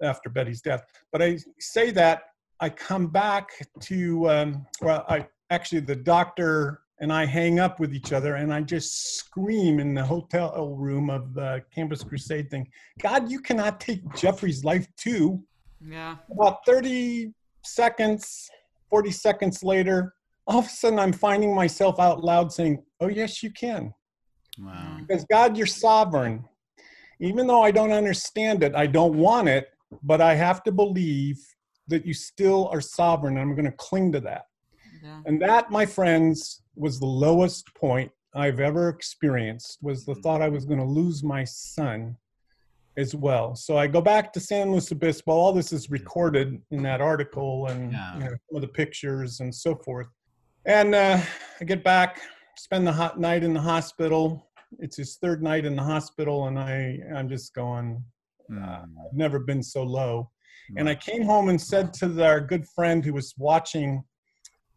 after 0.01 0.29
Betty's 0.29 0.61
death. 0.61 0.83
But 1.11 1.21
I 1.21 1.37
say 1.59 1.91
that 1.91 2.23
I 2.59 2.69
come 2.69 3.07
back 3.07 3.49
to 3.81 4.29
um, 4.29 4.65
well, 4.81 5.05
I 5.07 5.27
actually 5.49 5.81
the 5.81 5.95
doctor 5.95 6.81
and 7.01 7.13
I 7.13 7.25
hang 7.25 7.59
up 7.59 7.79
with 7.79 7.93
each 7.93 8.11
other, 8.11 8.35
and 8.35 8.53
I 8.53 8.61
just 8.61 9.15
scream 9.15 9.79
in 9.79 9.93
the 9.93 10.03
hotel 10.03 10.75
room 10.75 11.09
of 11.09 11.33
the 11.33 11.63
Campus 11.73 12.03
Crusade 12.03 12.49
thing. 12.51 12.67
God, 13.01 13.31
you 13.31 13.39
cannot 13.39 13.79
take 13.79 14.01
Jeffrey's 14.15 14.65
life 14.65 14.85
too. 14.97 15.41
Yeah. 15.79 16.17
About 16.29 16.65
thirty 16.65 17.33
seconds, 17.63 18.49
forty 18.89 19.11
seconds 19.11 19.63
later. 19.63 20.13
all 20.47 20.59
of 20.59 20.65
a 20.65 20.69
sudden 20.69 20.99
I'm 20.99 21.13
finding 21.13 21.53
myself 21.55 21.99
out 21.99 22.23
loud 22.23 22.51
saying, 22.51 22.83
Oh, 22.99 23.07
yes, 23.07 23.41
you 23.43 23.51
can. 23.51 23.93
Wow. 24.59 24.97
Because 24.99 25.23
God, 25.31 25.55
you're 25.55 25.67
sovereign. 25.67 26.43
Even 27.21 27.47
though 27.47 27.61
I 27.61 27.71
don't 27.71 27.91
understand 27.93 28.63
it, 28.63 28.75
I 28.75 28.87
don't 28.87 29.15
want 29.15 29.47
it, 29.47 29.69
but 30.03 30.21
I 30.21 30.35
have 30.35 30.63
to 30.63 30.71
believe 30.71 31.37
that 31.87 32.05
you 32.05 32.13
still 32.13 32.67
are 32.71 32.81
sovereign. 32.81 33.37
And 33.37 33.41
I'm 33.49 33.55
going 33.55 33.65
to 33.65 33.71
cling 33.77 34.11
to 34.13 34.19
that. 34.21 34.45
Yeah. 35.03 35.21
And 35.25 35.41
that, 35.41 35.71
my 35.71 35.85
friends, 35.85 36.61
was 36.75 36.99
the 36.99 37.05
lowest 37.05 37.73
point 37.75 38.11
I've 38.35 38.59
ever 38.59 38.89
experienced 38.89 39.79
was 39.81 40.05
the 40.05 40.15
thought 40.15 40.41
I 40.41 40.49
was 40.49 40.65
going 40.65 40.79
to 40.79 40.85
lose 40.85 41.23
my 41.23 41.43
son 41.43 42.15
as 42.97 43.15
well. 43.15 43.55
So 43.55 43.77
I 43.77 43.87
go 43.87 44.01
back 44.01 44.31
to 44.33 44.39
San 44.39 44.71
Luis 44.71 44.91
Obispo. 44.91 45.31
All 45.31 45.53
this 45.53 45.71
is 45.73 45.89
recorded 45.89 46.61
in 46.71 46.83
that 46.83 47.01
article 47.01 47.67
and 47.67 47.91
Yeah. 47.91 48.13
you 48.15 48.19
know, 48.25 48.29
some 48.29 48.55
of 48.55 48.61
the 48.61 48.67
pictures 48.67 49.39
and 49.39 49.53
so 49.53 49.75
forth. 49.75 50.07
And 50.65 50.93
uh, 50.93 51.19
I 51.59 51.63
get 51.63 51.83
back, 51.83 52.19
spend 52.57 52.85
the 52.85 52.91
hot 52.91 53.19
night 53.19 53.43
in 53.43 53.53
the 53.53 53.61
hospital. 53.61 54.49
It's 54.79 54.97
his 54.97 55.15
third 55.15 55.41
night 55.41 55.65
in 55.65 55.75
the 55.75 55.81
hospital, 55.83 56.47
and 56.47 56.59
I 56.59 56.99
I'm 57.15 57.27
just 57.29 57.55
going. 57.55 58.03
Mm. 58.49 58.83
I've 58.83 59.13
never 59.13 59.39
been 59.39 59.63
so 59.63 59.83
low. 59.83 60.29
And 60.77 60.87
I 60.87 60.95
came 60.95 61.23
home 61.23 61.49
and 61.49 61.59
said 61.59 61.93
to 61.95 62.23
our 62.23 62.39
good 62.39 62.65
friend 62.67 63.03
who 63.03 63.13
was 63.13 63.33
watching 63.37 64.03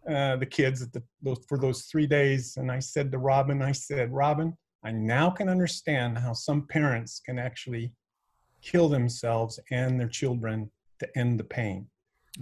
uh, 0.09 0.37
the 0.37 0.47
kids 0.47 0.83
at 0.83 0.93
the, 0.93 1.03
those, 1.21 1.45
for 1.49 1.59
those 1.59 1.83
three 1.83 2.07
days, 2.07 2.57
and 2.57 2.73
I 2.73 2.79
said 2.79 3.13
to 3.13 3.19
Robin, 3.19 3.63
I 3.63 3.73
said, 3.73 4.13
Robin, 4.13 4.57
I 4.85 4.91
now 4.91 5.31
can 5.31 5.49
understand 5.49 6.19
how 6.19 6.33
some 6.33 6.67
parents 6.67 7.21
can 7.25 7.39
actually 7.39 7.93
kill 8.63 8.89
themselves 8.89 9.61
and 9.71 10.01
their 10.01 10.09
children 10.09 10.71
to 10.99 11.19
end 11.19 11.39
the 11.39 11.45
pain. 11.45 11.87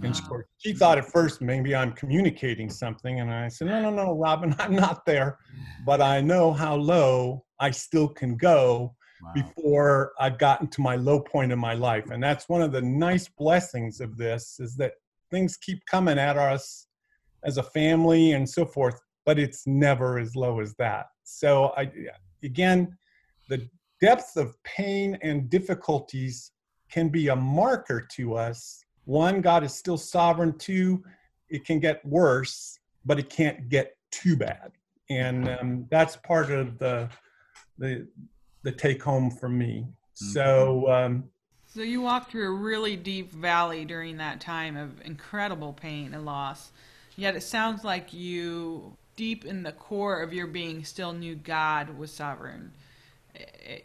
And 0.01 0.15
of 0.15 0.23
course, 0.27 0.45
she 0.57 0.71
thought 0.73 0.97
at 0.97 1.05
first 1.05 1.41
maybe 1.41 1.75
I'm 1.75 1.91
communicating 1.91 2.69
something, 2.69 3.19
and 3.19 3.29
I 3.29 3.49
said, 3.49 3.67
No, 3.67 3.81
no, 3.81 3.89
no, 3.89 4.17
Robin, 4.17 4.55
I'm 4.59 4.75
not 4.75 5.05
there, 5.05 5.37
but 5.85 6.01
I 6.01 6.21
know 6.21 6.53
how 6.53 6.75
low 6.75 7.43
I 7.59 7.71
still 7.71 8.07
can 8.07 8.37
go 8.37 8.95
Wow. 9.21 9.31
before 9.33 10.13
I've 10.19 10.37
gotten 10.37 10.67
to 10.69 10.81
my 10.81 10.95
low 10.95 11.19
point 11.19 11.51
in 11.51 11.59
my 11.59 11.73
life. 11.73 12.09
And 12.09 12.23
that's 12.23 12.49
one 12.49 12.61
of 12.61 12.71
the 12.71 12.81
nice 12.81 13.27
blessings 13.27 14.01
of 14.01 14.17
this 14.17 14.59
is 14.59 14.75
that 14.77 14.93
things 15.29 15.57
keep 15.57 15.85
coming 15.85 16.17
at 16.17 16.37
us 16.37 16.87
as 17.43 17.57
a 17.57 17.63
family 17.63 18.33
and 18.33 18.47
so 18.47 18.65
forth, 18.65 18.99
but 19.25 19.39
it's 19.39 19.67
never 19.67 20.19
as 20.19 20.35
low 20.35 20.59
as 20.59 20.73
that. 20.75 21.07
So 21.23 21.73
I 21.77 21.91
again, 22.43 22.97
the 23.47 23.67
depth 23.99 24.37
of 24.37 24.55
pain 24.63 25.17
and 25.21 25.49
difficulties 25.49 26.51
can 26.91 27.09
be 27.09 27.29
a 27.29 27.35
marker 27.35 28.07
to 28.15 28.35
us. 28.35 28.83
One, 29.05 29.41
God 29.41 29.63
is 29.63 29.73
still 29.73 29.97
sovereign. 29.97 30.57
Two, 30.57 31.03
it 31.49 31.65
can 31.65 31.79
get 31.79 32.05
worse, 32.05 32.79
but 33.05 33.19
it 33.19 33.29
can't 33.29 33.69
get 33.69 33.95
too 34.11 34.35
bad. 34.35 34.71
And 35.09 35.49
um, 35.49 35.87
that's 35.89 36.15
part 36.17 36.51
of 36.51 36.77
the 36.77 37.09
the 37.77 38.07
the 38.63 38.71
take 38.71 39.03
home 39.03 39.31
for 39.31 39.49
me. 39.49 39.87
So 40.13 40.89
um, 40.91 41.29
So 41.73 41.81
you 41.81 42.01
walked 42.01 42.31
through 42.31 42.47
a 42.47 42.57
really 42.57 42.95
deep 42.95 43.31
valley 43.31 43.85
during 43.85 44.17
that 44.17 44.41
time 44.41 44.75
of 44.75 45.01
incredible 45.05 45.73
pain 45.73 46.13
and 46.13 46.25
loss. 46.25 46.71
Yet 47.15 47.35
it 47.35 47.41
sounds 47.43 47.83
like 47.83 48.13
you, 48.13 48.97
deep 49.15 49.45
in 49.45 49.63
the 49.63 49.71
core 49.71 50.21
of 50.21 50.33
your 50.33 50.47
being, 50.47 50.83
still 50.83 51.13
knew 51.13 51.35
God 51.35 51.97
was 51.97 52.11
sovereign 52.11 52.71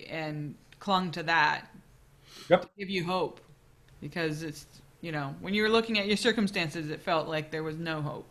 and 0.08 0.56
clung 0.78 1.10
to 1.12 1.22
that 1.24 1.70
Yep. 2.48 2.62
to 2.62 2.68
give 2.78 2.90
you 2.90 3.04
hope. 3.04 3.40
Because 4.00 4.42
it's, 4.42 4.66
you 5.00 5.12
know, 5.12 5.34
when 5.40 5.54
you 5.54 5.62
were 5.62 5.68
looking 5.68 5.98
at 5.98 6.06
your 6.06 6.16
circumstances, 6.16 6.90
it 6.90 7.00
felt 7.00 7.28
like 7.28 7.50
there 7.50 7.62
was 7.62 7.76
no 7.76 8.00
hope. 8.02 8.28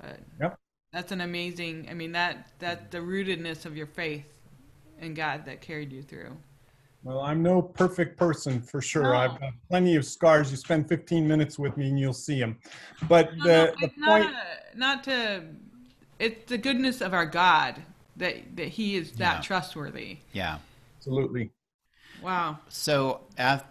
But 0.00 0.18
Yep. 0.40 0.58
that's 0.92 1.12
an 1.12 1.20
amazing, 1.20 1.86
I 1.90 1.94
mean, 1.94 2.12
that, 2.12 2.48
that 2.58 2.90
the 2.90 2.98
rootedness 2.98 3.66
of 3.66 3.76
your 3.76 3.86
faith 3.86 4.26
in 5.00 5.14
God 5.14 5.44
that 5.46 5.60
carried 5.60 5.92
you 5.92 6.02
through. 6.02 6.36
well, 7.02 7.20
I'm 7.20 7.42
no 7.42 7.62
perfect 7.62 8.16
person 8.16 8.60
for 8.60 8.80
sure. 8.80 9.02
No. 9.04 9.12
I've 9.14 9.38
got 9.40 9.52
plenty 9.68 9.96
of 9.96 10.04
scars. 10.04 10.50
You 10.50 10.56
spend 10.56 10.88
15 10.88 11.26
minutes 11.26 11.58
with 11.58 11.76
me 11.76 11.88
and 11.88 11.98
you'll 11.98 12.12
see 12.12 12.38
them. 12.40 12.58
But 13.08 13.36
No, 13.36 13.44
the, 13.44 13.48
no, 13.48 13.66
the 13.80 13.86
it's 13.86 13.98
not, 13.98 14.22
point, 14.22 14.34
a, 14.34 14.78
not 14.78 15.04
to. 15.04 15.42
It's 16.18 16.44
the 16.50 16.58
goodness 16.58 17.00
of 17.00 17.12
our 17.14 17.26
God 17.26 17.76
that 18.16 18.56
that 18.56 18.68
He 18.68 18.96
is 18.96 19.12
that 19.12 19.36
Yeah. 19.36 19.40
trustworthy. 19.42 20.18
Yeah. 20.32 20.58
absolutely. 20.98 21.50
Wow. 22.22 22.58
So 22.68 23.20
af- 23.38 23.64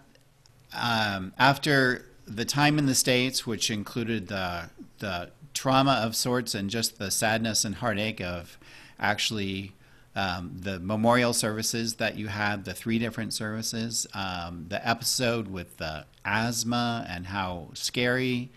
um, 0.73 1.33
after 1.37 2.05
the 2.27 2.45
time 2.45 2.77
in 2.77 2.85
the 2.85 2.95
states, 2.95 3.45
which 3.47 3.69
included 3.71 4.27
the 4.27 4.69
the 4.99 5.31
trauma 5.53 5.93
of 6.03 6.15
sorts 6.15 6.53
and 6.53 6.69
just 6.69 6.99
the 6.99 7.09
sadness 7.09 7.65
and 7.65 7.75
heartache 7.75 8.21
of 8.21 8.57
actually 8.99 9.71
um, 10.15 10.55
the 10.57 10.79
memorial 10.79 11.33
services 11.33 11.95
that 11.95 12.17
you 12.17 12.27
had, 12.27 12.63
the 12.63 12.73
three 12.73 12.99
different 12.99 13.33
services, 13.33 14.07
um, 14.13 14.65
the 14.69 14.87
episode 14.87 15.47
with 15.47 15.77
the 15.77 16.05
asthma 16.23 17.05
and 17.09 17.27
how 17.27 17.69
scary 17.73 18.51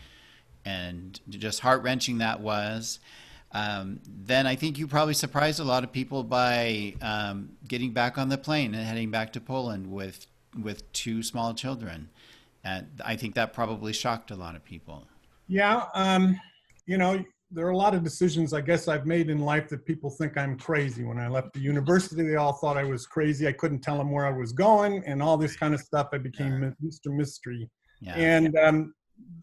and 0.64 1.20
just 1.28 1.60
heart 1.60 1.82
wrenching 1.82 2.18
that 2.18 2.40
was. 2.40 3.00
Um, 3.52 4.00
then 4.06 4.46
I 4.46 4.54
think 4.54 4.78
you 4.78 4.86
probably 4.86 5.14
surprised 5.14 5.58
a 5.58 5.64
lot 5.64 5.82
of 5.82 5.90
people 5.90 6.22
by 6.22 6.94
um, 7.00 7.50
getting 7.66 7.92
back 7.92 8.18
on 8.18 8.28
the 8.28 8.38
plane 8.38 8.74
and 8.74 8.86
heading 8.86 9.10
back 9.10 9.32
to 9.32 9.40
Poland 9.40 9.90
with 9.90 10.26
with 10.62 10.90
two 10.92 11.22
small 11.22 11.54
children. 11.54 12.08
And 12.64 12.86
I 13.04 13.16
think 13.16 13.34
that 13.34 13.52
probably 13.52 13.92
shocked 13.92 14.30
a 14.30 14.36
lot 14.36 14.54
of 14.56 14.64
people. 14.64 15.06
Yeah, 15.46 15.84
um, 15.94 16.38
you 16.86 16.98
know, 16.98 17.24
there 17.50 17.66
are 17.66 17.70
a 17.70 17.76
lot 17.76 17.94
of 17.94 18.04
decisions 18.04 18.52
I 18.52 18.60
guess 18.60 18.88
I've 18.88 19.06
made 19.06 19.30
in 19.30 19.38
life 19.38 19.68
that 19.70 19.86
people 19.86 20.10
think 20.10 20.36
I'm 20.36 20.58
crazy. 20.58 21.04
When 21.04 21.18
I 21.18 21.28
left 21.28 21.54
the 21.54 21.60
university, 21.60 22.22
they 22.22 22.36
all 22.36 22.52
thought 22.52 22.76
I 22.76 22.84
was 22.84 23.06
crazy. 23.06 23.48
I 23.48 23.52
couldn't 23.52 23.80
tell 23.80 23.96
them 23.96 24.10
where 24.10 24.26
I 24.26 24.30
was 24.30 24.52
going 24.52 25.02
and 25.06 25.22
all 25.22 25.36
this 25.38 25.56
kind 25.56 25.72
of 25.72 25.80
stuff. 25.80 26.08
I 26.12 26.18
became 26.18 26.74
Mr. 26.84 27.06
Mystery. 27.06 27.70
Yeah. 28.00 28.14
And 28.16 28.56
um, 28.58 28.94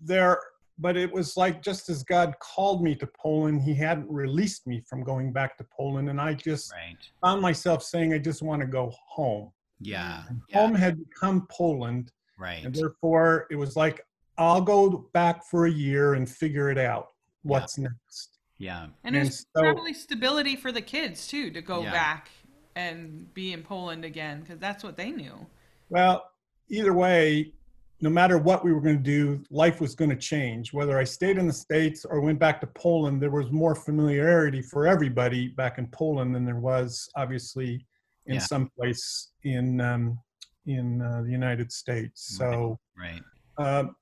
there, 0.04 0.40
but 0.78 0.98
it 0.98 1.12
was 1.12 1.36
like 1.36 1.64
just 1.64 1.90
as 1.90 2.04
God 2.04 2.34
called 2.40 2.84
me 2.84 2.96
to 2.96 3.08
Poland, 3.08 3.62
He 3.62 3.74
hadn't 3.74 4.10
released 4.10 4.68
me 4.68 4.84
from 4.88 5.04
going 5.04 5.32
back 5.32 5.58
to 5.58 5.66
Poland, 5.76 6.10
and 6.10 6.22
I 6.22 6.34
just 6.36 6.72
right. 6.74 6.98
found 7.22 7.42
myself 7.42 7.82
saying, 7.84 8.14
"I 8.14 8.20
just 8.20 8.42
want 8.42 8.62
to 8.62 8.68
go 8.68 8.94
home." 9.10 9.52
Yeah. 9.80 10.24
Yeah. 10.50 10.60
Home 10.60 10.76
had 10.76 10.98
become 11.00 11.48
Poland, 11.50 12.12
Right. 12.38 12.64
and 12.64 12.74
therefore 12.74 13.48
it 13.50 13.56
was 13.56 13.76
like, 13.76 14.02
"I'll 14.38 14.62
go 14.62 15.10
back 15.14 15.46
for 15.46 15.66
a 15.66 15.72
year 15.72 16.14
and 16.14 16.30
figure 16.30 16.70
it 16.70 16.78
out. 16.78 17.08
What's 17.46 17.78
next?" 17.78 18.38
Yeah. 18.58 18.88
And 19.04 19.16
it 19.16 19.20
And 19.20 19.28
was 19.30 19.40
so- 19.56 19.62
probably 19.62 19.94
stability 19.94 20.56
for 20.56 20.72
the 20.72 20.82
kids 20.82 21.28
too 21.28 21.52
to 21.52 21.62
go 21.62 21.84
Yeah. 21.84 21.92
back 21.92 22.30
and 22.76 23.34
be 23.34 23.54
in 23.54 23.64
Poland 23.64 24.04
again 24.06 24.42
because 24.42 24.60
that's 24.60 24.84
what 24.84 24.98
they 24.98 25.12
knew. 25.12 25.46
Well, 25.90 26.30
either 26.70 26.94
way, 26.94 27.54
no 28.02 28.10
matter 28.10 28.38
what 28.38 28.64
we 28.66 28.74
were 28.74 28.82
going 28.82 28.98
to 28.98 29.04
do, 29.04 29.44
life 29.50 29.80
was 29.80 29.96
going 29.96 30.10
to 30.10 30.18
change. 30.18 30.74
Whether 30.74 30.98
I 30.98 31.04
stayed 31.06 31.38
in 31.38 31.48
the 31.48 31.54
States 31.54 32.04
or 32.06 32.20
went 32.20 32.40
back 32.40 32.60
to 32.62 32.68
Poland, 32.68 33.22
there 33.22 33.32
was 33.32 33.50
more 33.52 33.76
familiarity 33.76 34.62
for 34.62 34.86
everybody 34.86 35.48
back 35.48 35.78
in 35.78 35.88
Poland 35.88 36.36
than 36.36 36.44
there 36.46 36.60
was, 36.60 37.10
obviously, 37.16 37.86
in 38.26 38.36
Yeah. 38.36 38.40
some 38.42 38.70
place 38.78 39.32
in 39.44 39.80
um, 39.80 40.20
in 40.66 41.00
uh, 41.02 41.22
the 41.22 41.30
United 41.32 41.72
States. 41.72 42.36
So, 42.38 42.80
Right. 42.98 43.22
um, 43.60 43.90
it- 43.90 43.96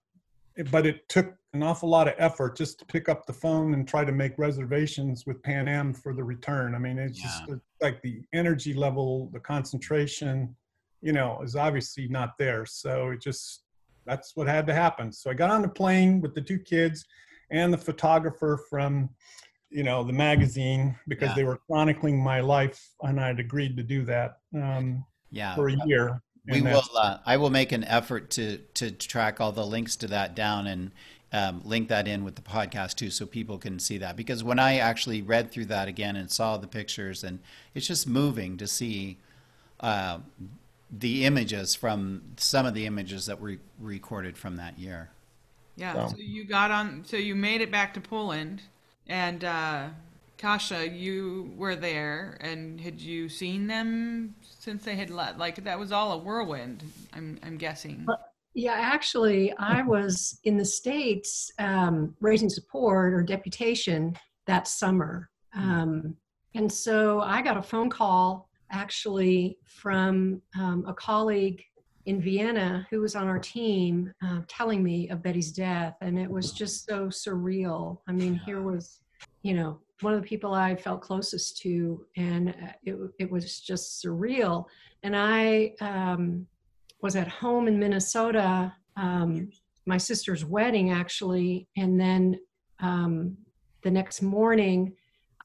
but 0.72 0.86
it 0.86 1.08
took 1.10 1.36
an 1.54 1.64
awful 1.64 1.90
lot 1.90 2.08
of 2.08 2.16
effort 2.18 2.58
just 2.58 2.80
to 2.80 2.86
pick 2.86 3.10
up 3.10 3.26
the 3.26 3.34
phone 3.34 3.74
and 3.74 3.88
try 3.88 4.04
to 4.04 4.12
make 4.12 4.38
reservations 4.38 5.26
with 5.26 5.42
Pan 5.44 5.68
Am 5.68 5.94
for 5.94 6.14
the 6.14 6.24
return. 6.24 6.76
I 6.76 6.80
mean, 6.80 6.98
it's 6.98 7.20
just 7.22 7.44
it's 7.50 7.62
like 7.82 8.02
the 8.02 8.22
energy 8.34 8.74
level, 8.74 9.30
the 9.34 9.40
concentration, 9.40 10.56
you 11.02 11.14
know, 11.14 11.42
is 11.44 11.56
obviously 11.56 12.08
not 12.08 12.38
there. 12.38 12.66
So 12.66 13.10
it 13.12 13.22
just 13.22 13.64
that's 14.06 14.36
what 14.36 14.48
had 14.48 14.68
to 14.68 14.74
happen. 14.74 15.12
So 15.12 15.30
I 15.32 15.34
got 15.34 15.50
on 15.50 15.62
the 15.62 15.70
plane 15.70 16.22
with 16.22 16.34
the 16.36 16.42
two 16.42 16.60
kids 16.60 17.06
and 17.52 17.72
the 17.72 17.78
photographer 17.78 18.60
from, 18.70 19.10
you 19.70 19.84
know, 19.84 20.04
the 20.04 20.14
magazine 20.14 20.96
because 21.08 21.30
Yeah. 21.30 21.36
they 21.36 21.44
were 21.44 21.60
chronicling 21.70 22.22
my 22.22 22.42
life, 22.42 22.80
and 23.02 23.20
I'd 23.20 23.40
agreed 23.40 23.78
to 23.78 23.84
do 23.84 24.04
that 24.06 24.38
um, 24.56 25.06
Yeah. 25.32 25.56
for 25.56 25.70
a 25.70 25.76
year. 25.86 26.22
We 26.48 26.62
will. 26.62 26.84
Uh, 26.96 27.18
I 27.26 27.38
will 27.38 27.50
make 27.50 27.72
an 27.72 27.84
effort 27.86 28.30
to 28.32 28.58
to 28.76 28.92
track 28.92 29.40
all 29.40 29.52
the 29.52 29.66
links 29.66 29.96
to 29.98 30.08
that 30.08 30.36
down 30.36 30.68
and 30.68 30.92
um, 31.32 31.62
link 31.64 31.88
that 31.88 32.08
in 32.08 32.24
with 32.24 32.36
the 32.36 32.42
podcast 32.42 32.96
too, 32.96 33.10
so 33.10 33.26
people 33.26 33.58
can 33.58 33.80
see 33.80 33.98
that. 34.00 34.16
Because 34.16 34.44
when 34.44 34.60
I 34.60 34.78
actually 34.78 35.22
read 35.22 35.52
through 35.52 35.66
that 35.66 35.88
again 35.88 36.16
and 36.16 36.30
saw 36.30 36.58
the 36.58 36.68
pictures, 36.68 37.24
and 37.24 37.40
it's 37.74 37.88
just 37.88 38.08
moving 38.08 38.58
to 38.58 38.68
see 38.68 39.18
uh, 39.80 40.20
the 40.92 41.26
images 41.26 41.76
from 41.76 42.22
some 42.38 42.66
of 42.66 42.74
the 42.74 42.86
images 42.86 43.26
that 43.28 43.40
were 43.40 43.58
recorded 43.80 44.38
from 44.38 44.58
that 44.58 44.78
year. 44.78 45.10
Yeah. 45.76 45.94
So- 46.10 46.16
So 46.18 46.22
you 46.22 46.44
got 46.44 46.72
on. 46.72 47.04
So 47.06 47.16
you 47.18 47.36
made 47.36 47.62
it 47.62 47.72
back 47.72 47.94
to 47.94 48.02
Poland, 48.02 48.64
and 49.08 49.44
uh, 49.46 49.88
Kasia, 50.44 50.90
you 50.90 51.54
were 51.56 51.78
there, 51.78 52.38
and 52.42 52.82
had 52.82 53.00
you 53.00 53.30
seen 53.30 53.66
them 53.66 54.36
since 54.42 54.84
they 54.84 54.98
had 54.98 55.10
left? 55.10 55.40
Like 55.40 55.64
that 55.64 55.80
was 55.80 55.94
all 55.94 56.12
a 56.12 56.18
whirlwind. 56.18 56.84
I'm 57.14 57.40
I'm 57.44 57.58
guessing. 57.58 58.06
Yeah, 58.54 58.76
actually, 58.78 59.54
I 59.58 59.84
was 59.84 60.40
in 60.44 60.58
the 60.58 60.66
States 60.66 61.50
um, 61.60 62.14
raising 62.20 62.50
support 62.50 63.14
or 63.14 63.24
deputation 63.24 64.18
that 64.46 64.68
summer. 64.68 65.30
Um, 65.56 66.18
and 66.56 66.70
so 66.70 67.22
I 67.22 67.42
got 67.42 67.56
a 67.56 67.62
phone 67.62 67.90
call 67.90 68.50
actually 68.70 69.58
from 69.66 70.42
um, 70.60 70.84
a 70.86 70.94
colleague 70.94 71.64
in 72.06 72.22
Vienna 72.22 72.86
who 72.90 73.00
was 73.00 73.16
on 73.16 73.28
our 73.28 73.40
team 73.40 74.12
uh, 74.22 74.42
telling 74.50 74.84
me 74.84 75.08
of 75.10 75.24
Betty's 75.24 75.54
death. 75.54 75.96
And 76.02 76.20
it 76.20 76.30
was 76.30 76.52
just 76.52 76.86
so 76.86 77.08
surreal. 77.08 78.00
I 78.10 78.12
mean, 78.12 78.36
here 78.46 78.62
was, 78.62 79.00
you 79.44 79.54
know, 79.54 79.80
one 80.02 80.14
of 80.14 80.22
the 80.22 80.28
people 80.28 80.54
I 80.54 80.76
felt 80.76 81.02
closest 81.02 81.58
to, 81.62 82.06
and 82.18 82.50
uh, 82.50 82.74
it, 82.84 82.98
it 83.20 83.32
was 83.32 83.60
just 83.60 84.04
surreal. 84.04 84.66
And 85.04 85.16
I 85.16 85.74
um, 85.80 86.48
was 87.02 87.16
at 87.16 87.28
home 87.28 87.68
in 87.68 87.78
Minnesota, 87.78 88.74
um, 88.98 89.50
my 89.86 89.98
sister's 89.98 90.46
wedding 90.46 90.92
actually, 90.92 91.68
and 91.78 92.00
then 92.00 92.40
um, 92.80 93.38
the 93.84 93.92
next 93.92 94.22
morning, 94.22 94.94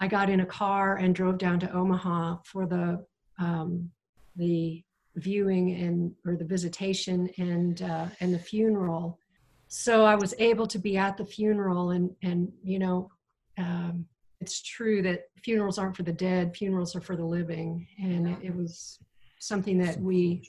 I 0.01 0.07
got 0.07 0.31
in 0.31 0.41
a 0.41 0.47
car 0.47 0.97
and 0.97 1.15
drove 1.15 1.39
down 1.39 1.59
to 1.61 1.73
Omaha 1.73 2.39
for 2.45 2.67
the 2.67 3.05
um, 3.41 3.91
the 4.37 4.83
viewing 5.17 5.75
and 5.75 6.13
or 6.25 6.37
the 6.37 6.45
visitation 6.45 7.29
and 7.39 7.83
uh, 7.83 8.07
and 8.21 8.33
the 8.33 8.39
funeral. 8.39 9.19
So 9.67 10.05
I 10.05 10.15
was 10.15 10.35
able 10.39 10.67
to 10.69 10.79
be 10.79 10.97
at 10.97 11.17
the 11.17 11.25
funeral, 11.25 11.91
and 11.91 12.11
and 12.23 12.53
you 12.63 12.79
know, 12.79 13.11
um, 13.59 14.07
it's 14.41 14.63
true 14.63 15.03
that 15.03 15.25
funerals 15.43 15.79
aren't 15.79 15.97
for 15.97 16.05
the 16.05 16.13
dead; 16.13 16.57
funerals 16.57 16.95
are 16.95 17.01
for 17.01 17.17
the 17.17 17.25
living, 17.25 17.87
and 18.01 18.29
it, 18.29 18.39
it 18.43 18.55
was 18.55 18.99
something 19.41 19.79
that 19.79 20.01
we 20.01 20.43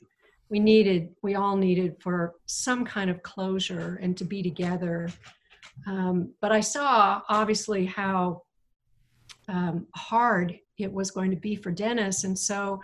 we 0.50 0.60
needed 0.60 1.10
we 1.22 1.36
all 1.36 1.56
needed 1.56 1.96
for 2.00 2.36
some 2.46 2.86
kind 2.86 3.10
of 3.10 3.22
closure 3.24 4.00
and 4.02 4.18
to 4.18 4.26
be 4.26 4.42
together. 4.42 5.10
Um, 5.88 6.34
but 6.42 6.52
i 6.52 6.60
saw 6.60 7.22
obviously 7.30 7.86
how 7.86 8.42
um, 9.48 9.88
hard 9.96 10.60
it 10.78 10.92
was 10.92 11.12
going 11.12 11.32
to 11.32 11.38
be 11.38 11.56
for 11.56 11.72
dennis. 11.72 12.24
And 12.24 12.38
so 12.38 12.82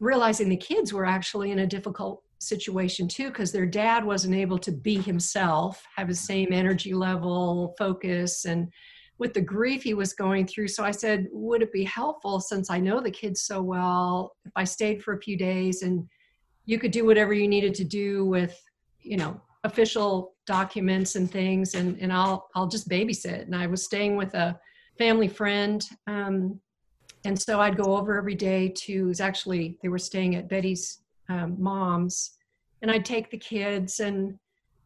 realizing 0.00 0.48
the 0.48 0.56
kids 0.56 0.92
were 0.92 1.06
actually 1.06 1.50
in 1.50 1.60
a 1.60 1.66
difficult 1.66 2.22
situation 2.38 3.08
too 3.08 3.28
because 3.28 3.50
their 3.50 3.66
dad 3.66 4.04
wasn't 4.04 4.34
able 4.34 4.58
to 4.58 4.70
be 4.70 4.96
himself 5.00 5.82
have 5.96 6.06
the 6.08 6.14
same 6.14 6.52
energy 6.52 6.92
level 6.92 7.74
focus 7.78 8.44
and 8.44 8.70
with 9.18 9.32
the 9.32 9.40
grief 9.40 9.82
he 9.82 9.94
was 9.94 10.12
going 10.12 10.46
through. 10.46 10.68
So 10.68 10.84
i 10.84 10.90
said 10.90 11.28
would 11.32 11.62
it 11.62 11.72
be 11.72 11.84
helpful 11.84 12.40
since 12.40 12.70
i 12.70 12.78
know 12.78 13.00
the 13.00 13.10
kids 13.10 13.42
so 13.42 13.62
well 13.62 14.36
if 14.44 14.52
i 14.56 14.64
stayed 14.64 15.02
for 15.02 15.14
a 15.14 15.20
few 15.20 15.36
days 15.36 15.82
and 15.82 16.06
you 16.64 16.78
could 16.78 16.90
do 16.90 17.04
whatever 17.04 17.32
you 17.32 17.48
needed 17.48 17.74
to 17.76 17.84
do 17.84 18.24
with 18.24 18.60
you 19.00 19.16
know 19.16 19.40
official 19.64 20.34
documents 20.46 21.16
and 21.16 21.30
things 21.30 21.74
and 21.74 21.98
and 22.00 22.12
i'll 22.12 22.48
i'll 22.54 22.68
just 22.68 22.88
babysit? 22.88 23.42
And 23.42 23.54
i 23.54 23.66
was 23.66 23.84
staying 23.84 24.16
with 24.16 24.34
a 24.34 24.58
family 24.98 25.28
friend 25.28 25.84
um, 26.06 26.60
and 27.26 27.40
so 27.40 27.60
I'd 27.60 27.76
go 27.76 27.96
over 27.96 28.16
every 28.16 28.36
day 28.36 28.68
to, 28.68 29.08
was 29.08 29.20
actually, 29.20 29.78
they 29.82 29.88
were 29.88 29.98
staying 29.98 30.36
at 30.36 30.48
Betty's 30.48 31.00
um, 31.28 31.56
mom's, 31.58 32.36
and 32.82 32.90
I'd 32.90 33.04
take 33.04 33.30
the 33.30 33.36
kids 33.36 33.98
and 33.98 34.38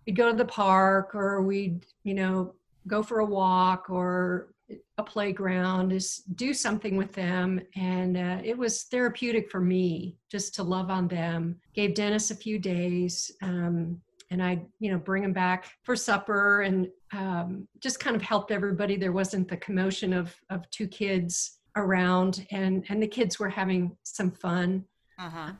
we'd 0.06 0.16
go 0.16 0.30
to 0.30 0.36
the 0.36 0.46
park 0.46 1.14
or 1.14 1.42
we'd, 1.42 1.84
you 2.02 2.14
know, 2.14 2.54
go 2.86 3.02
for 3.02 3.20
a 3.20 3.24
walk 3.24 3.90
or 3.90 4.52
a 4.98 5.02
playground, 5.02 5.90
just 5.90 6.36
do 6.36 6.54
something 6.54 6.96
with 6.96 7.12
them. 7.12 7.60
And 7.74 8.16
uh, 8.16 8.38
it 8.44 8.56
was 8.56 8.84
therapeutic 8.84 9.50
for 9.50 9.60
me 9.60 10.16
just 10.30 10.54
to 10.56 10.62
love 10.62 10.90
on 10.90 11.08
them. 11.08 11.56
Gave 11.74 11.94
Dennis 11.94 12.30
a 12.30 12.36
few 12.36 12.58
days. 12.58 13.30
Um, 13.42 14.00
and 14.32 14.40
I, 14.40 14.62
you 14.78 14.92
know, 14.92 14.98
bring 14.98 15.24
him 15.24 15.32
back 15.32 15.72
for 15.82 15.96
supper 15.96 16.62
and 16.62 16.88
um, 17.12 17.66
just 17.80 17.98
kind 17.98 18.14
of 18.14 18.22
helped 18.22 18.52
everybody. 18.52 18.96
There 18.96 19.10
wasn't 19.10 19.48
the 19.48 19.56
commotion 19.56 20.12
of 20.12 20.34
of 20.50 20.70
two 20.70 20.86
kids 20.86 21.58
around 21.76 22.46
and 22.50 22.84
and 22.88 23.02
the 23.02 23.06
kids 23.06 23.38
were 23.38 23.48
having 23.48 23.96
some 24.02 24.30
fun 24.30 24.84
uh-huh. 25.18 25.52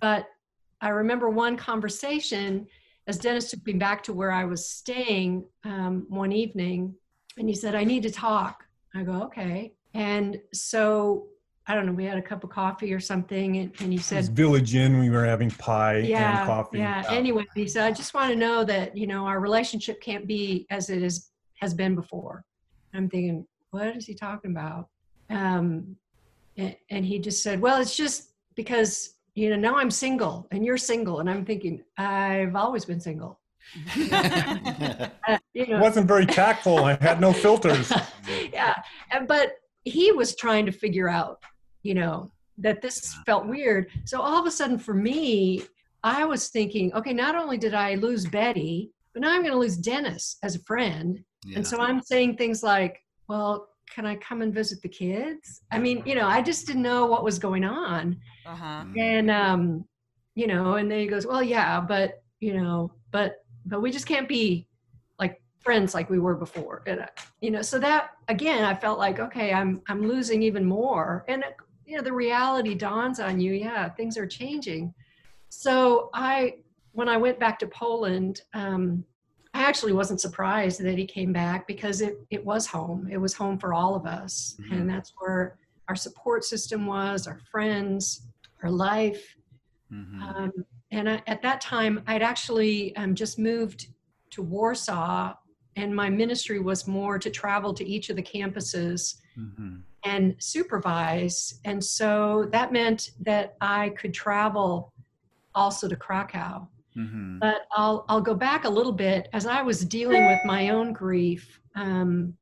but 0.00 0.26
i 0.80 0.88
remember 0.88 1.28
one 1.28 1.56
conversation 1.56 2.66
as 3.06 3.18
dennis 3.18 3.50
took 3.50 3.64
me 3.66 3.74
back 3.74 4.02
to 4.02 4.12
where 4.12 4.32
i 4.32 4.44
was 4.44 4.68
staying 4.68 5.44
um, 5.64 6.06
one 6.08 6.32
evening 6.32 6.94
and 7.38 7.48
he 7.48 7.54
said 7.54 7.74
i 7.74 7.84
need 7.84 8.02
to 8.02 8.10
talk. 8.10 8.64
I 8.94 9.02
go 9.02 9.22
okay. 9.24 9.72
And 9.92 10.40
so 10.52 11.26
i 11.68 11.74
don't 11.74 11.86
know 11.86 11.92
we 11.92 12.04
had 12.04 12.18
a 12.18 12.22
cup 12.22 12.44
of 12.44 12.50
coffee 12.50 12.92
or 12.92 13.00
something 13.00 13.56
and, 13.58 13.72
and 13.80 13.92
he 13.92 13.98
said 13.98 14.28
village 14.28 14.74
inn 14.74 14.98
we 15.00 15.10
were 15.10 15.24
having 15.24 15.50
pie 15.50 15.98
yeah, 15.98 16.38
and 16.40 16.46
coffee. 16.46 16.78
yeah. 16.78 17.04
Anyway 17.08 17.44
he 17.54 17.66
said 17.66 17.84
i 17.86 17.92
just 17.92 18.14
want 18.14 18.30
to 18.30 18.36
know 18.36 18.64
that 18.64 18.96
you 18.96 19.06
know 19.06 19.26
our 19.26 19.40
relationship 19.40 20.00
can't 20.00 20.26
be 20.26 20.66
as 20.70 20.90
it 20.90 21.02
is 21.02 21.30
has 21.60 21.74
been 21.74 21.94
before. 21.94 22.44
I'm 22.94 23.08
thinking 23.08 23.46
what 23.70 23.96
is 23.96 24.06
he 24.06 24.14
talking 24.14 24.52
about? 24.52 24.88
Um, 25.28 25.96
and, 26.56 26.76
and 26.90 27.04
he 27.04 27.18
just 27.18 27.42
said, 27.42 27.60
"Well, 27.60 27.80
it's 27.80 27.96
just 27.96 28.32
because 28.54 29.15
you 29.36 29.50
know 29.50 29.56
now 29.56 29.76
I'm 29.76 29.90
single 29.90 30.48
and 30.50 30.64
you're 30.64 30.76
single," 30.76 31.20
and 31.20 31.30
I'm 31.30 31.44
thinking, 31.44 31.84
"I've 31.96 32.56
always 32.56 32.84
been 32.84 33.00
single." 33.00 33.38
uh, 34.12 35.08
you 35.54 35.66
know. 35.66 35.76
It 35.76 35.80
wasn't 35.80 36.08
very 36.08 36.26
tactful. 36.26 36.78
I 36.84 36.96
had 37.00 37.20
no 37.20 37.32
filters. 37.32 37.92
yeah, 38.52 38.74
but 39.26 39.52
he 39.84 40.12
was 40.12 40.34
trying 40.36 40.66
to 40.66 40.72
figure 40.72 41.08
out, 41.08 41.42
you 41.82 41.94
know, 41.94 42.30
that 42.58 42.82
this 42.82 43.14
felt 43.24 43.46
weird. 43.46 43.90
So 44.04 44.20
all 44.20 44.40
of 44.40 44.46
a 44.46 44.50
sudden, 44.50 44.78
for 44.78 44.94
me, 44.94 45.62
I 46.02 46.24
was 46.24 46.48
thinking, 46.48 46.92
okay, 46.94 47.12
not 47.12 47.34
only 47.34 47.58
did 47.58 47.74
I 47.74 47.94
lose 47.96 48.26
Betty, 48.26 48.90
but 49.12 49.22
now 49.22 49.32
I'm 49.32 49.42
going 49.42 49.52
to 49.52 49.58
lose 49.58 49.76
Dennis 49.76 50.36
as 50.42 50.54
a 50.54 50.60
friend. 50.60 51.22
Yeah. 51.44 51.56
And 51.56 51.66
so 51.66 51.78
I'm 51.78 52.02
saying 52.02 52.36
things 52.36 52.62
like, 52.62 53.00
well, 53.28 53.68
can 53.92 54.06
I 54.06 54.16
come 54.16 54.42
and 54.42 54.52
visit 54.52 54.82
the 54.82 54.88
kids? 54.88 55.62
I 55.70 55.78
mean, 55.78 56.02
you 56.06 56.14
know, 56.14 56.26
I 56.26 56.42
just 56.42 56.66
didn't 56.66 56.82
know 56.82 57.06
what 57.06 57.24
was 57.24 57.38
going 57.38 57.64
on. 57.64 58.18
Uh-huh. 58.44 58.84
And, 58.96 59.30
um, 59.30 59.84
you 60.34 60.46
know, 60.46 60.74
and 60.74 60.90
then 60.90 60.98
he 60.98 61.06
goes, 61.06 61.26
well, 61.26 61.42
yeah, 61.42 61.80
but, 61.80 62.22
you 62.40 62.54
know, 62.54 62.92
but, 63.10 63.44
but 63.64 63.80
we 63.80 63.90
just 63.90 64.06
can't 64.06 64.28
be 64.28 64.68
like 65.18 65.40
friends 65.60 65.94
like 65.94 66.10
we 66.10 66.18
were 66.18 66.34
before. 66.34 66.82
And, 66.86 67.00
uh, 67.00 67.06
you 67.40 67.50
know, 67.50 67.62
so 67.62 67.78
that, 67.78 68.10
again, 68.28 68.64
I 68.64 68.74
felt 68.74 68.98
like, 68.98 69.18
okay, 69.18 69.52
I'm, 69.52 69.82
I'm 69.88 70.06
losing 70.06 70.42
even 70.42 70.64
more. 70.64 71.24
And, 71.28 71.44
uh, 71.44 71.48
you 71.86 71.96
know, 71.96 72.02
the 72.02 72.12
reality 72.12 72.74
dawns 72.74 73.20
on 73.20 73.40
you. 73.40 73.52
Yeah, 73.52 73.88
things 73.90 74.18
are 74.18 74.26
changing. 74.26 74.92
So 75.48 76.10
I, 76.12 76.56
when 76.92 77.08
I 77.08 77.16
went 77.16 77.38
back 77.38 77.58
to 77.60 77.66
Poland, 77.66 78.42
um, 78.52 79.04
I 79.56 79.62
actually 79.62 79.94
wasn't 79.94 80.20
surprised 80.20 80.82
that 80.82 80.98
he 80.98 81.06
came 81.06 81.32
back 81.32 81.66
because 81.66 82.02
it, 82.02 82.18
it 82.30 82.44
was 82.44 82.66
home. 82.66 83.08
It 83.10 83.16
was 83.16 83.32
home 83.32 83.58
for 83.58 83.72
all 83.72 83.94
of 83.94 84.04
us. 84.04 84.56
Mm-hmm. 84.60 84.74
And 84.74 84.90
that's 84.90 85.14
where 85.18 85.56
our 85.88 85.96
support 85.96 86.44
system 86.44 86.86
was, 86.86 87.26
our 87.26 87.38
friends, 87.50 88.26
our 88.62 88.70
life. 88.70 89.34
Mm-hmm. 89.90 90.22
Um, 90.22 90.52
and 90.90 91.08
I, 91.08 91.22
at 91.26 91.40
that 91.40 91.62
time, 91.62 92.02
I'd 92.06 92.22
actually 92.22 92.94
um, 92.96 93.14
just 93.14 93.38
moved 93.38 93.88
to 94.30 94.42
Warsaw, 94.42 95.34
and 95.76 95.94
my 95.94 96.10
ministry 96.10 96.60
was 96.60 96.86
more 96.86 97.18
to 97.18 97.30
travel 97.30 97.72
to 97.74 97.84
each 97.84 98.10
of 98.10 98.16
the 98.16 98.22
campuses 98.22 99.16
mm-hmm. 99.38 99.76
and 100.04 100.36
supervise. 100.38 101.60
And 101.64 101.82
so 101.82 102.48
that 102.52 102.72
meant 102.72 103.12
that 103.20 103.56
I 103.62 103.90
could 103.90 104.12
travel 104.12 104.92
also 105.54 105.88
to 105.88 105.96
Krakow. 105.96 106.68
Mm-hmm. 106.96 107.38
But 107.38 107.66
I'll 107.72 108.04
I'll 108.08 108.20
go 108.20 108.34
back 108.34 108.64
a 108.64 108.68
little 108.68 108.92
bit. 108.92 109.28
As 109.32 109.46
I 109.46 109.62
was 109.62 109.84
dealing 109.84 110.26
with 110.26 110.40
my 110.44 110.70
own 110.70 110.92
grief, 110.92 111.60
um, 111.74 112.34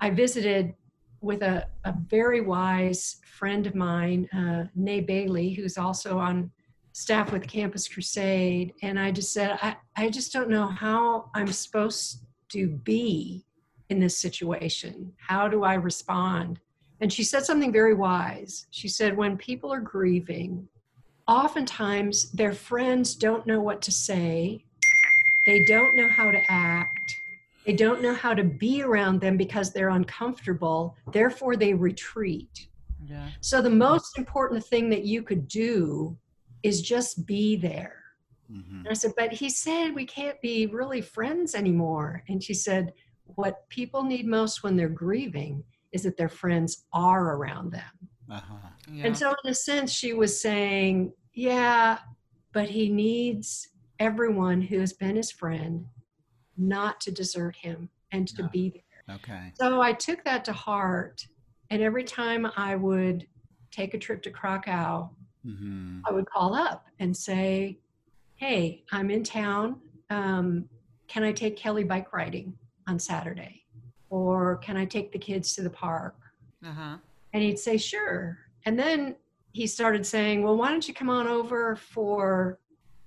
I 0.00 0.10
visited 0.10 0.74
with 1.20 1.42
a, 1.42 1.66
a 1.84 1.94
very 2.08 2.42
wise 2.42 3.16
friend 3.24 3.66
of 3.66 3.74
mine, 3.74 4.28
uh, 4.32 4.64
Nay 4.74 5.00
Bailey, 5.00 5.54
who's 5.54 5.78
also 5.78 6.18
on 6.18 6.50
staff 6.92 7.32
with 7.32 7.46
Campus 7.46 7.88
Crusade, 7.88 8.72
and 8.82 8.98
I 8.98 9.10
just 9.10 9.32
said, 9.32 9.58
I, 9.60 9.76
I 9.96 10.08
just 10.08 10.32
don't 10.32 10.48
know 10.48 10.66
how 10.66 11.30
I'm 11.34 11.52
supposed 11.52 12.24
to 12.50 12.68
be 12.68 13.44
in 13.90 14.00
this 14.00 14.18
situation. 14.18 15.12
How 15.18 15.48
do 15.48 15.62
I 15.62 15.74
respond? 15.74 16.60
And 17.00 17.12
she 17.12 17.22
said 17.22 17.44
something 17.44 17.72
very 17.72 17.92
wise. 17.92 18.66
She 18.70 18.88
said, 18.88 19.16
when 19.16 19.36
people 19.36 19.70
are 19.72 19.80
grieving, 19.80 20.66
oftentimes 21.28 22.30
their 22.32 22.52
friends 22.52 23.14
don't 23.14 23.46
know 23.46 23.60
what 23.60 23.82
to 23.82 23.92
say, 23.92 24.64
they 25.46 25.64
don't 25.64 25.96
know 25.96 26.08
how 26.08 26.30
to 26.30 26.40
act, 26.48 27.16
they 27.64 27.72
don't 27.74 28.02
know 28.02 28.14
how 28.14 28.34
to 28.34 28.44
be 28.44 28.82
around 28.82 29.20
them 29.20 29.36
because 29.36 29.72
they're 29.72 29.90
uncomfortable, 29.90 30.96
therefore, 31.12 31.56
they 31.56 31.74
retreat. 31.74 32.68
Yeah. 33.08 33.28
So, 33.40 33.60
the 33.60 33.70
most 33.70 34.18
important 34.18 34.64
thing 34.64 34.88
that 34.90 35.04
you 35.04 35.22
could 35.22 35.48
do 35.48 36.16
is 36.62 36.82
just 36.82 37.26
be 37.26 37.56
there. 37.56 38.02
Mm-hmm. 38.50 38.78
And 38.78 38.88
I 38.88 38.94
said, 38.94 39.12
But 39.16 39.32
he 39.32 39.50
said 39.50 39.94
we 39.94 40.06
can't 40.06 40.40
be 40.40 40.66
really 40.66 41.00
friends 41.00 41.54
anymore. 41.54 42.22
And 42.28 42.42
she 42.42 42.54
said, 42.54 42.92
What 43.26 43.68
people 43.68 44.02
need 44.02 44.26
most 44.26 44.62
when 44.62 44.76
they're 44.76 44.88
grieving 44.88 45.64
is 45.92 46.02
that 46.02 46.16
their 46.16 46.28
friends 46.28 46.84
are 46.92 47.36
around 47.36 47.72
them. 47.72 48.08
Uh-huh. 48.30 48.54
Yeah. 48.90 49.06
And 49.06 49.16
so, 49.16 49.34
in 49.44 49.50
a 49.50 49.54
sense, 49.54 49.92
she 49.92 50.12
was 50.12 50.40
saying, 50.40 51.12
Yeah, 51.34 51.98
but 52.52 52.68
he 52.68 52.88
needs 52.88 53.68
everyone 53.98 54.60
who 54.60 54.80
has 54.80 54.92
been 54.92 55.16
his 55.16 55.30
friend 55.30 55.86
not 56.56 57.00
to 57.02 57.12
desert 57.12 57.56
him 57.56 57.88
and 58.12 58.28
to 58.28 58.42
yeah. 58.42 58.48
be 58.52 58.70
there. 58.70 59.16
Okay. 59.16 59.52
So 59.54 59.80
I 59.80 59.92
took 59.92 60.24
that 60.24 60.44
to 60.46 60.52
heart. 60.52 61.26
And 61.70 61.82
every 61.82 62.04
time 62.04 62.46
I 62.56 62.76
would 62.76 63.26
take 63.70 63.94
a 63.94 63.98
trip 63.98 64.22
to 64.22 64.30
Krakow, 64.30 65.10
hmm 65.44 66.00
I 66.08 66.12
would 66.12 66.26
call 66.26 66.54
up 66.54 66.86
and 66.98 67.16
say, 67.16 67.78
Hey, 68.36 68.84
I'm 68.92 69.10
in 69.10 69.22
town. 69.22 69.80
Um, 70.10 70.68
can 71.08 71.22
I 71.22 71.32
take 71.32 71.56
Kelly 71.56 71.84
bike 71.84 72.12
riding 72.12 72.54
on 72.86 72.98
Saturday? 72.98 73.64
Or 74.10 74.56
can 74.58 74.76
I 74.76 74.84
take 74.84 75.12
the 75.12 75.18
kids 75.18 75.54
to 75.54 75.62
the 75.62 75.70
park? 75.70 76.16
Uh-huh. 76.64 76.96
And 77.36 77.44
he'd 77.44 77.58
say, 77.58 77.76
Sure. 77.76 78.38
And 78.64 78.78
then 78.78 79.14
he 79.52 79.66
started 79.66 80.06
saying, 80.06 80.42
Well, 80.42 80.56
why 80.56 80.70
don't 80.70 80.88
you 80.88 80.94
come 80.94 81.10
on 81.10 81.28
over 81.28 81.76
for 81.76 82.58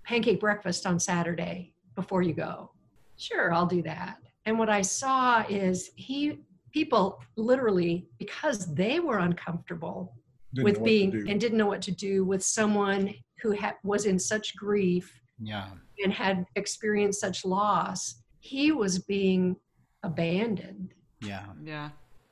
pancake 0.04 0.40
breakfast 0.40 0.86
on 0.86 1.00
Saturday 1.00 1.74
before 1.96 2.22
you 2.22 2.34
go? 2.34 2.70
Sure, 3.18 3.52
I'll 3.52 3.66
do 3.66 3.82
that. 3.82 4.18
And 4.46 4.60
what 4.60 4.70
I 4.70 4.84
saw 4.84 5.44
is 5.50 5.90
he, 5.96 6.42
people 6.72 7.20
literally, 7.38 8.08
because 8.20 8.72
they 8.76 9.00
were 9.00 9.18
uncomfortable 9.18 10.14
Didn't 10.54 10.64
with 10.66 10.84
being 10.84 11.28
and 11.28 11.42
didn't 11.42 11.58
know 11.58 11.66
what 11.66 11.82
to 11.82 11.92
do 11.92 12.24
with 12.24 12.44
someone 12.44 13.12
who 13.42 13.56
ha- 13.56 13.78
was 13.84 14.06
in 14.06 14.20
such 14.20 14.56
grief 14.56 15.12
Yeah. 15.42 15.70
and 16.04 16.14
had 16.14 16.46
experienced 16.56 17.20
such 17.20 17.46
loss, 17.46 18.22
he 18.42 18.72
was 18.72 19.00
being 19.00 19.56
abandoned. 20.04 20.94
Yeah. 21.20 21.48
Yeah. 21.64 21.90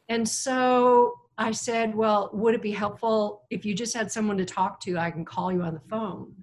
And 0.10 0.30
so 0.30 1.16
I 1.38 1.52
said, 1.52 1.96
Well, 1.96 2.30
would 2.34 2.56
it 2.56 2.62
be 2.62 2.72
helpful 2.72 3.44
if 3.50 3.66
you 3.66 3.74
just 3.76 3.94
had 3.96 4.12
someone 4.12 4.38
to 4.38 4.46
talk 4.46 4.80
to? 4.82 4.98
I 4.98 5.12
can 5.12 5.24
call 5.24 5.52
you 5.52 5.62
on 5.62 5.74
the 5.74 5.80
phone. 5.90 6.34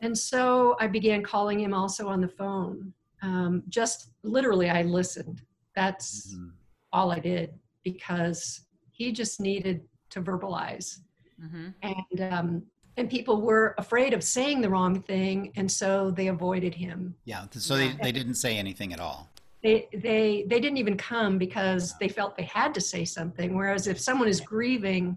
And 0.00 0.16
so 0.16 0.76
I 0.80 0.88
began 0.88 1.22
calling 1.22 1.60
him 1.60 1.72
also 1.72 2.08
on 2.08 2.20
the 2.20 2.28
phone. 2.28 2.92
Um, 3.22 3.62
just 3.68 4.10
literally, 4.22 4.68
I 4.68 4.82
listened. 4.82 5.42
That's 5.74 6.34
Mhm. 6.34 6.50
all 6.92 7.12
I 7.12 7.20
did 7.20 7.54
because 7.84 8.66
he 8.90 9.12
just 9.12 9.40
needed 9.40 9.82
to 10.10 10.20
verbalize. 10.20 10.98
Mm-hmm. 11.40 11.68
And, 11.82 12.32
um, 12.32 12.62
and 12.98 13.08
people 13.08 13.40
were 13.40 13.74
afraid 13.78 14.12
of 14.12 14.22
saying 14.22 14.60
the 14.60 14.68
wrong 14.68 15.00
thing, 15.00 15.52
and 15.56 15.70
so 15.70 16.10
they 16.10 16.26
avoided 16.28 16.74
him. 16.74 17.14
Yeah. 17.24 17.46
So 17.52 17.76
they, 17.76 17.92
they 18.02 18.12
didn't 18.12 18.34
say 18.34 18.58
anything 18.58 18.92
at 18.92 19.00
all. 19.00 19.30
They 19.62 19.88
they 19.92 20.44
they 20.48 20.60
didn't 20.60 20.78
even 20.78 20.96
come 20.96 21.38
because 21.38 21.96
they 21.98 22.08
felt 22.08 22.36
they 22.36 22.44
had 22.44 22.74
to 22.74 22.80
say 22.80 23.04
something. 23.04 23.56
Whereas 23.56 23.86
if 23.86 24.00
someone 24.00 24.28
is 24.28 24.40
grieving 24.40 25.16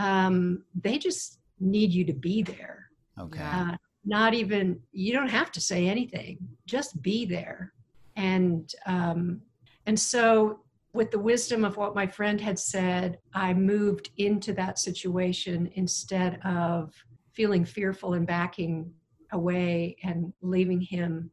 um, 0.00 0.64
they 0.80 0.98
just 0.98 1.38
need 1.60 1.92
you 1.92 2.04
to 2.06 2.14
be 2.14 2.42
there. 2.42 2.86
Okay. 3.18 3.42
Uh, 3.42 3.76
not 4.04 4.32
even 4.32 4.80
you 4.92 5.12
don't 5.12 5.28
have 5.28 5.52
to 5.52 5.60
say 5.60 5.86
anything. 5.86 6.38
Just 6.66 7.02
be 7.02 7.26
there. 7.26 7.74
And 8.16 8.72
um, 8.86 9.42
and 9.86 9.98
so 9.98 10.60
with 10.92 11.10
the 11.10 11.18
wisdom 11.18 11.64
of 11.64 11.76
what 11.76 11.94
my 11.94 12.06
friend 12.06 12.40
had 12.40 12.58
said 12.58 13.18
i 13.32 13.54
moved 13.54 14.10
into 14.16 14.52
that 14.52 14.76
situation 14.76 15.70
instead 15.74 16.40
of 16.44 16.92
feeling 17.32 17.64
fearful 17.64 18.14
and 18.14 18.26
backing 18.26 18.92
away 19.32 19.96
and 20.02 20.32
leaving 20.42 20.80
him 20.80 21.30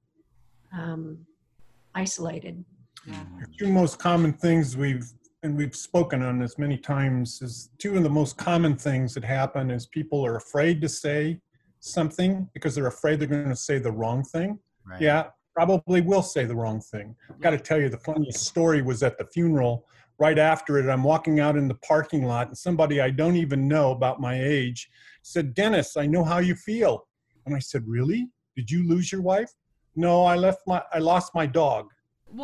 um, 0.77 1.17
isolated 1.97 2.63
Yeah. 3.05 3.23
The 3.39 3.47
two 3.57 3.71
most 3.71 3.99
common 3.99 4.33
things 4.33 4.77
we've 4.77 5.07
and 5.43 5.55
we've 5.55 5.75
spoken 5.75 6.21
on 6.21 6.39
this 6.39 6.57
many 6.57 6.77
times 6.77 7.41
is 7.41 7.69
two 7.77 7.95
of 7.95 8.03
the 8.03 8.09
most 8.09 8.37
common 8.37 8.75
things 8.75 9.13
that 9.13 9.23
happen 9.23 9.69
is 9.71 9.85
people 9.85 10.25
are 10.25 10.35
afraid 10.35 10.81
to 10.81 10.89
say 10.89 11.39
something 11.79 12.49
because 12.53 12.75
they're 12.75 12.87
afraid 12.87 13.19
they're 13.19 13.27
going 13.27 13.47
to 13.47 13.55
say 13.55 13.77
the 13.79 13.91
wrong 13.91 14.23
thing. 14.23 14.59
Right. 14.85 15.01
Yeah, 15.01 15.23
probably 15.55 16.01
will 16.01 16.23
say 16.23 16.43
the 16.45 16.55
wrong 16.55 16.81
thing. 16.81 17.15
I've 17.29 17.39
got 17.39 17.51
to 17.51 17.59
tell 17.59 17.79
you, 17.79 17.87
the 17.87 17.99
funniest 17.99 18.45
story 18.45 18.81
was 18.81 19.03
at 19.03 19.17
the 19.17 19.25
funeral. 19.25 19.85
Right 20.19 20.39
after 20.39 20.79
it, 20.79 20.91
I'm 20.91 21.03
walking 21.03 21.39
out 21.39 21.55
in 21.55 21.67
the 21.67 21.75
parking 21.75 22.25
lot, 22.25 22.47
and 22.47 22.57
somebody 22.57 22.99
I 22.99 23.11
don't 23.11 23.35
even 23.35 23.67
know 23.67 23.91
about 23.91 24.19
my 24.19 24.41
age 24.41 24.89
said, 25.21 25.53
Dennis, 25.53 25.95
I 25.95 26.07
know 26.07 26.23
how 26.23 26.39
you 26.39 26.55
feel. 26.55 27.07
And 27.45 27.55
I 27.55 27.59
said, 27.59 27.83
Really? 27.87 28.27
Did 28.55 28.71
you 28.71 28.87
lose 28.87 29.11
your 29.11 29.21
wife? 29.21 29.51
No, 29.97 30.23
I 30.23 30.35
left 30.35 30.61
my 30.67 30.81
I 30.93 30.99
lost 30.99 31.35
my 31.35 31.45
dog. 31.45 31.89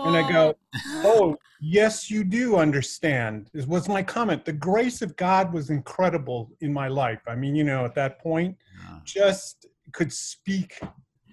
And 0.08 0.16
I 0.18 0.32
go, 0.32 0.56
Oh, 1.06 1.38
yes, 1.62 2.10
you 2.10 2.24
do 2.24 2.56
understand, 2.56 3.50
is 3.54 3.68
was 3.68 3.88
my 3.88 4.02
comment. 4.02 4.44
The 4.46 4.54
grace 4.54 5.02
of 5.02 5.16
God 5.18 5.54
was 5.54 5.70
incredible 5.70 6.50
in 6.62 6.72
my 6.74 6.88
life. 6.88 7.22
I 7.28 7.36
mean, 7.36 7.54
you 7.56 7.64
know, 7.64 7.86
at 7.86 7.94
that 7.96 8.20
point, 8.20 8.58
Uh, 8.82 9.00
just 9.04 9.66
could 9.92 10.12
speak 10.12 10.80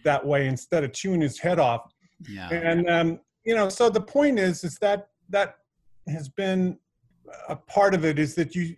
that 0.04 0.24
way 0.24 0.46
instead 0.48 0.82
of 0.84 0.92
chewing 0.92 1.20
his 1.20 1.38
head 1.38 1.58
off. 1.58 1.82
yeah. 2.28 2.48
And 2.52 2.88
um, 2.90 3.20
you 3.44 3.54
know, 3.54 3.68
so 3.68 3.88
the 3.88 4.00
point 4.18 4.38
is, 4.38 4.64
is 4.64 4.76
that 4.80 5.08
that 5.30 5.56
has 6.08 6.28
been 6.28 6.78
a 7.48 7.56
part 7.56 7.94
of 7.94 8.04
it 8.04 8.18
is 8.18 8.34
that 8.34 8.54
you 8.54 8.76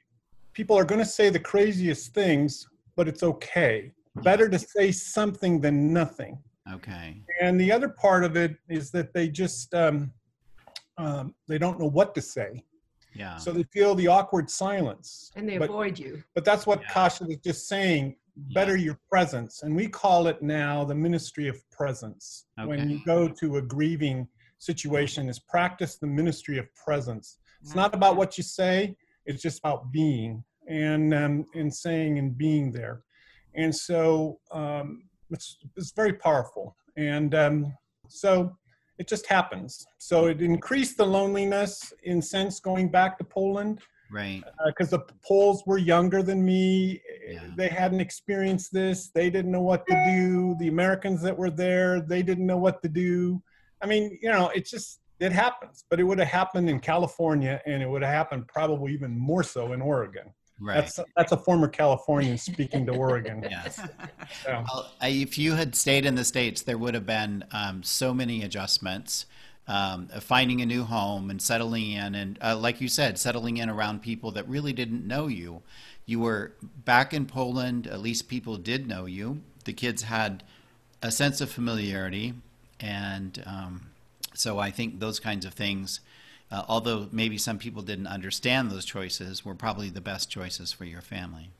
people 0.53 0.76
are 0.76 0.84
going 0.84 1.01
to 1.01 1.12
say 1.18 1.30
the 1.30 1.40
craziest 1.53 2.12
things, 2.14 2.68
but 2.97 3.09
it's 3.09 3.22
okay. 3.22 3.90
Better 4.16 4.49
to 4.51 4.59
say 4.59 4.93
something 4.93 5.61
than 5.61 5.93
nothing. 5.93 6.38
Okay. 6.72 7.22
And 7.40 7.60
the 7.60 7.72
other 7.72 7.88
part 7.88 8.24
of 8.24 8.36
it 8.36 8.56
is 8.68 8.90
that 8.92 9.12
they 9.12 9.28
just 9.28 9.74
um, 9.74 10.12
um, 10.98 11.34
they 11.48 11.58
don't 11.58 11.78
know 11.80 11.88
what 11.88 12.14
to 12.14 12.20
say, 12.22 12.62
Yeah. 13.14 13.36
so 13.36 13.52
they 13.52 13.64
feel 13.64 13.94
the 13.94 14.06
awkward 14.08 14.48
silence. 14.50 15.30
and 15.34 15.48
they 15.48 15.58
But- 15.58 15.70
avoid 15.70 15.98
you 15.98 16.22
but 16.34 16.44
that's 16.44 16.66
what 16.66 16.80
Yeah. 16.82 16.88
Kasia 16.92 17.24
was 17.26 17.36
just 17.38 17.68
saying. 17.68 18.16
Better 18.54 18.76
your 18.78 18.98
presence, 19.10 19.62
and 19.62 19.76
we 19.76 19.86
call 19.88 20.26
it 20.26 20.40
now 20.40 20.84
the 20.86 20.94
ministry 20.94 21.48
of 21.48 21.68
presence. 21.70 22.46
When 22.64 22.88
you 22.88 23.04
go 23.04 23.28
to 23.28 23.56
a 23.58 23.62
grieving 23.62 24.26
situation, 24.58 25.28
is 25.28 25.38
practice 25.38 25.96
the 25.98 26.06
ministry 26.06 26.56
of 26.56 26.66
presence. 26.74 27.36
It's 27.60 27.74
not 27.74 27.94
about 27.94 28.16
what 28.16 28.38
you 28.38 28.42
say; 28.44 28.96
it's 29.26 29.42
just 29.42 29.58
about 29.58 29.92
being 29.92 30.42
and 30.66 31.12
um, 31.12 31.44
and 31.54 31.72
saying 31.74 32.18
and 32.18 32.34
being 32.38 32.72
there. 32.72 33.02
And 33.54 33.74
so 33.76 34.40
um, 34.50 35.10
it's 35.33 35.59
it's 35.76 35.93
very 35.93 36.12
powerful. 36.14 36.76
And 36.97 37.35
um, 37.35 37.74
so 38.09 38.57
it 38.99 39.09
just 39.09 39.26
happens. 39.26 39.85
So 39.99 40.26
it 40.26 40.41
increased 40.43 40.97
the 40.97 41.07
loneliness 41.07 41.93
in 42.05 42.20
sense 42.20 42.61
going 42.61 42.89
back 42.91 43.18
to 43.18 43.24
Poland 43.24 43.80
Right. 44.11 44.43
because 44.66 44.93
Uh, 44.93 44.99
the 44.99 45.05
Poles 45.26 45.62
were 45.66 45.78
younger 45.78 46.22
than 46.22 46.45
me. 46.45 47.01
Yeah. 47.26 47.41
They 47.57 47.68
hadn't 47.68 48.01
experienced 48.01 48.70
this. 48.72 49.09
They 49.09 49.30
didn't 49.30 49.51
know 49.51 49.62
what 49.62 49.87
to 49.87 49.95
do. 50.14 50.55
The 50.61 50.68
Americans 50.68 51.22
that 51.22 51.37
were 51.37 51.51
there, 51.51 52.03
they 52.03 52.22
didn't 52.22 52.47
know 52.47 52.59
what 52.59 52.83
to 52.83 52.89
do. 52.91 53.43
I 53.80 53.87
mean, 53.87 54.18
you 54.22 54.30
know, 54.30 54.51
it's 54.55 54.70
just 54.70 55.01
it 55.18 55.33
happens. 55.33 55.85
But 55.89 55.99
it 55.99 56.05
would 56.05 56.18
have 56.18 56.28
happened 56.28 56.68
in 56.68 56.78
California, 56.80 57.62
and 57.64 57.83
it 57.83 57.89
would 57.89 58.03
have 58.03 58.12
happened 58.12 58.47
probably 58.49 58.93
even 58.93 59.16
more 59.18 59.43
so 59.43 59.72
in 59.72 59.80
Oregon. 59.80 60.26
Right. 60.62 60.74
That's 60.74 61.00
that's 61.16 61.32
a 61.32 61.36
former 61.36 61.66
Californian 61.66 62.38
speaking 62.38 62.86
to 62.86 62.92
Oregon. 62.92 63.44
yes. 63.50 63.80
So, 64.44 64.64
Well, 64.72 64.92
if 65.02 65.36
you 65.36 65.54
had 65.54 65.74
stayed 65.74 66.06
in 66.06 66.14
the 66.14 66.24
states, 66.24 66.62
there 66.62 66.78
would 66.78 66.94
have 66.94 67.04
been 67.04 67.44
um, 67.50 67.82
so 67.82 68.14
many 68.14 68.44
adjustments, 68.44 69.26
um, 69.66 70.06
finding 70.20 70.60
a 70.60 70.66
new 70.66 70.84
home 70.84 71.30
and 71.30 71.42
settling 71.42 71.90
in, 71.90 72.14
and 72.14 72.38
uh, 72.40 72.56
like 72.56 72.80
you 72.80 72.86
said, 72.86 73.18
settling 73.18 73.56
in 73.56 73.68
around 73.68 74.02
people 74.02 74.30
that 74.32 74.48
really 74.48 74.72
didn't 74.72 75.04
know 75.04 75.26
you. 75.26 75.62
You 76.06 76.20
were 76.20 76.52
back 76.62 77.12
in 77.12 77.26
Poland. 77.26 77.88
At 77.88 78.00
least 78.00 78.28
people 78.28 78.56
did 78.56 78.86
know 78.86 79.06
you. 79.06 79.42
The 79.64 79.72
kids 79.72 80.02
had 80.02 80.44
a 81.02 81.10
sense 81.10 81.40
of 81.40 81.50
familiarity, 81.50 82.34
and 82.78 83.42
um, 83.46 83.90
so 84.32 84.60
I 84.60 84.70
think 84.70 85.00
those 85.00 85.18
kinds 85.18 85.44
of 85.44 85.54
things. 85.54 86.00
Uh, 86.53 86.62
although 86.68 87.09
maybe 87.11 87.38
some 87.38 87.59
people 87.59 87.80
didn't 87.82 88.07
understand 88.07 88.70
those 88.70 88.84
choices, 88.84 89.42
were 89.44 89.55
probably 89.55 89.88
the 89.88 90.03
best 90.03 90.30
choices 90.30 90.70
for 90.70 90.84
your 90.84 91.00
family. 91.00 91.50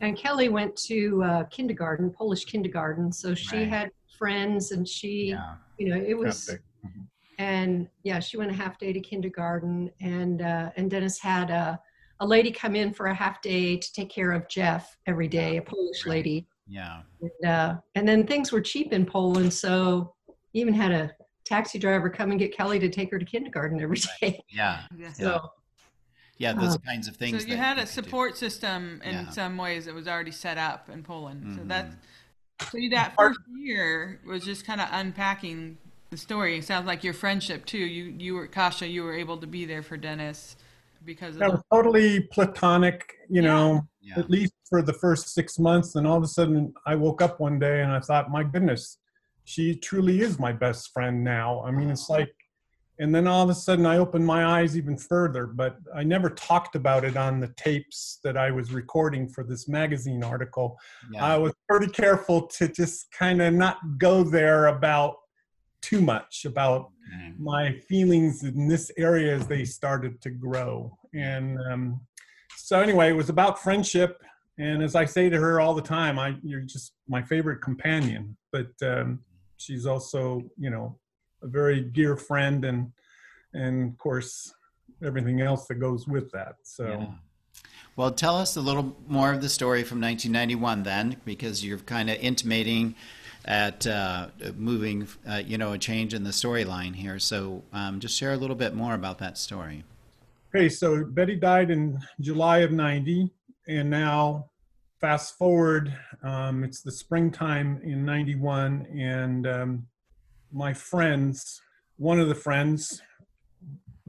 and 0.00 0.16
kelly 0.16 0.48
went 0.48 0.74
to 0.76 1.22
uh, 1.24 1.44
kindergarten 1.56 2.08
polish 2.10 2.44
kindergarten 2.44 3.12
so 3.12 3.34
she 3.34 3.56
Right. 3.58 3.68
had 3.68 3.88
friends 4.18 4.70
and 4.72 4.86
she 4.86 5.34
you 5.78 5.88
know 5.88 5.96
it 6.12 6.16
was 6.16 6.48
Half 6.48 6.58
day. 6.58 6.90
and 7.38 7.88
yeah 8.04 8.18
she 8.20 8.36
went 8.36 8.50
a 8.50 8.54
half 8.54 8.78
day 8.78 8.92
to 8.92 9.00
kindergarten 9.00 9.90
and 10.00 10.42
uh, 10.42 10.70
and 10.76 10.88
dennis 10.90 11.18
had 11.20 11.50
a, 11.50 11.78
a 12.20 12.26
lady 12.26 12.50
come 12.52 12.74
in 12.76 12.92
for 12.92 13.06
a 13.06 13.14
half 13.14 13.40
day 13.42 13.76
to 13.76 13.88
take 13.92 14.10
care 14.18 14.32
of 14.32 14.48
jeff 14.48 14.96
every 15.06 15.28
day 15.28 15.56
a 15.56 15.62
polish 15.62 16.02
Right. 16.06 16.14
lady 16.16 16.38
Yeah. 16.68 17.02
and, 17.20 17.50
uh, 17.54 17.70
and 17.96 18.06
then 18.08 18.24
things 18.26 18.52
were 18.52 18.60
cheap 18.72 18.92
in 18.92 19.04
poland 19.06 19.52
so 19.52 20.14
even 20.54 20.74
had 20.74 20.92
a 20.92 21.04
taxi 21.48 21.78
driver 21.78 22.10
come 22.10 22.30
and 22.30 22.38
get 22.38 22.54
kelly 22.56 22.78
to 22.78 22.88
take 22.88 23.10
her 23.10 23.18
to 23.18 23.24
kindergarten 23.24 23.80
every 23.80 23.98
day 24.20 24.40
Yeah. 24.50 24.82
Yeah. 24.96 25.12
so 25.12 25.50
Yeah, 26.40 26.52
those 26.52 26.76
Um, 26.76 26.82
kinds 26.82 27.08
of 27.08 27.16
things. 27.16 27.42
So 27.42 27.48
you 27.48 27.56
had 27.56 27.78
a 27.78 27.80
could 27.80 27.86
do. 27.88 27.92
support 27.94 28.36
system 28.36 29.00
in 29.04 29.12
Yeah. 29.12 29.30
some 29.30 29.56
ways 29.56 29.86
that 29.86 29.94
was 29.94 30.06
already 30.06 30.30
set 30.30 30.56
up 30.56 30.88
in 30.88 31.02
Poland. 31.02 31.52
So 31.56 31.62
Mhm. 31.62 31.68
that 31.68 31.86
so 32.70 32.78
that 32.92 33.14
first 33.16 33.40
year 33.56 34.20
was 34.24 34.44
just 34.44 34.64
kind 34.64 34.80
of 34.80 34.88
unpacking 34.92 35.78
the 36.10 36.16
story. 36.16 36.56
It 36.58 36.64
sounds 36.64 36.86
like 36.86 37.02
your 37.02 37.12
friendship 37.14 37.66
too. 37.66 37.78
You 37.78 38.04
you 38.18 38.34
were 38.34 38.46
Kasia. 38.46 38.86
You 38.86 39.02
were 39.02 39.14
able 39.14 39.38
to 39.38 39.48
be 39.48 39.64
there 39.64 39.82
for 39.82 39.96
Dennis 39.96 40.54
because 41.04 41.34
of 41.34 41.40
that 41.40 41.46
the, 41.50 41.52
was 41.56 41.62
totally 41.72 42.20
platonic, 42.20 43.14
you 43.28 43.42
Yeah. 43.42 43.48
know, 43.48 43.88
Yeah. 44.00 44.18
at 44.20 44.30
least 44.30 44.52
for 44.68 44.80
the 44.80 44.92
first 44.92 45.30
six 45.34 45.58
months. 45.58 45.96
And 45.96 46.06
all 46.06 46.18
of 46.18 46.22
a 46.22 46.28
sudden, 46.28 46.72
I 46.86 46.94
woke 46.94 47.20
up 47.20 47.40
one 47.40 47.58
day 47.58 47.82
and 47.82 47.90
I 47.90 47.98
thought, 48.00 48.30
my 48.30 48.44
goodness, 48.44 48.97
she 49.48 49.74
truly 49.74 50.20
is 50.20 50.38
my 50.38 50.52
best 50.52 50.92
friend 50.92 51.24
now. 51.24 51.62
I 51.62 51.70
mean, 51.70 51.88
it's 51.88 52.10
like 52.10 52.30
and 53.00 53.14
then 53.14 53.26
all 53.26 53.44
of 53.44 53.48
a 53.48 53.54
sudden 53.54 53.86
I 53.86 53.96
opened 53.96 54.26
my 54.26 54.44
eyes 54.44 54.76
even 54.76 54.96
further, 54.96 55.46
but 55.46 55.76
I 55.94 56.02
never 56.02 56.28
talked 56.28 56.74
about 56.74 57.04
it 57.04 57.16
on 57.16 57.40
the 57.40 57.48
tapes 57.56 58.18
that 58.24 58.36
I 58.36 58.50
was 58.50 58.72
recording 58.72 59.28
for 59.28 59.44
this 59.44 59.68
magazine 59.68 60.22
article. 60.24 60.76
Yeah. 61.12 61.24
I 61.24 61.38
was 61.38 61.52
pretty 61.68 61.86
careful 61.86 62.46
to 62.58 62.68
just 62.68 63.10
kind 63.12 63.40
of 63.40 63.54
not 63.54 63.78
go 63.98 64.22
there 64.24 64.66
about 64.66 65.14
too 65.80 66.00
much 66.02 66.44
about 66.44 66.90
Mhm. 67.14 67.38
my 67.38 67.72
feelings 67.88 68.42
in 68.42 68.68
this 68.68 68.90
area 68.98 69.34
as 69.34 69.46
they 69.46 69.64
started 69.64 70.20
to 70.22 70.30
grow. 70.30 70.98
And 71.14 71.58
um, 71.70 72.00
so, 72.56 72.80
anyway, 72.80 73.08
it 73.08 73.16
was 73.16 73.30
about 73.30 73.62
friendship. 73.62 74.20
And 74.58 74.82
as 74.82 74.94
I 74.94 75.06
say 75.06 75.30
to 75.30 75.38
her 75.38 75.60
all 75.60 75.74
the 75.74 75.88
time, 75.98 76.18
I 76.18 76.36
you're 76.42 76.60
just 76.60 76.92
my 77.08 77.22
favorite 77.22 77.62
companion. 77.62 78.36
But 78.52 78.72
um, 78.82 79.20
she's 79.58 79.86
also, 79.86 80.42
you 80.56 80.70
know, 80.70 80.98
a 81.42 81.46
very 81.46 81.80
dear 81.80 82.16
friend, 82.16 82.64
and 82.64 82.90
and 83.54 83.92
of 83.92 83.98
course 83.98 84.52
everything 85.04 85.40
else 85.40 85.66
that 85.66 85.76
goes 85.76 86.08
with 86.08 86.30
that. 86.32 86.56
So. 86.62 86.88
Yeah. 86.88 87.06
Well, 87.96 88.12
tell 88.12 88.36
us 88.36 88.56
a 88.56 88.60
little 88.60 88.96
more 89.08 89.32
of 89.32 89.42
the 89.42 89.48
story 89.48 89.82
from 89.82 90.00
1991 90.00 90.84
then, 90.84 91.16
because 91.24 91.64
you're 91.64 91.78
kind 91.78 92.08
of 92.08 92.16
intimating 92.18 92.94
at 93.44 93.86
uh, 93.86 94.28
moving, 94.56 95.08
uh, 95.28 95.42
you 95.44 95.58
know, 95.58 95.72
a 95.72 95.78
change 95.78 96.14
in 96.14 96.22
the 96.22 96.30
storyline 96.30 96.94
here. 96.94 97.18
So 97.18 97.64
um, 97.72 97.98
just 97.98 98.16
share 98.16 98.32
a 98.32 98.36
little 98.36 98.54
bit 98.54 98.74
more 98.74 98.94
about 98.94 99.18
that 99.18 99.36
story. 99.36 99.82
Okay, 100.54 100.68
so 100.68 101.04
Betty 101.04 101.34
died 101.34 101.70
in 101.70 101.98
July 102.20 102.58
of 102.58 102.72
90, 102.72 103.30
and 103.66 103.90
now 103.90 104.48
fast 105.00 105.36
forward, 105.38 105.96
um, 106.22 106.64
it's 106.64 106.82
the 106.82 106.92
springtime 106.92 107.80
in 107.84 108.04
91, 108.04 108.86
and 108.96 109.46
um, 109.46 109.86
my 110.52 110.72
friends, 110.74 111.60
one 111.96 112.18
of 112.18 112.28
the 112.28 112.34
friends, 112.34 113.00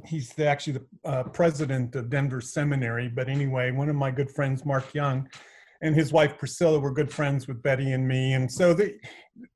he's 0.05 0.29
the, 0.33 0.47
actually 0.47 0.73
the 0.73 0.85
uh, 1.05 1.23
president 1.23 1.95
of 1.95 2.09
Denver 2.09 2.41
Seminary, 2.41 3.07
but 3.07 3.29
anyway, 3.29 3.71
one 3.71 3.89
of 3.89 3.95
my 3.95 4.09
good 4.09 4.31
friends, 4.31 4.65
Mark 4.65 4.93
Young, 4.93 5.29
and 5.81 5.95
his 5.95 6.11
wife 6.11 6.37
Priscilla 6.37 6.79
were 6.79 6.91
good 6.91 7.11
friends 7.11 7.47
with 7.47 7.61
Betty 7.61 7.93
and 7.93 8.07
me, 8.07 8.33
and 8.33 8.51
so 8.51 8.73
they 8.73 8.95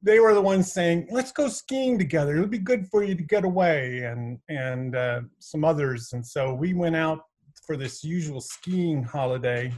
they 0.01 0.19
were 0.21 0.33
the 0.33 0.41
ones 0.41 0.71
saying, 0.71 1.07
"Let's 1.11 1.33
go 1.33 1.49
skiing 1.49 1.97
together. 1.97 2.35
It'll 2.35 2.47
be 2.47 2.59
good 2.59 2.87
for 2.87 3.03
you 3.03 3.13
to 3.13 3.23
get 3.23 3.43
away," 3.43 4.03
and 4.03 4.39
and 4.47 4.95
uh, 4.95 5.21
some 5.39 5.65
others, 5.65 6.13
and 6.13 6.25
so 6.25 6.53
we 6.53 6.73
went 6.73 6.95
out 6.95 7.25
for 7.67 7.75
this 7.75 8.05
usual 8.05 8.39
skiing 8.39 9.03
holiday, 9.03 9.73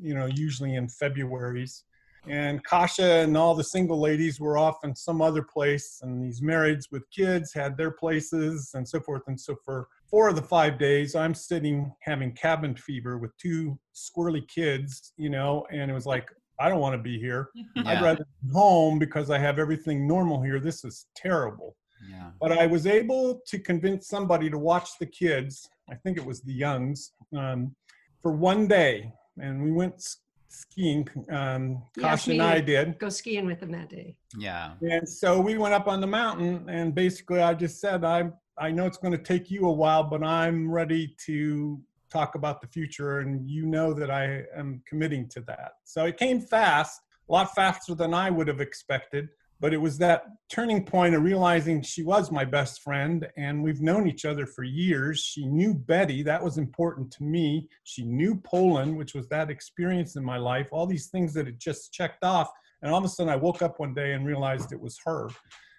you 0.00 0.14
know, 0.14 0.26
usually 0.26 0.74
in 0.74 0.88
February's. 0.88 1.84
And 2.28 2.62
Kasia 2.64 3.22
and 3.22 3.36
all 3.36 3.54
the 3.54 3.64
single 3.64 3.98
ladies 3.98 4.38
were 4.38 4.58
off 4.58 4.84
in 4.84 4.94
some 4.94 5.22
other 5.22 5.42
place, 5.42 6.00
and 6.02 6.22
these 6.22 6.42
marrieds 6.42 6.84
with 6.92 7.10
kids 7.10 7.54
had 7.54 7.76
their 7.76 7.90
places, 7.90 8.72
and 8.74 8.86
so 8.86 9.00
forth. 9.00 9.22
And 9.26 9.40
so 9.40 9.56
for 9.64 9.88
four 10.10 10.28
of 10.28 10.36
the 10.36 10.42
five 10.42 10.78
days, 10.78 11.14
I'm 11.14 11.34
sitting 11.34 11.92
having 12.00 12.32
cabin 12.32 12.74
fever 12.74 13.16
with 13.16 13.36
two 13.38 13.78
squirrely 13.94 14.46
kids, 14.48 15.12
you 15.16 15.30
know, 15.30 15.66
and 15.70 15.90
it 15.90 15.94
was 15.94 16.04
like, 16.04 16.28
I 16.58 16.68
don't 16.68 16.80
want 16.80 16.94
to 16.94 17.02
be 17.02 17.18
here. 17.18 17.48
I'd 17.78 18.02
rather 18.02 18.26
be 18.42 18.52
home 18.52 18.98
because 18.98 19.30
I 19.30 19.38
have 19.38 19.58
everything 19.58 20.06
normal 20.06 20.42
here. 20.42 20.60
This 20.60 20.84
is 20.84 21.06
terrible. 21.16 21.74
Yeah. 22.08 22.30
But 22.40 22.52
I 22.52 22.66
was 22.66 22.86
able 22.86 23.40
to 23.46 23.58
convince 23.58 24.08
somebody 24.08 24.50
to 24.50 24.58
watch 24.58 24.90
the 24.98 25.06
kids. 25.06 25.68
I 25.90 25.94
think 25.94 26.18
it 26.18 26.24
was 26.24 26.42
the 26.42 26.52
Youngs 26.52 27.12
um, 27.36 27.74
for 28.22 28.32
one 28.32 28.66
day, 28.66 29.12
and 29.40 29.62
we 29.62 29.72
went 29.72 30.02
skiing. 30.48 31.08
Um, 31.30 31.82
He 31.94 32.02
Kasia 32.02 32.32
and 32.32 32.42
I 32.42 32.60
did. 32.60 32.98
Go 32.98 33.08
skiing 33.08 33.46
with 33.46 33.60
them 33.60 33.72
that 33.72 33.88
day. 33.88 34.16
Yeah. 34.36 34.72
And 34.82 35.08
so 35.08 35.40
we 35.40 35.56
went 35.56 35.74
up 35.74 35.88
on 35.88 36.00
the 36.00 36.06
mountain, 36.06 36.68
and 36.68 36.94
basically, 36.94 37.40
I 37.40 37.54
just 37.54 37.80
said, 37.80 38.04
"I 38.04 38.30
I 38.58 38.70
know 38.70 38.86
it's 38.86 38.98
going 38.98 39.12
to 39.12 39.22
take 39.22 39.50
you 39.50 39.66
a 39.66 39.72
while, 39.72 40.04
but 40.04 40.22
I'm 40.22 40.70
ready 40.70 41.14
to 41.26 41.80
talk 42.10 42.34
about 42.34 42.60
the 42.60 42.66
future, 42.66 43.20
and 43.20 43.48
you 43.48 43.66
know 43.66 43.94
that 43.94 44.10
I 44.10 44.44
am 44.56 44.82
committing 44.86 45.28
to 45.30 45.40
that." 45.42 45.72
So 45.84 46.04
it 46.04 46.16
came 46.16 46.40
fast, 46.40 47.00
a 47.28 47.32
lot 47.32 47.54
faster 47.54 47.94
than 47.94 48.12
I 48.12 48.30
would 48.30 48.48
have 48.48 48.60
expected. 48.60 49.28
But 49.60 49.74
it 49.74 49.76
was 49.76 49.98
that 49.98 50.24
turning 50.50 50.84
point 50.84 51.14
of 51.14 51.22
realizing 51.22 51.82
she 51.82 52.02
was 52.02 52.32
my 52.32 52.44
best 52.44 52.82
friend, 52.82 53.28
and 53.36 53.62
we've 53.62 53.82
known 53.82 54.08
each 54.08 54.24
other 54.24 54.46
for 54.46 54.64
years. 54.64 55.20
She 55.20 55.46
knew 55.46 55.74
Betty, 55.74 56.22
that 56.22 56.42
was 56.42 56.56
important 56.56 57.10
to 57.12 57.22
me. 57.22 57.68
She 57.84 58.04
knew 58.04 58.36
Poland, 58.36 58.96
which 58.96 59.14
was 59.14 59.28
that 59.28 59.50
experience 59.50 60.16
in 60.16 60.24
my 60.24 60.38
life. 60.38 60.68
All 60.72 60.86
these 60.86 61.08
things 61.08 61.34
that 61.34 61.46
it 61.46 61.58
just 61.58 61.92
checked 61.92 62.24
off 62.24 62.50
and 62.82 62.92
all 62.92 62.98
of 62.98 63.04
a 63.04 63.08
sudden, 63.08 63.32
I 63.32 63.36
woke 63.36 63.62
up 63.62 63.78
one 63.78 63.94
day 63.94 64.12
and 64.12 64.26
realized 64.26 64.72
it 64.72 64.80
was 64.80 64.98
her. 65.04 65.28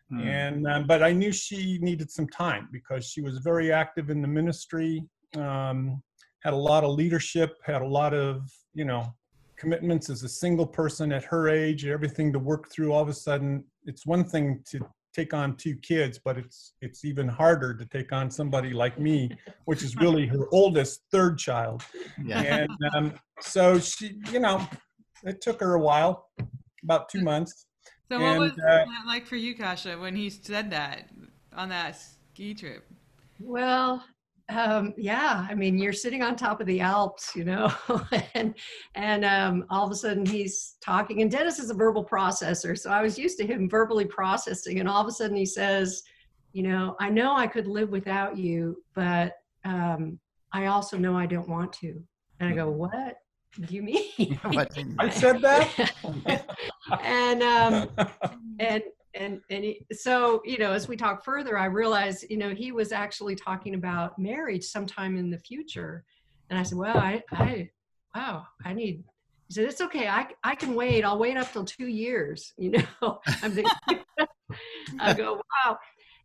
Hmm. 0.10 0.20
And 0.20 0.68
um, 0.68 0.88
but 0.88 1.02
I 1.02 1.12
knew 1.12 1.32
she 1.32 1.80
needed 1.82 2.12
some 2.12 2.28
time 2.28 2.70
because 2.72 3.06
she 3.06 3.22
was 3.22 3.40
very 3.40 3.72
active 3.72 4.10
in 4.10 4.22
the 4.22 4.28
ministry, 4.28 5.04
um, 5.36 6.02
had 6.44 6.54
a 6.54 6.58
lot 6.58 6.84
of 6.84 6.92
leadership, 6.92 7.58
had 7.64 7.82
a 7.82 7.88
lot 7.88 8.14
of 8.14 8.44
you 8.74 8.86
know 8.86 9.14
commitments 9.58 10.10
as 10.10 10.24
a 10.24 10.30
single 10.30 10.66
person 10.66 11.12
at 11.12 11.24
her 11.24 11.50
age, 11.50 11.86
everything 11.86 12.34
to 12.34 12.40
work 12.40 12.72
through. 12.72 12.92
All 12.92 13.02
of 13.02 13.10
a 13.10 13.14
sudden, 13.14 13.64
it's 13.86 14.06
one 14.06 14.24
thing 14.24 14.64
to 14.72 14.80
take 15.14 15.34
on 15.34 15.56
two 15.58 15.76
kids, 15.76 16.20
but 16.24 16.38
it's 16.38 16.74
it's 16.82 17.04
even 17.04 17.28
harder 17.28 17.74
to 17.74 17.86
take 17.86 18.12
on 18.14 18.32
somebody 18.32 18.72
like 18.72 19.00
me, 19.00 19.30
which 19.66 19.84
is 19.84 19.96
really 19.98 20.26
her 20.28 20.48
oldest, 20.52 21.04
third 21.12 21.38
child 21.38 21.84
Yeah. 22.26 22.42
and 22.42 22.70
um, 22.94 23.14
so 23.40 23.80
she, 23.80 24.20
you 24.32 24.40
know, 24.40 24.66
it 25.24 25.42
took 25.42 25.60
her 25.60 25.74
a 25.76 25.80
while, 25.80 26.30
about 26.84 27.10
two 27.10 27.22
months. 27.22 27.66
So 28.10 28.20
what 28.20 28.32
And, 28.32 28.40
was 28.40 28.52
uh, 28.52 28.56
that 28.86 28.88
like 29.06 29.26
for 29.26 29.36
you, 29.36 29.56
Kasia, 29.56 29.98
when 29.98 30.16
he 30.16 30.30
said 30.30 30.72
that 30.72 31.10
on 31.54 31.70
that 31.70 31.98
ski 31.98 32.54
trip? 32.54 32.86
Well, 33.40 34.04
um, 34.52 34.94
yeah, 34.98 35.46
I 35.50 35.56
mean, 35.56 35.78
you're 35.78 35.94
sitting 35.94 36.22
on 36.22 36.36
top 36.36 36.62
of 36.62 36.68
the 36.68 36.82
Alps, 36.82 37.36
you 37.36 37.44
know, 37.44 37.72
and 38.36 38.56
and 38.96 39.26
um, 39.26 39.66
all 39.70 39.86
of 39.86 39.92
a 39.92 39.96
sudden 39.96 40.26
he's 40.26 40.76
talking, 40.82 41.22
and 41.22 41.32
Dennis 41.32 41.60
is 41.60 41.70
a 41.70 41.74
verbal 41.74 42.06
processor, 42.06 42.78
so 42.78 42.90
I 42.92 43.02
was 43.02 43.18
used 43.18 43.38
to 43.40 43.46
him 43.46 43.70
verbally 43.70 44.06
processing, 44.06 44.80
and 44.80 44.90
all 44.90 45.02
of 45.02 45.08
a 45.08 45.12
sudden 45.12 45.36
he 45.36 45.46
says, 45.46 46.04
you 46.54 46.64
know, 46.64 46.96
I 47.00 47.10
know 47.10 47.36
I 47.36 47.48
could 47.48 47.68
live 47.68 47.90
without 47.90 48.38
you, 48.38 48.84
but 48.94 49.34
um, 49.64 50.20
I 50.52 50.68
also 50.68 50.98
know 50.98 51.18
I 51.18 51.26
don't 51.26 51.50
want 51.50 51.72
to, 51.74 52.02
and 52.40 52.50
I 52.50 52.54
go, 52.54 52.70
what 52.70 53.18
do 53.60 53.74
you 53.74 53.82
mean? 54.18 54.40
What 54.44 54.78
I 55.00 55.10
said 55.10 55.42
that. 55.42 55.94
and 57.04 57.44
um, 57.44 57.90
and 58.60 58.84
and 59.14 59.42
and 59.50 59.64
he, 59.64 59.86
so 59.92 60.42
you 60.46 60.58
know 60.58 60.72
as 60.72 60.88
we 60.88 60.96
talk 60.96 61.24
further 61.24 61.58
i 61.58 61.66
realized 61.66 62.26
you 62.30 62.38
know 62.38 62.54
he 62.54 62.72
was 62.72 62.92
actually 62.92 63.36
talking 63.36 63.76
about 63.76 64.18
marriage 64.18 64.64
sometime 64.64 65.18
in 65.18 65.30
the 65.30 65.38
future. 65.38 66.04
And 66.50 66.60
i 66.60 66.64
said 66.64 66.78
well 66.78 66.98
i 66.98 67.24
i 67.32 67.70
wow 68.16 68.46
i 68.66 68.74
need 68.74 69.04
he 69.48 69.54
said 69.54 69.66
it's 69.66 69.82
okay. 69.82 70.08
I 70.08 70.28
i 70.44 70.56
can 70.56 70.76
wait. 70.76 71.04
I'll 71.04 71.20
wait 71.20 71.38
up 71.38 71.52
till 71.52 71.66
two 71.66 71.88
years 71.88 72.54
you 72.58 72.72
know? 72.72 73.20
I'm 73.44 73.58
i 75.00 75.14
go 75.14 75.42
wow. 75.66 75.78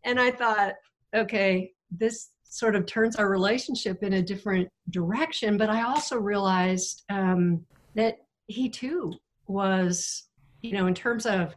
And 0.04 0.20
i 0.20 0.30
thought 0.30 0.74
okay 1.14 1.72
this 1.90 2.30
sort 2.44 2.74
of 2.76 2.86
turns 2.86 3.16
our 3.16 3.28
relationship 3.28 4.02
in 4.02 4.14
a 4.14 4.22
different 4.22 4.68
direction. 4.90 5.56
But 5.56 5.70
i 5.70 5.82
also 5.82 6.16
realized 6.16 7.04
um, 7.08 7.64
that 7.94 8.18
he 8.46 8.68
too 8.68 9.12
was 9.48 10.24
you 10.62 10.72
know 10.72 10.86
in 10.86 10.94
terms 10.94 11.26
of 11.26 11.54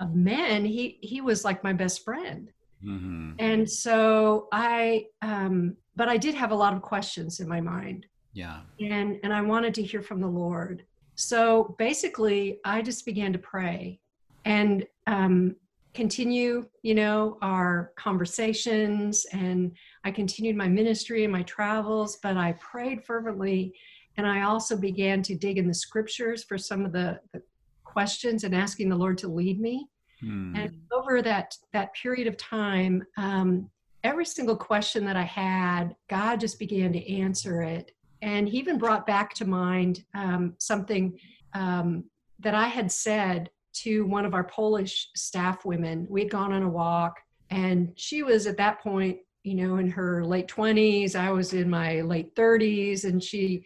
of 0.00 0.14
men 0.14 0.64
he 0.64 0.98
he 1.02 1.20
was 1.20 1.44
like 1.44 1.62
my 1.62 1.72
best 1.72 2.04
friend. 2.04 2.50
Mhm. 2.84 3.34
and 3.38 3.70
so 3.70 4.48
i 4.52 5.04
um 5.20 5.76
but 5.96 6.08
i 6.08 6.16
did 6.16 6.34
have 6.34 6.50
a 6.50 6.54
lot 6.54 6.72
of 6.74 6.80
questions 6.82 7.38
in 7.40 7.46
my 7.48 7.60
mind. 7.60 8.06
Yeah. 8.32 8.60
and 8.80 9.18
and 9.22 9.32
i 9.34 9.42
wanted 9.42 9.74
to 9.74 9.82
hear 9.82 10.02
from 10.02 10.20
the 10.20 10.26
lord. 10.44 10.84
So 11.16 11.74
basically 11.78 12.58
i 12.64 12.80
just 12.80 13.04
began 13.04 13.32
to 13.34 13.38
pray 13.38 14.00
and 14.46 14.86
um 15.06 15.56
continue 15.92 16.64
you 16.82 16.94
know 16.94 17.36
our 17.42 17.92
conversations. 17.96 19.26
And 19.32 19.72
i 20.04 20.10
continued 20.10 20.56
my 20.56 20.68
ministry 20.68 21.24
and 21.24 21.32
my 21.32 21.42
travels 21.42 22.16
but 22.22 22.36
i 22.38 22.52
prayed 22.52 23.04
fervently. 23.04 23.74
And 24.16 24.26
i 24.26 24.42
also 24.42 24.76
began 24.76 25.22
to 25.24 25.34
dig 25.34 25.58
in 25.58 25.66
the 25.68 25.74
scriptures 25.74 26.44
for 26.44 26.56
some 26.56 26.84
of 26.86 26.92
the, 26.92 27.20
the 27.32 27.42
questions 27.90 28.44
and 28.44 28.54
asking 28.54 28.88
the 28.88 28.96
lord 28.96 29.18
to 29.18 29.28
lead 29.28 29.60
me. 29.60 29.88
Hmm. 30.20 30.54
and 30.54 30.78
over 30.92 31.22
that 31.22 31.56
that 31.72 31.94
period 31.94 32.26
of 32.26 32.36
time 32.36 33.02
um, 33.16 33.70
every 34.04 34.26
single 34.26 34.56
question 34.56 35.04
that 35.06 35.16
i 35.16 35.22
had 35.22 35.96
god 36.08 36.40
just 36.40 36.58
began 36.58 36.92
to 36.92 37.12
answer 37.12 37.62
it. 37.62 37.92
And 38.22 38.46
he 38.46 38.58
even 38.58 38.76
brought 38.76 39.06
back 39.06 39.32
to 39.36 39.46
mind 39.46 40.04
um, 40.14 40.54
something 40.58 41.18
um, 41.54 42.04
that 42.38 42.54
i 42.54 42.68
had 42.68 42.92
said 42.92 43.50
to 43.72 44.04
one 44.04 44.26
of 44.26 44.34
our 44.34 44.44
polish 44.44 45.08
staff 45.14 45.64
women. 45.64 46.06
We'd 46.10 46.30
gone 46.30 46.52
on 46.52 46.64
a 46.64 46.68
walk 46.68 47.20
and 47.50 47.92
she 47.96 48.22
was 48.22 48.46
at 48.46 48.56
that 48.56 48.80
point 48.80 49.18
you 49.42 49.54
know 49.54 49.76
in 49.76 49.90
her 49.90 50.24
late 50.24 50.48
20s 50.48 51.14
i 51.14 51.30
was 51.30 51.52
in 51.52 51.68
my 51.68 52.00
late 52.02 52.34
30s 52.34 53.04
and 53.04 53.22
she 53.22 53.64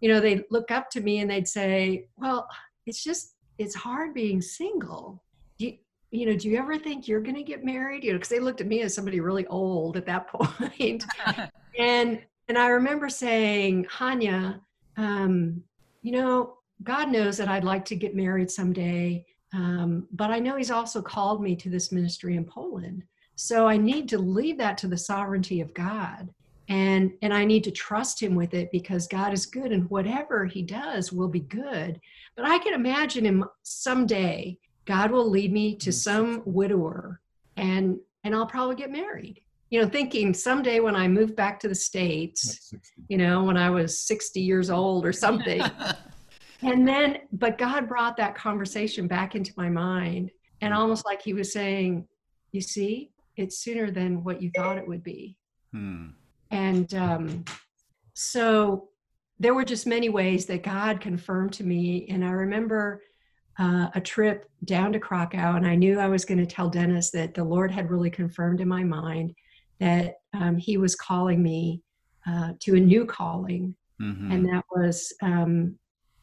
you 0.00 0.08
know 0.08 0.20
they'd 0.20 0.44
look 0.50 0.70
up 0.70 0.90
to 0.90 1.00
me 1.00 1.18
and 1.18 1.30
they'd 1.30 1.48
say 1.48 2.06
well 2.16 2.48
it's 2.86 3.02
just 3.04 3.34
it's 3.60 3.74
hard 3.74 4.14
being 4.14 4.40
single 4.40 5.22
do 5.58 5.66
you, 5.66 5.76
you 6.10 6.26
know, 6.26 6.34
do 6.34 6.48
you 6.48 6.58
ever 6.58 6.78
think 6.78 7.06
you're 7.06 7.20
going 7.20 7.36
to 7.36 7.42
get 7.42 7.64
married? 7.64 8.02
You 8.02 8.12
know, 8.12 8.18
because 8.18 8.30
they 8.30 8.40
looked 8.40 8.60
at 8.60 8.66
me 8.66 8.80
as 8.80 8.94
somebody 8.94 9.20
really 9.20 9.46
old 9.46 9.96
at 9.96 10.06
that 10.06 10.26
point. 10.32 11.04
and 11.78 12.20
and 12.48 12.58
I 12.58 12.68
remember 12.68 13.08
saying, 13.08 13.84
Hanya, 13.84 14.60
um, 14.96 15.62
you 16.02 16.12
know, 16.12 16.54
God 16.82 17.10
knows 17.10 17.36
that 17.36 17.48
I'd 17.48 17.62
like 17.62 17.84
to 17.84 17.94
get 17.94 18.16
married 18.16 18.50
someday, 18.50 19.24
um, 19.52 20.08
but 20.12 20.30
I 20.30 20.40
know 20.40 20.56
He's 20.56 20.70
also 20.70 21.00
called 21.02 21.42
me 21.42 21.54
to 21.56 21.68
this 21.68 21.92
ministry 21.92 22.36
in 22.36 22.44
Poland. 22.44 23.04
So 23.36 23.68
I 23.68 23.76
need 23.76 24.08
to 24.08 24.18
leave 24.18 24.58
that 24.58 24.78
to 24.78 24.88
the 24.88 24.98
sovereignty 24.98 25.60
of 25.60 25.72
God. 25.74 26.28
And, 26.70 27.12
and 27.20 27.34
I 27.34 27.44
need 27.44 27.64
to 27.64 27.70
trust 27.70 28.22
him 28.22 28.34
with 28.34 28.54
it 28.54 28.70
because 28.72 29.06
God 29.06 29.34
is 29.34 29.44
good 29.44 29.72
and 29.72 29.90
whatever 29.90 30.46
he 30.46 30.62
does 30.62 31.12
will 31.12 31.28
be 31.28 31.40
good. 31.40 32.00
But 32.36 32.46
I 32.46 32.58
can 32.58 32.72
imagine 32.72 33.26
him 33.26 33.44
someday, 33.64 34.56
God 34.86 35.10
will 35.10 35.28
lead 35.28 35.52
me 35.52 35.74
to 35.76 35.92
some 35.92 36.42
widower 36.46 37.20
and 37.56 37.98
and 38.24 38.34
I'll 38.34 38.46
probably 38.46 38.76
get 38.76 38.90
married. 38.90 39.40
You 39.70 39.80
know, 39.80 39.88
thinking 39.88 40.34
someday 40.34 40.80
when 40.80 40.96
I 40.96 41.06
move 41.06 41.36
back 41.36 41.60
to 41.60 41.68
the 41.68 41.74
States, 41.74 42.72
you 43.08 43.16
know, 43.16 43.44
when 43.44 43.56
I 43.56 43.70
was 43.70 44.02
60 44.02 44.40
years 44.40 44.68
old 44.68 45.06
or 45.06 45.12
something. 45.12 45.62
and 46.62 46.86
then, 46.86 47.18
but 47.32 47.56
God 47.56 47.88
brought 47.88 48.16
that 48.16 48.34
conversation 48.34 49.06
back 49.06 49.36
into 49.36 49.52
my 49.56 49.68
mind 49.68 50.32
and 50.60 50.74
almost 50.74 51.06
like 51.06 51.22
he 51.22 51.32
was 51.32 51.52
saying, 51.52 52.06
you 52.52 52.60
see, 52.60 53.10
it's 53.36 53.58
sooner 53.58 53.90
than 53.90 54.24
what 54.24 54.42
you 54.42 54.50
thought 54.54 54.76
it 54.76 54.86
would 54.86 55.04
be. 55.04 55.36
Hmm. 55.72 56.08
And 56.50 56.92
um, 56.94 57.44
so 58.14 58.88
there 59.38 59.54
were 59.54 59.64
just 59.64 59.86
many 59.86 60.08
ways 60.08 60.46
that 60.46 60.62
God 60.62 61.00
confirmed 61.00 61.52
to 61.54 61.64
me. 61.64 62.06
And 62.10 62.24
I 62.24 62.30
remember 62.30 63.02
uh, 63.58 63.88
a 63.94 64.00
trip 64.00 64.48
down 64.64 64.92
to 64.92 64.98
Krakow, 64.98 65.56
and 65.56 65.66
I 65.66 65.74
knew 65.74 65.98
I 65.98 66.08
was 66.08 66.24
going 66.24 66.38
to 66.38 66.46
tell 66.46 66.68
Dennis 66.68 67.10
that 67.10 67.34
the 67.34 67.44
Lord 67.44 67.70
had 67.70 67.90
really 67.90 68.10
confirmed 68.10 68.60
in 68.60 68.68
my 68.68 68.84
mind 68.84 69.34
that 69.80 70.16
um, 70.34 70.56
He 70.56 70.76
was 70.76 70.94
calling 70.94 71.42
me 71.42 71.82
uh, 72.26 72.52
to 72.60 72.76
a 72.76 72.80
new 72.80 73.04
calling, 73.04 73.74
mm-hmm. 74.00 74.30
and 74.30 74.44
that 74.46 74.64
was 74.74 75.12
um, 75.22 75.78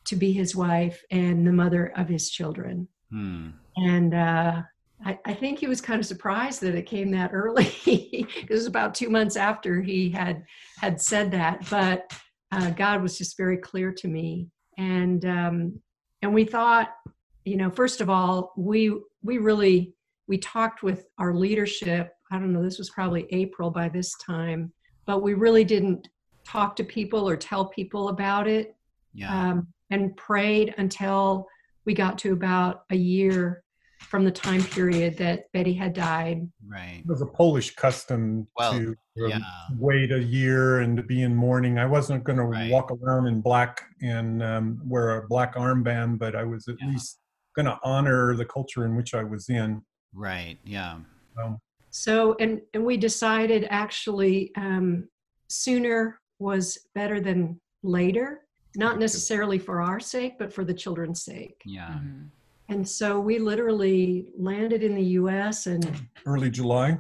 to 0.06 0.16
be 0.16 0.32
His 0.32 0.56
wife 0.56 1.04
and 1.12 1.46
the 1.46 1.52
mother 1.52 1.92
of 1.96 2.08
His 2.08 2.30
children. 2.30 2.88
Hmm. 3.12 3.50
And 3.76 4.14
uh, 4.14 4.62
I, 5.06 5.20
I, 5.26 5.34
think 5.34 5.60
he 5.60 5.68
was 5.68 5.80
kind 5.80 6.00
of 6.00 6.06
surprised 6.06 6.62
that 6.62 6.76
it 6.76 6.86
came 6.86 7.12
that 7.12 7.32
early. 7.34 7.72
it 7.86 8.50
was 8.50 8.66
about 8.66 8.96
two 8.96 9.10
months 9.10 9.36
after 9.36 9.82
he 9.82 10.10
had 10.10 10.44
had 10.78 11.00
said 11.00 11.32
that, 11.32 11.70
but 11.70 12.12
uh, 12.52 12.72
God 12.72 13.02
was 13.02 13.18
just 13.18 13.38
very 13.38 13.58
clear 13.58 13.92
to 13.92 14.08
me, 14.08 14.48
and 14.78 15.24
um, 15.26 15.80
and 16.22 16.34
we 16.34 16.46
thought, 16.46 16.90
you 17.46 17.58
know, 17.58 17.70
first 17.70 18.02
of 18.02 18.10
all, 18.10 18.54
we 18.58 19.00
we 19.22 19.38
really 19.38 19.94
we 20.28 20.38
talked 20.38 20.84
with 20.84 21.06
our 21.20 21.34
leadership. 21.34 22.14
I 22.32 22.40
don't 22.40 22.52
know, 22.52 22.64
this 22.64 22.80
was 22.80 22.90
probably 22.90 23.28
April 23.32 23.70
by 23.70 23.90
this 23.90 24.14
time, 24.26 24.74
but 25.06 25.22
we 25.22 25.34
really 25.34 25.64
didn't 25.64 26.08
talk 26.46 26.76
to 26.78 26.84
people 26.84 27.30
or 27.30 27.38
tell 27.38 27.66
people 27.66 28.10
about 28.10 28.48
it. 28.48 28.76
Yeah. 29.14 29.52
Um, 29.52 29.68
and 29.90 30.16
prayed 30.18 30.76
until 30.78 31.48
we 31.86 31.94
got 31.94 32.18
to 32.20 32.34
about 32.34 32.84
a 32.90 32.96
year 32.96 33.64
from 34.00 34.24
the 34.24 34.32
time 34.32 34.64
period 34.64 35.18
that 35.18 35.52
Betty 35.52 35.74
had 35.74 35.94
died. 35.94 36.48
Right. 36.66 37.00
It 37.00 37.08
was 37.08 37.22
a 37.22 37.26
Polish 37.26 37.76
custom 37.76 38.48
well, 38.58 38.74
to 38.74 38.88
um, 38.90 38.96
yeah. 39.30 39.40
wait 39.78 40.12
a 40.12 40.22
year 40.22 40.80
and 40.80 40.96
to 40.98 41.04
be 41.04 41.24
in 41.24 41.36
mourning. 41.36 41.78
I 41.78 41.86
wasn't 41.86 42.24
going 42.24 42.40
right. 42.40 42.68
to 42.68 42.74
walk 42.74 42.92
around 42.92 43.28
in 43.28 43.42
black 43.42 43.82
and 44.02 44.42
um, 44.44 44.82
wear 44.86 45.18
a 45.18 45.28
black 45.28 45.56
armband, 45.56 46.20
but 46.20 46.36
I 46.36 46.44
was 46.44 46.68
at 46.68 46.76
yeah. 46.80 46.88
least 46.88 47.20
going 47.56 47.66
to 47.66 47.80
honor 47.84 48.36
the 48.36 48.46
culture 48.46 48.86
in 48.86 48.96
which 48.96 49.14
I 49.14 49.24
was 49.24 49.50
in. 49.50 49.82
Right. 50.14 50.58
Yeah. 50.64 51.00
Um, 51.44 51.60
so, 51.90 52.36
and 52.40 52.62
and 52.74 52.86
we 52.86 52.98
decided 52.98 53.68
actually 53.70 54.52
um, 54.56 55.08
sooner 55.50 56.20
was 56.40 56.78
better 56.94 57.20
than 57.20 57.60
later. 57.84 58.42
Not 58.76 59.00
necessarily 59.00 59.58
for 59.58 59.82
our 59.82 60.00
sake, 60.00 60.38
but 60.38 60.54
for 60.54 60.64
the 60.64 60.74
children's 60.74 61.24
sake. 61.24 61.60
Yeah. 61.66 61.88
Mm-hmm. 61.88 62.26
And 62.70 62.88
so 62.88 63.20
we 63.20 63.40
literally 63.40 64.28
landed 64.38 64.84
in 64.84 64.94
the 64.94 65.04
US 65.04 65.68
and 65.68 65.90
early 66.26 66.50
July. 66.50 66.98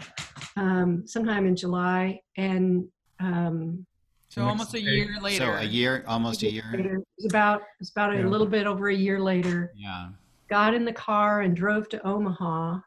Um, 0.55 1.05
sometime 1.05 1.45
in 1.45 1.55
July. 1.55 2.21
And 2.37 2.87
um, 3.19 3.85
so 4.29 4.43
almost 4.43 4.73
a 4.73 4.81
year 4.81 5.17
later. 5.21 5.45
So 5.45 5.53
a 5.53 5.63
year, 5.63 6.05
almost 6.07 6.43
a 6.43 6.51
year. 6.51 6.63
Later, 6.73 6.95
it 6.95 7.07
was 7.17 7.25
about, 7.25 7.61
it 7.61 7.67
was 7.79 7.89
about 7.89 8.13
yeah. 8.13 8.25
a 8.25 8.27
little 8.27 8.47
bit 8.47 8.65
over 8.65 8.89
a 8.89 8.95
year 8.95 9.19
later. 9.19 9.73
Yeah. 9.75 10.09
Got 10.49 10.73
in 10.73 10.85
the 10.85 10.93
car 10.93 11.41
and 11.41 11.55
drove 11.55 11.89
to 11.89 12.07
Omaha. 12.07 12.79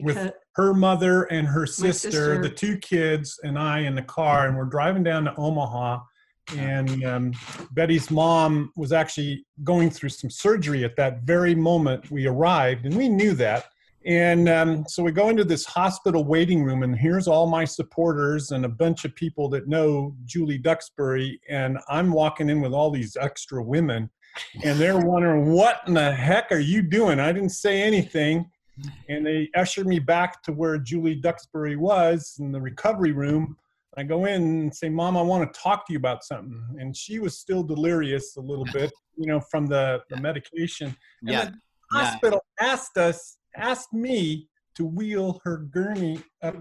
With 0.00 0.32
her 0.52 0.74
mother 0.74 1.24
and 1.24 1.44
her 1.48 1.66
sister, 1.66 2.10
sister, 2.10 2.40
the 2.40 2.50
two 2.50 2.76
kids, 2.78 3.40
and 3.42 3.58
I 3.58 3.80
in 3.80 3.96
the 3.96 4.02
car, 4.02 4.46
and 4.46 4.56
we're 4.56 4.66
driving 4.66 5.02
down 5.02 5.24
to 5.24 5.34
Omaha 5.36 5.98
and 6.56 7.04
um, 7.04 7.32
Betty's 7.72 8.10
mom 8.10 8.72
was 8.76 8.92
actually 8.92 9.44
going 9.64 9.90
through 9.90 10.08
some 10.10 10.30
surgery 10.30 10.84
at 10.84 10.96
that 10.96 11.22
very 11.22 11.54
moment 11.54 12.10
we 12.10 12.26
arrived, 12.26 12.86
and 12.86 12.96
we 12.96 13.08
knew 13.08 13.34
that. 13.34 13.66
And 14.06 14.48
um, 14.48 14.84
so 14.88 15.02
we 15.02 15.12
go 15.12 15.28
into 15.28 15.44
this 15.44 15.66
hospital 15.66 16.24
waiting 16.24 16.62
room, 16.62 16.82
and 16.82 16.96
here's 16.96 17.28
all 17.28 17.46
my 17.46 17.64
supporters 17.64 18.52
and 18.52 18.64
a 18.64 18.68
bunch 18.68 19.04
of 19.04 19.14
people 19.14 19.48
that 19.50 19.68
know 19.68 20.14
Julie 20.24 20.58
Duxbury. 20.58 21.40
And 21.48 21.78
I'm 21.88 22.12
walking 22.12 22.48
in 22.48 22.60
with 22.60 22.72
all 22.72 22.90
these 22.90 23.16
extra 23.20 23.62
women, 23.62 24.08
and 24.64 24.78
they're 24.78 24.98
wondering, 24.98 25.50
What 25.50 25.82
in 25.86 25.94
the 25.94 26.12
heck 26.12 26.50
are 26.52 26.58
you 26.58 26.82
doing? 26.82 27.20
I 27.20 27.32
didn't 27.32 27.50
say 27.50 27.82
anything. 27.82 28.50
And 29.08 29.26
they 29.26 29.50
ushered 29.56 29.88
me 29.88 29.98
back 29.98 30.40
to 30.44 30.52
where 30.52 30.78
Julie 30.78 31.16
Duxbury 31.16 31.74
was 31.74 32.36
in 32.38 32.52
the 32.52 32.60
recovery 32.60 33.10
room 33.10 33.56
I 33.98 34.02
go 34.02 34.26
in 34.26 34.42
and 34.42 34.74
say, 34.74 34.88
Mom, 34.88 35.16
I 35.16 35.22
want 35.22 35.52
to 35.52 35.60
talk 35.60 35.86
to 35.86 35.92
you 35.92 35.98
about 35.98 36.24
something. 36.24 36.62
And 36.78 36.96
she 36.96 37.18
was 37.18 37.38
still 37.38 37.62
delirious 37.62 38.36
a 38.36 38.40
little 38.40 38.66
bit, 38.72 38.92
you 39.16 39.26
know, 39.26 39.40
from 39.40 39.66
the, 39.66 40.00
the 40.10 40.20
medication. 40.20 40.94
And 41.22 41.30
yeah. 41.30 41.44
the 41.46 41.52
hospital 41.92 42.40
yeah. 42.60 42.68
asked 42.68 42.96
us, 42.96 43.38
asked 43.56 43.92
me 43.92 44.48
to 44.76 44.84
wheel 44.84 45.40
her 45.44 45.58
gurney 45.58 46.20
up, 46.42 46.56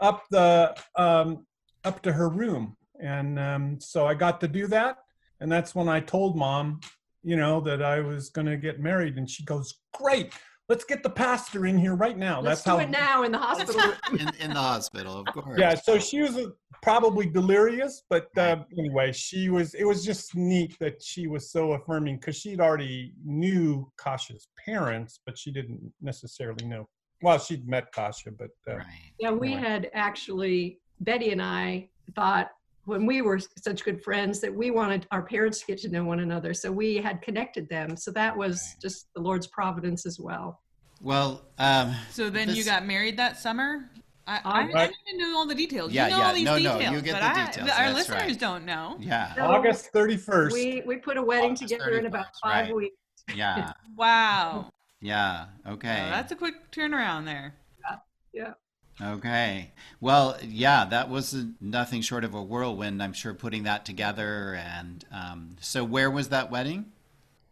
up 0.00 0.24
the 0.30 0.76
um, 0.96 1.46
up 1.84 2.02
to 2.02 2.12
her 2.12 2.28
room. 2.28 2.76
And 3.00 3.38
um, 3.38 3.80
so 3.80 4.06
I 4.06 4.14
got 4.14 4.40
to 4.40 4.48
do 4.48 4.66
that. 4.68 4.98
And 5.40 5.50
that's 5.52 5.74
when 5.74 5.88
I 5.88 6.00
told 6.00 6.36
mom, 6.36 6.80
you 7.22 7.36
know, 7.36 7.60
that 7.60 7.82
I 7.82 8.00
was 8.00 8.30
going 8.30 8.46
to 8.46 8.56
get 8.56 8.80
married. 8.80 9.16
And 9.16 9.28
she 9.30 9.44
goes, 9.44 9.74
Great 9.94 10.32
let's 10.68 10.84
get 10.84 11.02
the 11.02 11.10
pastor 11.10 11.66
in 11.66 11.78
here 11.78 11.94
right 11.94 12.16
now. 12.16 12.40
Let's 12.40 12.62
That's 12.62 12.64
do 12.64 12.70
how 12.70 12.78
it 12.78 12.90
now 12.90 13.22
in 13.22 13.32
the 13.32 13.38
hospital. 13.38 13.92
in, 14.12 14.30
in, 14.40 14.50
the 14.50 14.60
hospital, 14.60 15.18
of 15.18 15.26
course. 15.26 15.58
Yeah, 15.58 15.74
so 15.74 15.98
she 15.98 16.20
was 16.20 16.38
probably 16.82 17.26
delirious, 17.26 18.02
but 18.10 18.28
uh, 18.36 18.56
anyway, 18.78 19.12
she 19.12 19.48
was. 19.48 19.74
It 19.74 19.84
was 19.84 20.04
just 20.04 20.34
neat 20.34 20.76
that 20.80 21.02
she 21.02 21.26
was 21.26 21.50
so 21.50 21.72
affirming 21.72 22.16
because 22.16 22.36
she'd 22.36 22.60
already 22.60 23.12
knew 23.24 23.90
Kasia's 23.96 24.48
parents, 24.64 25.20
but 25.24 25.38
she 25.38 25.52
didn't 25.52 25.80
necessarily 26.00 26.66
know. 26.66 26.88
Well, 27.22 27.38
she'd 27.38 27.66
met 27.66 27.92
Kasia, 27.92 28.32
but 28.32 28.50
uh, 28.68 28.76
right. 28.76 28.86
yeah, 29.18 29.30
we 29.30 29.52
anyway. 29.52 29.68
had 29.68 29.90
actually 29.94 30.80
Betty 31.00 31.30
and 31.30 31.42
I 31.42 31.88
thought 32.14 32.50
when 32.86 33.04
we 33.04 33.20
were 33.20 33.38
such 33.62 33.84
good 33.84 34.02
friends 34.02 34.40
that 34.40 34.54
we 34.54 34.70
wanted 34.70 35.06
our 35.10 35.22
parents 35.22 35.60
to 35.60 35.66
get 35.66 35.78
to 35.78 35.88
know 35.88 36.04
one 36.04 36.20
another. 36.20 36.54
So 36.54 36.70
we 36.70 36.96
had 36.96 37.20
connected 37.20 37.68
them. 37.68 37.96
So 37.96 38.12
that 38.12 38.36
was 38.36 38.62
just 38.80 39.08
the 39.14 39.20
Lord's 39.20 39.48
providence 39.48 40.06
as 40.06 40.18
well. 40.20 40.62
Well, 41.02 41.42
um, 41.58 41.94
so 42.10 42.30
then 42.30 42.48
this... 42.48 42.56
you 42.56 42.64
got 42.64 42.86
married 42.86 43.16
that 43.18 43.38
summer. 43.38 43.90
I, 44.28 44.40
I, 44.44 44.60
I, 44.60 44.86
didn't 44.86 45.18
know 45.18 45.36
all 45.36 45.46
the 45.46 45.54
details. 45.54 45.92
Yeah, 45.92 46.06
you 46.06 46.10
know 46.10 46.18
yeah. 46.18 46.26
all 46.26 46.34
these 46.34 46.44
no, 46.44 46.56
details, 46.58 46.82
no, 46.82 46.92
you 46.92 47.00
get 47.00 47.20
the 47.20 47.46
details. 47.46 47.70
I, 47.70 47.86
our 47.86 47.92
listeners 47.92 48.22
right. 48.22 48.40
don't 48.40 48.64
know. 48.64 48.96
Yeah. 48.98 49.34
So 49.34 49.42
August 49.42 49.92
31st. 49.92 50.52
We, 50.52 50.82
we 50.86 50.96
put 50.96 51.16
a 51.16 51.22
wedding 51.22 51.52
August 51.52 51.62
together 51.62 51.92
31st, 51.92 51.98
in 51.98 52.06
about 52.06 52.26
five 52.42 52.66
right. 52.66 52.74
weeks. 52.74 52.96
Yeah. 53.34 53.72
wow. 53.96 54.70
Yeah. 55.00 55.46
Okay. 55.68 55.88
Well, 55.88 56.10
that's 56.10 56.32
a 56.32 56.36
quick 56.36 56.54
turnaround 56.72 57.24
there. 57.24 57.54
Yeah. 57.88 57.96
Yeah. 58.32 58.52
Okay. 59.00 59.72
Well, 60.00 60.38
yeah, 60.42 60.86
that 60.86 61.10
was 61.10 61.44
nothing 61.60 62.00
short 62.00 62.24
of 62.24 62.34
a 62.34 62.42
whirlwind, 62.42 63.02
I'm 63.02 63.12
sure, 63.12 63.34
putting 63.34 63.64
that 63.64 63.84
together. 63.84 64.54
And 64.54 65.04
um, 65.12 65.56
so, 65.60 65.84
where 65.84 66.10
was 66.10 66.30
that 66.30 66.50
wedding? 66.50 66.86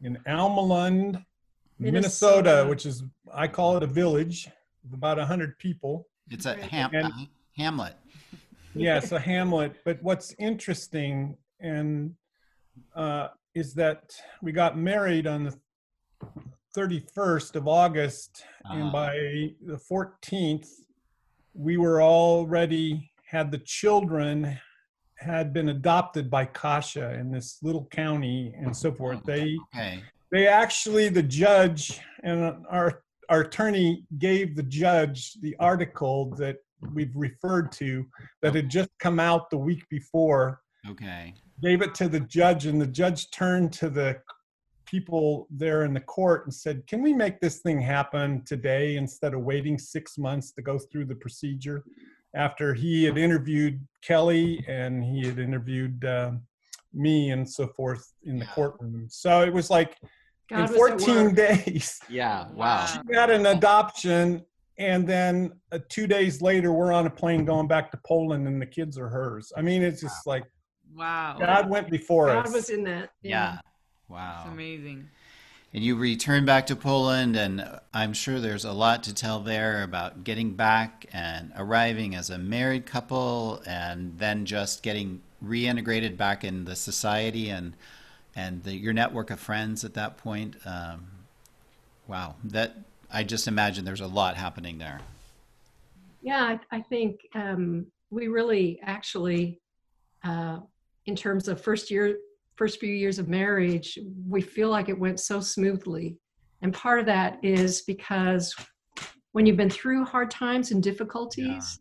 In 0.03 0.19
Almelund, 0.27 1.25
Minnesota. 1.79 1.93
Minnesota, 1.93 2.67
which 2.69 2.87
is, 2.87 3.03
I 3.33 3.49
call 3.49 3.77
it 3.77 3.83
a 3.83 3.87
village 3.87 4.49
of 4.85 4.95
about 4.95 5.19
100 5.19 5.59
people. 5.59 6.07
It's 6.31 6.47
a 6.47 6.55
ham- 6.55 6.91
and, 6.95 7.13
hamlet. 7.57 7.95
yes, 8.75 9.13
a 9.13 9.19
hamlet. 9.19 9.77
But 9.85 10.03
what's 10.03 10.35
interesting 10.39 11.37
and 11.61 12.15
uh, 12.95 13.29
is 13.55 13.75
that 13.75 14.15
we 14.43 14.53
got 14.53 14.79
married 14.79 15.27
on 15.27 15.45
the 15.45 15.59
31st 16.77 17.57
of 17.57 17.69
August, 17.69 18.45
uh-huh. 18.65 18.75
and 18.75 18.93
by 18.93 19.53
the 19.65 19.77
14th, 19.77 20.69
we 21.55 21.77
were 21.77 22.03
already 22.03 23.11
had 23.27 23.51
the 23.51 23.59
children 23.59 24.59
had 25.17 25.53
been 25.53 25.71
adopted 25.71 26.29
by 26.31 26.45
Kasia 26.45 27.15
in 27.15 27.31
this 27.31 27.59
little 27.63 27.87
county 27.87 28.53
and 28.59 28.77
so 28.77 28.93
forth. 28.93 29.21
Hmm, 29.21 29.31
they 29.31 29.57
okay. 29.75 30.03
they 30.31 30.47
actually 30.47 31.09
the 31.09 31.23
judge 31.23 32.01
and 32.23 32.65
our 32.69 33.03
our 33.31 33.41
attorney 33.43 34.05
gave 34.19 34.55
the 34.55 34.63
judge 34.63 35.35
the 35.41 35.57
article 35.59 36.35
that 36.37 36.57
we've 36.93 37.15
referred 37.15 37.73
to 37.73 38.05
that 38.43 38.55
had 38.55 38.69
just 38.69 38.91
come 38.99 39.19
out 39.19 39.49
the 39.49 39.57
week 39.57 39.89
before 39.89 40.61
Okay. 40.91 41.33
gave 41.63 41.81
it 41.81 41.95
to 41.95 42.09
the 42.09 42.21
judge 42.21 42.67
and 42.67 42.79
the 42.79 42.87
judge 42.87 43.31
turned 43.31 43.73
to 43.73 43.89
the 43.89 44.21
people 44.87 45.47
there 45.51 45.85
in 45.85 45.95
the 45.95 46.01
court 46.01 46.45
and 46.45 46.55
said 46.55 46.87
can 46.87 47.03
we 47.03 47.13
make 47.13 47.41
this 47.41 47.59
thing 47.61 47.81
happen 47.81 48.43
today 48.45 48.97
instead 48.97 49.35
of 49.35 49.41
waiting 49.41 49.79
six 49.79 50.19
months 50.19 50.53
to 50.53 50.63
go 50.63 50.79
through 50.79 51.05
the 51.05 51.15
procedure 51.15 51.85
after 52.35 52.75
he 52.75 53.05
had 53.05 53.17
interviewed 53.19 53.81
kelly 54.03 54.65
and 54.69 55.03
he 55.05 55.27
had 55.27 55.39
interviewed 55.39 56.05
uh, 56.05 56.33
me 56.93 57.31
and 57.31 57.49
so 57.49 57.67
forth 57.67 58.13
in 58.25 58.39
the 58.39 58.47
courtroom 58.47 59.07
so 59.09 59.43
it 59.43 59.53
was 59.53 59.71
like 59.71 59.97
God 60.51 60.69
in 60.71 60.77
14 60.77 61.35
days 61.35 61.99
Yeah. 62.09 62.49
Wow. 62.53 62.87
she 62.87 62.99
got 63.13 63.31
an 63.31 63.47
adoption 63.47 64.45
and 64.79 65.07
then 65.09 65.53
uh, 65.73 65.79
two 65.89 66.07
days 66.07 66.43
later 66.43 66.73
we're 66.73 66.93
on 66.93 67.07
a 67.07 67.11
plane 67.11 67.45
going 67.45 67.69
back 67.69 67.91
to 67.93 67.99
poland 68.07 68.47
and 68.49 68.61
the 68.61 68.67
kids 68.67 68.99
are 68.99 69.09
hers 69.09 69.53
i 69.57 69.63
mean 69.63 69.83
it's 69.83 70.01
just 70.01 70.27
like 70.27 70.45
Wow. 70.95 71.37
god 71.41 71.69
went 71.69 71.91
before 71.91 72.27
God 72.27 72.39
us 72.39 72.45
God 72.47 72.55
was 72.55 72.71
in 72.71 72.85
that. 72.85 73.11
Yeah. 73.23 73.53
That's 73.55 73.67
Wow. 74.15 74.45
amazing. 74.47 75.09
And 75.73 75.83
you 75.83 75.97
returned 75.97 76.47
back 76.47 76.69
to 76.69 76.77
Poland, 76.77 77.35
and 77.35 77.69
I'm 77.93 78.13
sure 78.13 78.39
there's 78.39 78.65
a 78.65 78.73
lot 78.73 79.03
to 79.05 79.15
tell 79.15 79.41
there 79.41 79.83
about 79.83 80.23
getting 80.23 80.53
back 80.53 81.07
and 81.13 81.53
arriving 81.57 82.15
as 82.15 82.31
a 82.31 82.39
married 82.39 82.87
couple, 82.87 83.61
and 83.67 84.17
then 84.17 84.47
just 84.47 84.85
getting 84.85 85.21
reintegrated 85.45 86.17
back 86.17 86.45
in 86.45 86.65
the 86.65 86.77
society 86.77 87.51
and 87.51 87.75
and 88.37 88.63
the, 88.63 88.75
your 88.75 88.93
network 88.93 89.31
of 89.31 89.41
friends 89.41 89.85
at 89.85 89.95
that 89.95 90.17
point. 90.17 90.57
Um, 90.65 91.07
wow, 92.07 92.37
that 92.45 92.77
I 93.13 93.25
just 93.25 93.49
imagine 93.49 93.85
there's 93.85 94.01
a 94.01 94.07
lot 94.07 94.37
happening 94.37 94.79
there. 94.79 95.01
Yeah, 96.23 96.57
I, 96.71 96.77
I 96.77 96.81
think 96.83 97.21
um, 97.35 97.87
we 98.11 98.29
really 98.29 98.79
actually, 98.83 99.61
uh, 100.23 100.61
in 101.07 101.17
terms 101.17 101.49
of 101.49 101.61
first 101.61 101.91
year, 101.91 102.17
first 102.57 102.79
few 102.81 102.93
years 102.93 103.19
of 103.19 103.29
marriage, 103.29 103.99
we 104.29 104.41
feel 104.41 104.69
like 104.71 104.89
it 104.89 104.99
went 104.99 105.21
so 105.21 105.41
smoothly. 105.41 106.17
And 106.63 106.73
part 106.73 107.01
of 107.01 107.07
that 107.07 107.39
is 107.43 107.83
because 107.83 108.55
when 109.33 109.45
you've 109.47 109.57
been 109.57 109.71
through 109.71 110.05
hard 110.05 110.31
times 110.31 110.71
and 110.71 110.83
difficulties, 110.83 111.81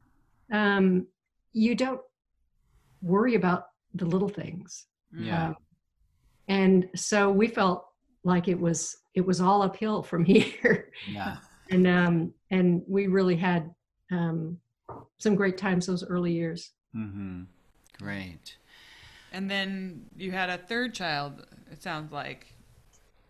um, 0.52 1.08
you 1.54 1.76
don't 1.76 2.02
worry 3.02 3.36
about 3.36 3.66
the 3.94 4.06
little 4.06 4.30
things. 4.30 4.88
Yeah. 5.16 5.48
Um, 5.50 5.56
and 6.48 6.90
so 6.96 7.32
we 7.32 7.48
felt 7.48 7.86
like 8.24 8.48
it 8.48 8.60
was 8.60 8.98
it 9.14 9.22
was 9.26 9.40
all 9.40 9.62
uphill 9.62 10.02
from 10.02 10.26
here 10.34 10.90
Yeah. 11.08 11.38
and 11.70 11.86
um 11.88 12.34
and 12.52 12.82
we 12.88 13.08
really 13.08 13.36
had 13.36 13.70
um 14.12 14.58
some 15.20 15.36
great 15.36 15.58
times 15.58 15.86
those 15.86 16.04
early 16.06 16.32
years 16.34 16.72
Mm 16.96 17.12
hmm 17.14 17.42
Great. 18.00 18.58
And 19.34 19.50
then 19.52 20.06
you 20.16 20.32
had 20.32 20.50
a 20.50 20.58
third 20.58 20.94
child, 20.94 21.46
it 21.72 21.82
sounds 21.84 22.12
like. 22.12 22.48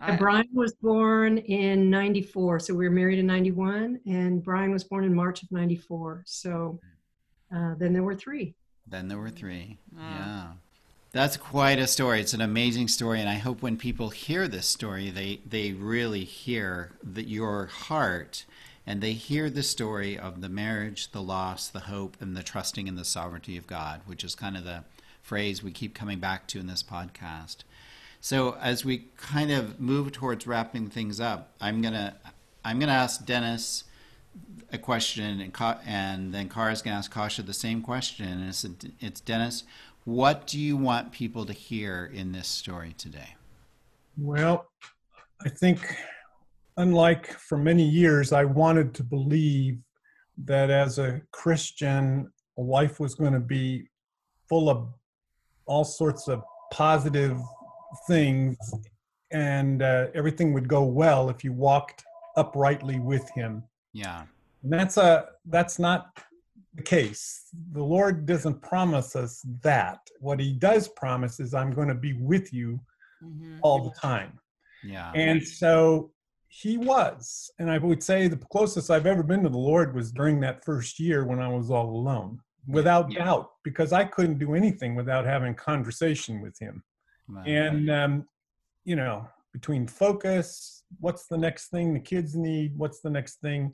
and 0.01 0.19
brian 0.19 0.49
was 0.53 0.73
born 0.81 1.37
in 1.37 1.89
94 1.89 2.59
so 2.59 2.73
we 2.73 2.83
were 2.85 2.93
married 2.93 3.19
in 3.19 3.25
91 3.25 4.01
and 4.05 4.43
brian 4.43 4.69
was 4.71 4.83
born 4.83 5.05
in 5.05 5.13
march 5.15 5.41
of 5.43 5.49
94 5.51 6.23
so 6.25 6.77
uh, 7.55 7.75
then 7.77 7.93
there 7.93 8.03
were 8.03 8.15
three 8.15 8.53
Then 8.85 9.07
there 9.07 9.17
were 9.17 9.29
three. 9.29 9.77
Wow. 9.95 10.01
Yeah. 10.19 10.47
That's 11.13 11.37
quite 11.37 11.79
a 11.79 11.87
story. 11.87 12.19
It's 12.19 12.33
an 12.33 12.41
amazing 12.41 12.87
story, 12.89 13.19
and 13.21 13.29
I 13.29 13.35
hope 13.35 13.61
when 13.61 13.77
people 13.77 14.09
hear 14.09 14.47
this 14.47 14.65
story, 14.67 15.09
they 15.11 15.39
they 15.47 15.71
really 15.71 16.23
hear 16.25 16.91
that 17.03 17.27
your 17.27 17.67
heart, 17.67 18.45
and 18.87 18.99
they 18.99 19.13
hear 19.13 19.49
the 19.49 19.61
story 19.63 20.17
of 20.17 20.41
the 20.41 20.49
marriage, 20.49 21.11
the 21.11 21.21
loss, 21.21 21.67
the 21.69 21.81
hope, 21.81 22.17
and 22.19 22.35
the 22.35 22.41
trusting 22.43 22.87
in 22.87 22.95
the 22.95 23.05
sovereignty 23.05 23.55
of 23.57 23.67
God, 23.67 24.01
which 24.07 24.23
is 24.23 24.33
kind 24.35 24.57
of 24.57 24.63
the 24.63 24.83
phrase 25.23 25.63
we 25.63 25.71
keep 25.71 25.95
coming 25.95 26.19
back 26.19 26.47
to 26.47 26.59
in 26.59 26.67
this 26.67 26.83
podcast. 26.83 27.57
So 28.21 28.55
as 28.61 28.85
we 28.85 29.05
kind 29.17 29.51
of 29.51 29.79
move 29.79 30.11
towards 30.11 30.45
wrapping 30.45 30.89
things 30.89 31.19
up, 31.19 31.55
I'm 31.59 31.81
gonna 31.81 32.15
I'm 32.63 32.79
gonna 32.79 32.91
ask 32.91 33.25
Dennis 33.25 33.85
a 34.71 34.77
question, 34.77 35.41
and 35.41 35.53
Ka- 35.53 35.79
and 35.85 36.33
then 36.33 36.49
Kara's 36.49 36.81
gonna 36.81 36.97
ask 36.97 37.11
Kasia 37.11 37.41
the 37.41 37.53
same 37.53 37.81
question. 37.81 38.27
And 38.27 38.47
it's 38.47 38.65
it's 38.99 39.21
Dennis. 39.21 39.63
What 40.05 40.47
do 40.47 40.59
you 40.59 40.75
want 40.75 41.11
people 41.11 41.45
to 41.45 41.53
hear 41.53 42.11
in 42.13 42.33
this 42.33 42.47
story 42.47 42.93
today? 42.97 43.35
Well, 44.17 44.67
I 45.45 45.49
think, 45.49 45.79
unlike 46.77 47.27
for 47.27 47.57
many 47.57 47.83
years, 47.83 48.33
I 48.33 48.43
wanted 48.43 48.93
to 48.95 49.03
believe 49.03 49.79
that 50.45 50.69
as 50.69 50.99
a 50.99 51.21
Christian, 51.31 52.31
life 52.57 52.99
was 52.99 53.15
going 53.15 53.33
to 53.33 53.39
be 53.39 53.87
full 54.49 54.69
of 54.69 54.89
all 55.65 55.83
sorts 55.83 56.27
of 56.27 56.43
positive 56.71 57.37
things 58.07 58.57
and 59.31 59.81
uh, 59.81 60.07
everything 60.13 60.53
would 60.53 60.67
go 60.67 60.83
well 60.83 61.29
if 61.29 61.43
you 61.43 61.51
walked 61.53 62.03
uprightly 62.37 62.99
with 62.99 63.27
Him. 63.31 63.63
Yeah. 63.93 64.23
And 64.63 64.71
that's 64.71 64.97
a 64.97 65.25
that's 65.45 65.79
not 65.79 66.17
the 66.75 66.83
case. 66.83 67.49
The 67.73 67.83
Lord 67.83 68.25
doesn't 68.25 68.61
promise 68.61 69.15
us 69.15 69.41
that. 69.61 69.99
What 70.19 70.39
He 70.39 70.53
does 70.53 70.87
promise 70.87 71.39
is, 71.39 71.53
"I'm 71.53 71.71
going 71.71 71.89
to 71.89 71.95
be 71.95 72.13
with 72.13 72.53
you 72.53 72.79
Mhm. 73.23 73.59
all 73.61 73.83
the 73.83 73.91
time." 73.99 74.39
Yeah. 74.83 75.11
And 75.13 75.41
so 75.45 76.11
he 76.47 76.77
was. 76.77 77.49
And 77.59 77.69
I 77.71 77.77
would 77.79 78.03
say 78.03 78.27
the 78.27 78.37
closest 78.37 78.91
I've 78.91 79.05
ever 79.07 79.23
been 79.23 79.43
to 79.43 79.49
the 79.49 79.57
Lord 79.57 79.95
was 79.95 80.11
during 80.11 80.39
that 80.41 80.63
first 80.63 80.99
year 80.99 81.25
when 81.25 81.39
I 81.39 81.47
was 81.47 81.71
all 81.71 81.89
alone, 81.89 82.39
without 82.67 83.11
Yeah. 83.11 83.25
doubt, 83.25 83.51
because 83.63 83.91
I 83.93 84.05
couldn't 84.05 84.39
do 84.39 84.55
anything 84.55 84.95
without 84.95 85.25
having 85.25 85.55
conversation 85.55 86.41
with 86.41 86.57
him. 86.59 86.83
Wow. 87.27 87.43
And, 87.45 87.89
um, 87.89 88.27
you 88.85 88.95
know, 88.95 89.27
between 89.51 89.87
focus, 89.87 90.83
what's 90.99 91.27
the 91.27 91.37
next 91.37 91.67
thing 91.67 91.93
the 91.93 91.99
kids 91.99 92.35
need, 92.35 92.77
what's 92.77 93.01
the 93.01 93.09
next 93.09 93.35
thing 93.41 93.73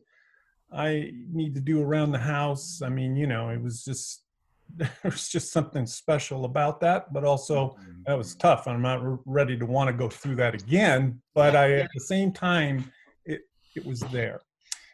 I 0.72 1.12
need 1.32 1.56
to 1.56 1.62
do 1.62 1.82
around 1.82 2.12
the 2.12 2.20
house. 2.20 2.82
I 2.84 2.90
mean, 2.90 3.16
you 3.16 3.26
know, 3.26 3.50
it 3.50 3.62
was 3.62 3.84
just, 3.84 4.24
there 4.76 4.92
was 5.04 5.28
just 5.30 5.52
something 5.52 5.88
special 5.88 6.46
about 6.46 6.80
that, 6.82 7.12
but 7.12 7.24
also 7.24 7.76
that 8.06 8.16
was 8.16 8.36
tough. 8.36 8.68
I'm 8.68 8.84
not 8.84 9.02
ready 9.26 9.58
to 9.58 9.66
want 9.66 9.88
to 9.88 9.94
go 9.94 10.10
through 10.10 10.36
that 10.36 10.54
again, 10.54 11.22
but 11.34 11.56
I 11.56 11.80
at 11.80 11.90
the 11.94 12.02
same 12.02 12.32
time 12.32 12.92
it 13.26 13.42
it 13.76 13.84
was 13.84 14.02
there. 14.12 14.42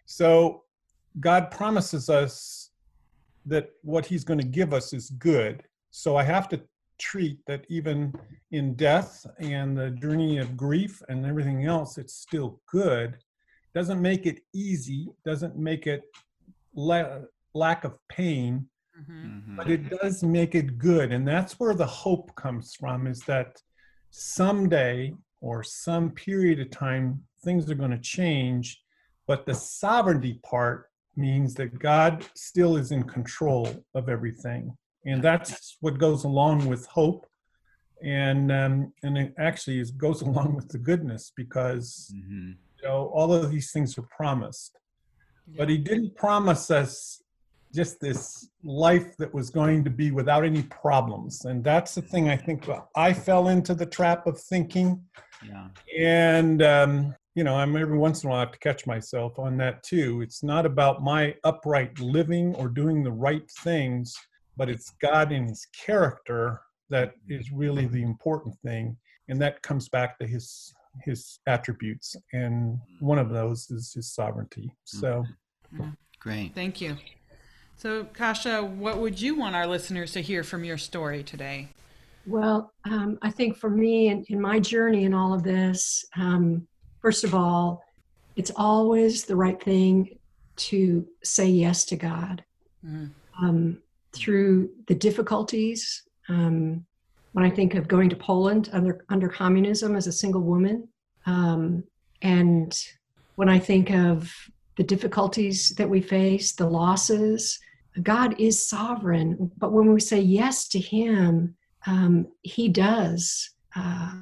So 0.06 0.64
God 1.20 1.52
promises 1.52 2.10
us 2.10 2.65
that 3.46 3.70
what 3.82 4.06
he's 4.06 4.24
going 4.24 4.40
to 4.40 4.46
give 4.46 4.74
us 4.74 4.94
is 4.94 5.10
good. 5.12 5.64
So 5.92 6.16
I 6.16 6.24
have 6.24 6.50
to 6.50 6.62
treat 6.98 7.40
that 7.48 7.66
even 7.70 8.14
in 8.52 8.74
death 8.76 9.26
and 9.40 9.78
the 9.78 9.92
journey 9.92 10.38
of 10.38 10.56
grief 10.58 11.02
and 11.10 11.26
everything 11.26 11.66
else 11.66 11.98
it's 11.98 12.14
still 12.16 12.62
good. 12.72 13.18
Doesn't 13.74 14.02
make 14.02 14.26
it 14.26 14.40
easy, 14.54 15.08
doesn't 15.26 15.58
make 15.58 15.88
it 15.88 16.04
la- 16.74 17.20
lack 17.54 17.84
of 17.84 17.94
pain, 18.10 18.70
Mhm. 18.98 19.44
Mhm. 19.48 19.56
but 19.58 19.70
it 19.70 19.90
does 19.90 20.24
make 20.24 20.56
it 20.56 20.78
good 20.78 21.12
and 21.12 21.28
that's 21.28 21.60
where 21.60 21.74
the 21.74 21.86
hope 21.86 22.34
comes 22.36 22.74
from 22.76 23.08
is 23.08 23.20
that 23.24 23.62
someday 24.10 25.14
or 25.42 25.62
some 25.64 26.10
period 26.12 26.60
of 26.62 26.70
time 26.72 27.22
things 27.44 27.70
are 27.70 27.76
going 27.76 27.92
to 27.92 28.00
change 28.00 28.82
but 29.28 29.46
the 29.46 29.54
sovereignty 29.54 30.40
part 30.44 30.90
means 31.18 31.54
that 31.56 31.80
god 31.80 32.26
still 32.36 32.76
is 32.78 32.92
in 32.92 33.04
control 33.04 33.68
of 33.94 34.10
everything. 34.10 34.76
And 35.06 35.22
that's 35.24 35.78
what 35.82 36.00
goes 36.00 36.24
along 36.24 36.66
with 36.68 36.86
hope. 36.88 37.26
And 38.04 38.52
um, 38.52 38.94
and 39.04 39.18
it 39.18 39.34
actually 39.38 39.80
is, 39.80 39.92
goes 39.92 40.22
along 40.28 40.56
with 40.56 40.70
the 40.70 40.78
goodness 40.80 41.32
because 41.36 42.14
Mhm. 42.16 42.56
you 42.82 42.88
know 42.88 43.08
all 43.14 43.34
of 43.34 43.50
these 43.52 43.72
things 43.72 43.98
are 43.98 44.08
promised. 44.18 44.78
But 45.58 45.70
he 45.70 45.78
didn't 45.78 46.16
promise 46.16 46.72
us 46.72 47.22
just 47.74 48.00
this 48.00 48.50
life 48.64 49.16
that 49.18 49.32
was 49.34 49.50
going 49.52 49.84
to 49.84 49.90
be 49.92 50.10
without 50.12 50.44
any 50.44 50.64
problems. 50.64 51.46
And 51.46 51.64
that's 51.64 51.94
the 51.94 52.02
thing 52.02 52.30
i 52.30 52.38
think 52.38 52.68
i 52.96 53.14
fell 53.14 53.50
into 53.50 53.74
the 53.76 53.86
trap 53.86 54.26
of 54.28 54.40
thinking. 54.40 55.04
Yeah. 55.46 55.68
and 55.98 56.62
um, 56.64 57.16
you 57.36 57.44
know 57.44 57.56
i'm 57.56 57.76
every 57.76 57.98
once 57.98 58.24
in 58.24 58.28
a 58.28 58.32
while 58.32 58.40
i 58.40 58.42
have 58.42 58.52
to 58.52 58.60
catch 58.60 58.88
myself 58.88 59.38
on 59.38 59.58
that 59.58 59.84
too 59.84 60.22
it's 60.22 60.42
not 60.42 60.66
about 60.66 61.04
my 61.04 61.36
upright 61.44 61.98
living 62.00 62.56
or 62.56 62.68
doing 62.68 63.04
the 63.04 63.12
right 63.12 63.50
things 63.64 64.16
but 64.58 64.70
it's 64.70 64.92
god 65.02 65.32
and 65.32 65.50
his 65.50 65.68
character 65.86 66.62
that 66.90 67.14
is 67.30 67.52
really 67.52 67.86
the 67.88 68.02
important 68.02 68.56
thing 68.64 68.96
and 69.30 69.42
that 69.42 69.62
comes 69.62 69.90
back 69.90 70.18
to 70.18 70.26
his 70.26 70.74
his 71.04 71.40
attributes 71.46 72.16
and 72.32 72.78
one 73.00 73.20
of 73.20 73.30
those 73.30 73.70
is 73.70 73.94
his 73.94 74.14
sovereignty 74.14 74.72
so 74.86 75.24
Great. 76.26 76.56
Thank 76.56 76.82
you. 76.82 76.98
So, 77.78 78.06
Kasia, 78.06 78.64
what 78.64 78.98
would 78.98 79.22
you 79.22 79.36
want 79.36 79.56
our 79.56 79.68
listeners 79.68 80.12
to 80.14 80.22
hear 80.22 80.44
from 80.44 80.64
your 80.64 80.78
story 80.80 81.22
today? 81.22 81.70
Well, 82.26 82.74
um, 82.86 83.20
I 83.22 83.30
think 83.30 83.58
for 83.58 83.70
me 83.70 84.08
in, 84.08 84.26
in 84.30 84.42
my 84.42 84.60
journey 84.60 85.04
in 85.04 85.14
all 85.14 85.36
of 85.36 85.44
this, 85.44 86.04
um, 86.18 86.68
first 87.06 87.24
of 87.24 87.36
all, 87.36 87.84
it's 88.36 88.52
always 88.56 89.26
the 89.26 89.36
right 89.36 89.62
thing 89.62 90.18
to 90.56 91.06
say 91.24 91.48
yes 91.48 91.86
to 91.86 91.96
God 91.96 92.44
Mm. 92.84 93.10
um, 93.42 93.78
through 94.14 94.70
the 94.88 94.96
difficulties. 94.96 96.04
Um, 96.30 96.86
when 97.34 97.46
I 97.46 97.50
think 97.50 97.74
of 97.76 97.88
going 97.88 98.10
to 98.10 98.16
Poland 98.16 98.70
under 98.74 99.06
under 99.10 99.30
communism 99.30 99.96
as 99.96 100.08
a 100.08 100.20
single 100.24 100.42
woman, 100.42 100.88
um, 101.26 101.84
and 102.22 102.72
when 103.36 103.50
I 103.50 103.60
think 103.60 103.92
of 103.92 104.32
the 104.78 104.88
difficulties 104.94 105.58
that 105.78 105.90
we 105.90 106.02
face, 106.02 106.48
the 106.54 106.70
losses, 106.82 107.60
God 108.02 108.40
is 108.40 108.68
sovereign. 108.76 109.52
But 109.58 109.74
when 109.74 109.94
we 109.94 110.00
say 110.00 110.20
yes 110.42 110.68
to 110.70 110.80
Him, 110.80 111.56
um, 111.86 112.14
He 112.42 112.66
does 112.70 113.52
uh, 113.76 114.16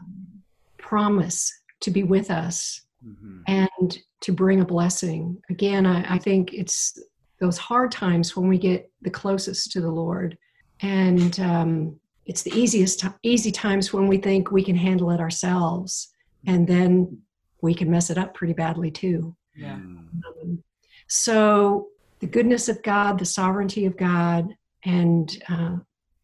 promise 0.78 1.62
to 1.84 1.92
be 1.92 2.04
with 2.04 2.32
us 2.32 2.82
Mhm. 3.06 3.44
and 3.48 3.98
to 4.22 4.32
bring 4.32 4.62
a 4.62 4.66
blessing. 4.66 5.42
Again, 5.50 5.86
I, 5.86 6.16
I 6.16 6.18
think 6.18 6.54
it's 6.54 6.98
those 7.40 7.58
hard 7.58 7.92
times 7.92 8.36
when 8.36 8.48
we 8.48 8.58
get 8.58 8.90
the 9.02 9.10
closest 9.10 9.72
to 9.74 9.82
the 9.82 9.92
Lord, 9.92 10.38
and 10.80 11.38
um, 11.40 12.00
it's 12.26 12.44
the 12.44 12.58
easiest 12.58 13.06
easy 13.24 13.52
times 13.52 13.92
when 13.92 14.08
we 14.08 14.18
think 14.18 14.50
we 14.52 14.64
can 14.64 14.78
handle 14.78 15.12
it 15.12 15.20
ourselves, 15.20 16.14
and 16.48 16.66
then 16.66 17.22
we 17.62 17.74
can 17.74 17.92
mess 17.92 18.10
it 18.10 18.18
up 18.18 18.34
pretty 18.34 18.54
badly 18.54 18.92
too. 18.92 19.36
Yeah. 19.56 19.74
Um, 19.76 20.64
so 21.08 21.90
the 22.20 22.28
goodness 22.28 22.70
of 22.70 22.82
God, 22.84 23.20
the 23.20 23.26
sovereignty 23.26 23.86
of 23.86 23.98
God, 23.98 24.56
and 24.86 25.38
uh, 25.50 25.78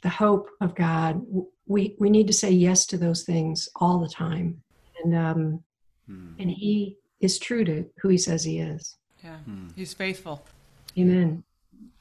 the 0.03 0.09
hope 0.09 0.49
of 0.61 0.73
God. 0.75 1.21
We 1.65 1.95
we 1.99 2.09
need 2.09 2.27
to 2.27 2.33
say 2.33 2.51
yes 2.51 2.85
to 2.87 2.97
those 2.97 3.23
things 3.23 3.69
all 3.75 3.99
the 3.99 4.09
time, 4.09 4.61
and 5.03 5.15
um, 5.15 5.63
Mm. 6.09 6.33
and 6.39 6.49
He 6.49 6.97
is 7.19 7.37
true 7.37 7.63
to 7.65 7.85
who 8.01 8.09
He 8.09 8.17
says 8.17 8.43
He 8.43 8.57
is. 8.59 8.97
Yeah. 9.23 9.37
Mm. 9.47 9.75
He's 9.75 9.93
faithful. 9.93 10.43
Amen. 10.97 11.43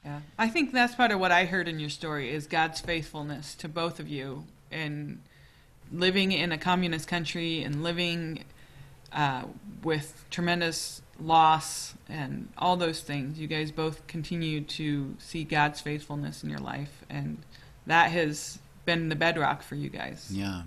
Yeah. 0.03 0.21
I 0.37 0.47
think 0.47 0.71
that's 0.73 0.95
part 0.95 1.11
of 1.11 1.19
what 1.19 1.31
I 1.31 1.45
heard 1.45 1.67
in 1.67 1.79
your 1.79 1.89
story 1.91 2.31
is 2.33 2.47
God's 2.47 2.79
faithfulness 2.79 3.53
to 3.55 3.69
both 3.69 3.99
of 3.99 4.07
you 4.07 4.45
in 4.71 5.19
living 5.91 6.31
in 6.31 6.51
a 6.51 6.57
communist 6.57 7.07
country 7.07 7.61
and 7.61 7.83
living 7.83 8.45
uh, 9.11 9.43
with 9.83 10.25
tremendous 10.31 11.01
loss 11.19 11.93
and 12.07 12.47
all 12.57 12.77
those 12.77 13.01
things. 13.01 13.39
You 13.39 13.47
guys 13.47 13.71
both 13.71 14.07
continue 14.07 14.61
to 14.61 15.15
see 15.19 15.43
God's 15.43 15.81
faithfulness 15.81 16.43
in 16.43 16.49
your 16.49 16.59
life, 16.59 17.03
and 17.09 17.37
that 17.85 18.11
has 18.11 18.59
been 18.85 19.09
the 19.09 19.15
bedrock 19.15 19.61
for 19.61 19.75
you 19.75 19.89
guys. 19.89 20.29
Yeah. 20.31 20.63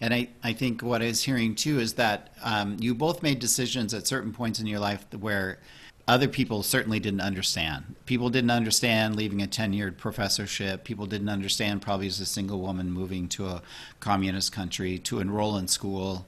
And 0.00 0.14
I, 0.14 0.28
I 0.42 0.52
think 0.52 0.82
what 0.82 1.02
I 1.02 1.06
was 1.06 1.22
hearing 1.22 1.54
too 1.54 1.78
is 1.78 1.94
that 1.94 2.34
um, 2.42 2.76
you 2.80 2.94
both 2.94 3.22
made 3.22 3.38
decisions 3.38 3.94
at 3.94 4.06
certain 4.06 4.32
points 4.32 4.60
in 4.60 4.66
your 4.66 4.80
life 4.80 5.06
where 5.18 5.58
other 6.06 6.28
people 6.28 6.62
certainly 6.62 7.00
didn't 7.00 7.22
understand. 7.22 7.94
People 8.04 8.28
didn't 8.28 8.50
understand 8.50 9.16
leaving 9.16 9.42
a 9.42 9.46
tenured 9.46 9.96
professorship. 9.96 10.84
People 10.84 11.06
didn't 11.06 11.30
understand, 11.30 11.80
probably 11.80 12.06
as 12.06 12.20
a 12.20 12.26
single 12.26 12.60
woman 12.60 12.90
moving 12.90 13.26
to 13.28 13.46
a 13.46 13.62
communist 14.00 14.52
country 14.52 14.98
to 14.98 15.20
enroll 15.20 15.56
in 15.56 15.66
school 15.66 16.26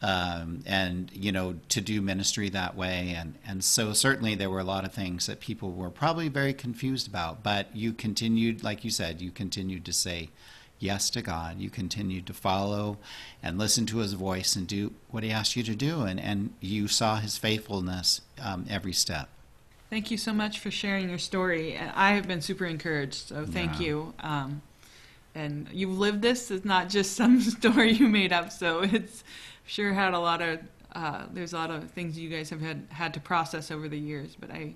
um, 0.00 0.62
and, 0.64 1.10
you 1.12 1.30
know, 1.30 1.56
to 1.68 1.80
do 1.82 2.00
ministry 2.00 2.48
that 2.50 2.74
way. 2.74 3.14
And, 3.18 3.34
and 3.46 3.62
so 3.62 3.92
certainly 3.92 4.34
there 4.34 4.48
were 4.48 4.60
a 4.60 4.64
lot 4.64 4.86
of 4.86 4.94
things 4.94 5.26
that 5.26 5.40
people 5.40 5.72
were 5.72 5.90
probably 5.90 6.28
very 6.28 6.54
confused 6.54 7.06
about. 7.06 7.42
But 7.42 7.76
you 7.76 7.92
continued, 7.92 8.64
like 8.64 8.82
you 8.82 8.90
said, 8.90 9.20
you 9.20 9.30
continued 9.30 9.84
to 9.84 9.92
say, 9.92 10.30
yes 10.78 11.10
to 11.10 11.22
God. 11.22 11.58
You 11.58 11.70
continued 11.70 12.26
to 12.26 12.32
follow 12.32 12.98
and 13.42 13.58
listen 13.58 13.86
to 13.86 13.98
His 13.98 14.12
voice 14.14 14.56
and 14.56 14.66
do 14.66 14.92
what 15.10 15.22
He 15.22 15.30
asked 15.30 15.56
you 15.56 15.62
to 15.64 15.74
do, 15.74 16.02
and, 16.02 16.18
and 16.20 16.52
you 16.60 16.88
saw 16.88 17.16
His 17.16 17.36
faithfulness 17.38 18.20
um, 18.42 18.66
every 18.68 18.92
step. 18.92 19.28
Thank 19.90 20.10
you 20.10 20.18
so 20.18 20.34
much 20.34 20.58
for 20.58 20.70
sharing 20.70 21.08
your 21.08 21.18
story. 21.18 21.78
I 21.78 22.12
have 22.12 22.28
been 22.28 22.42
super 22.42 22.66
encouraged, 22.66 23.28
so 23.28 23.46
thank 23.46 23.80
Yeah. 23.80 23.86
you. 23.86 24.14
Um, 24.20 24.62
and 25.34 25.68
you've 25.72 25.96
lived 25.98 26.20
this. 26.20 26.50
It's 26.50 26.64
not 26.64 26.88
just 26.88 27.12
some 27.16 27.40
story 27.40 27.92
you 27.92 28.08
made 28.08 28.32
up. 28.32 28.52
So 28.52 28.82
it's 28.82 29.24
sure 29.66 29.92
had 29.92 30.14
a 30.14 30.18
lot 30.18 30.42
of 30.42 30.58
uh, 30.94 31.26
there's 31.32 31.52
a 31.52 31.56
lot 31.56 31.70
of 31.70 31.90
things 31.90 32.18
you 32.18 32.28
guys 32.30 32.50
have 32.50 32.60
had 32.62 32.86
had 32.90 33.14
to 33.14 33.20
process 33.20 33.70
over 33.70 33.88
the 33.88 33.98
years. 33.98 34.36
But 34.38 34.50
I 34.50 34.74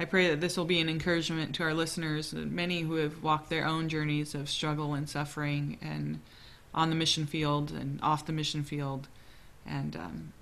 I 0.00 0.06
pray 0.06 0.30
that 0.30 0.40
this 0.40 0.56
will 0.56 0.64
be 0.64 0.80
an 0.80 0.88
encouragement 0.88 1.54
to 1.56 1.62
our 1.62 1.74
listeners, 1.74 2.32
many 2.32 2.80
who 2.80 2.94
have 2.94 3.22
walked 3.22 3.50
their 3.50 3.66
own 3.66 3.90
journeys 3.90 4.34
of 4.34 4.48
struggle 4.48 4.94
and 4.94 5.06
suffering, 5.06 5.76
and 5.82 6.20
on 6.72 6.88
the 6.88 6.96
mission 6.96 7.26
field 7.26 7.70
and 7.70 8.00
off 8.02 8.24
the 8.24 8.32
mission 8.32 8.64
field, 8.64 9.08
and 9.66 9.94
um, 9.96 10.32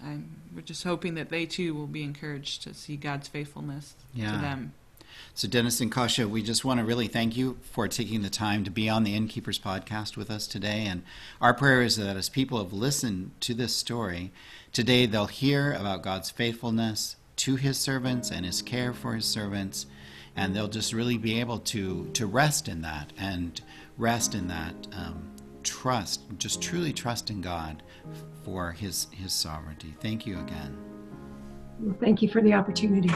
I'm, 0.00 0.30
we're 0.54 0.60
just 0.60 0.84
hoping 0.84 1.14
that 1.14 1.28
they 1.28 1.44
too 1.44 1.74
will 1.74 1.88
be 1.88 2.04
encouraged 2.04 2.62
to 2.62 2.72
see 2.72 2.96
God's 2.96 3.26
faithfulness 3.26 3.96
Yeah. 4.14 4.30
to 4.30 4.38
them. 4.38 4.74
So, 5.34 5.48
Dennis 5.48 5.80
and 5.80 5.90
Kasia, 5.90 6.28
we 6.28 6.40
just 6.40 6.64
want 6.64 6.78
to 6.78 6.86
really 6.86 7.08
thank 7.08 7.36
you 7.36 7.58
for 7.72 7.88
taking 7.88 8.22
the 8.22 8.30
time 8.30 8.62
to 8.62 8.70
be 8.70 8.88
on 8.88 9.02
the 9.02 9.16
Innkeepers 9.16 9.58
podcast 9.58 10.16
with 10.16 10.30
us 10.30 10.46
today. 10.46 10.86
And 10.86 11.02
our 11.40 11.52
prayer 11.52 11.82
is 11.82 11.96
that 11.96 12.16
as 12.16 12.28
people 12.28 12.58
have 12.62 12.72
listened 12.72 13.32
to 13.40 13.54
this 13.54 13.74
story, 13.74 14.30
today 14.72 15.06
they'll 15.06 15.26
hear 15.26 15.72
about 15.72 16.02
God's 16.04 16.30
faithfulness 16.30 17.16
to 17.40 17.56
his 17.56 17.78
servants 17.78 18.30
and 18.30 18.44
his 18.44 18.60
care 18.60 18.92
for 18.92 19.14
his 19.14 19.24
servants. 19.24 19.86
And 20.36 20.54
they'll 20.54 20.68
just 20.68 20.92
really 20.92 21.16
be 21.16 21.40
able 21.40 21.58
to, 21.58 22.08
to 22.12 22.26
rest 22.26 22.68
in 22.68 22.82
that 22.82 23.12
and 23.18 23.60
rest 23.96 24.34
in 24.34 24.46
that 24.48 24.74
um, 24.92 25.30
trust, 25.62 26.20
just 26.38 26.60
truly 26.62 26.92
trust 26.92 27.30
in 27.30 27.40
God 27.40 27.82
for 28.44 28.72
his, 28.72 29.06
his 29.10 29.32
sovereignty. 29.32 29.94
Thank 30.00 30.26
you 30.26 30.38
again. 30.38 30.76
Well, 31.80 31.96
thank 31.98 32.20
you 32.20 32.28
for 32.28 32.42
the 32.42 32.52
opportunity. 32.52 33.10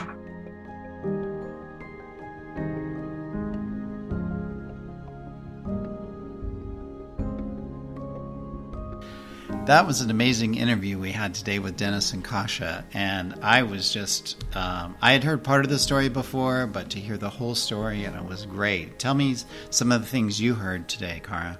That 9.66 9.86
was 9.86 10.02
an 10.02 10.10
amazing 10.10 10.56
interview 10.56 10.98
we 10.98 11.10
had 11.10 11.32
today 11.32 11.58
with 11.58 11.78
Dennis 11.78 12.12
and 12.12 12.22
Kasia, 12.22 12.84
and 12.92 13.34
I 13.40 13.62
was 13.62 13.90
just, 13.90 14.36
um, 14.54 14.94
I 15.00 15.12
had 15.12 15.24
heard 15.24 15.42
part 15.42 15.64
of 15.64 15.70
the 15.70 15.78
story 15.78 16.10
before, 16.10 16.66
but 16.66 16.90
to 16.90 16.98
hear 16.98 17.16
the 17.16 17.30
whole 17.30 17.54
story, 17.54 18.04
and 18.04 18.14
it 18.14 18.26
was 18.26 18.44
great. 18.44 18.98
Tell 18.98 19.14
me 19.14 19.34
some 19.70 19.90
of 19.90 20.02
the 20.02 20.06
things 20.06 20.38
you 20.38 20.52
heard 20.52 20.86
today, 20.86 21.22
Kara. 21.24 21.58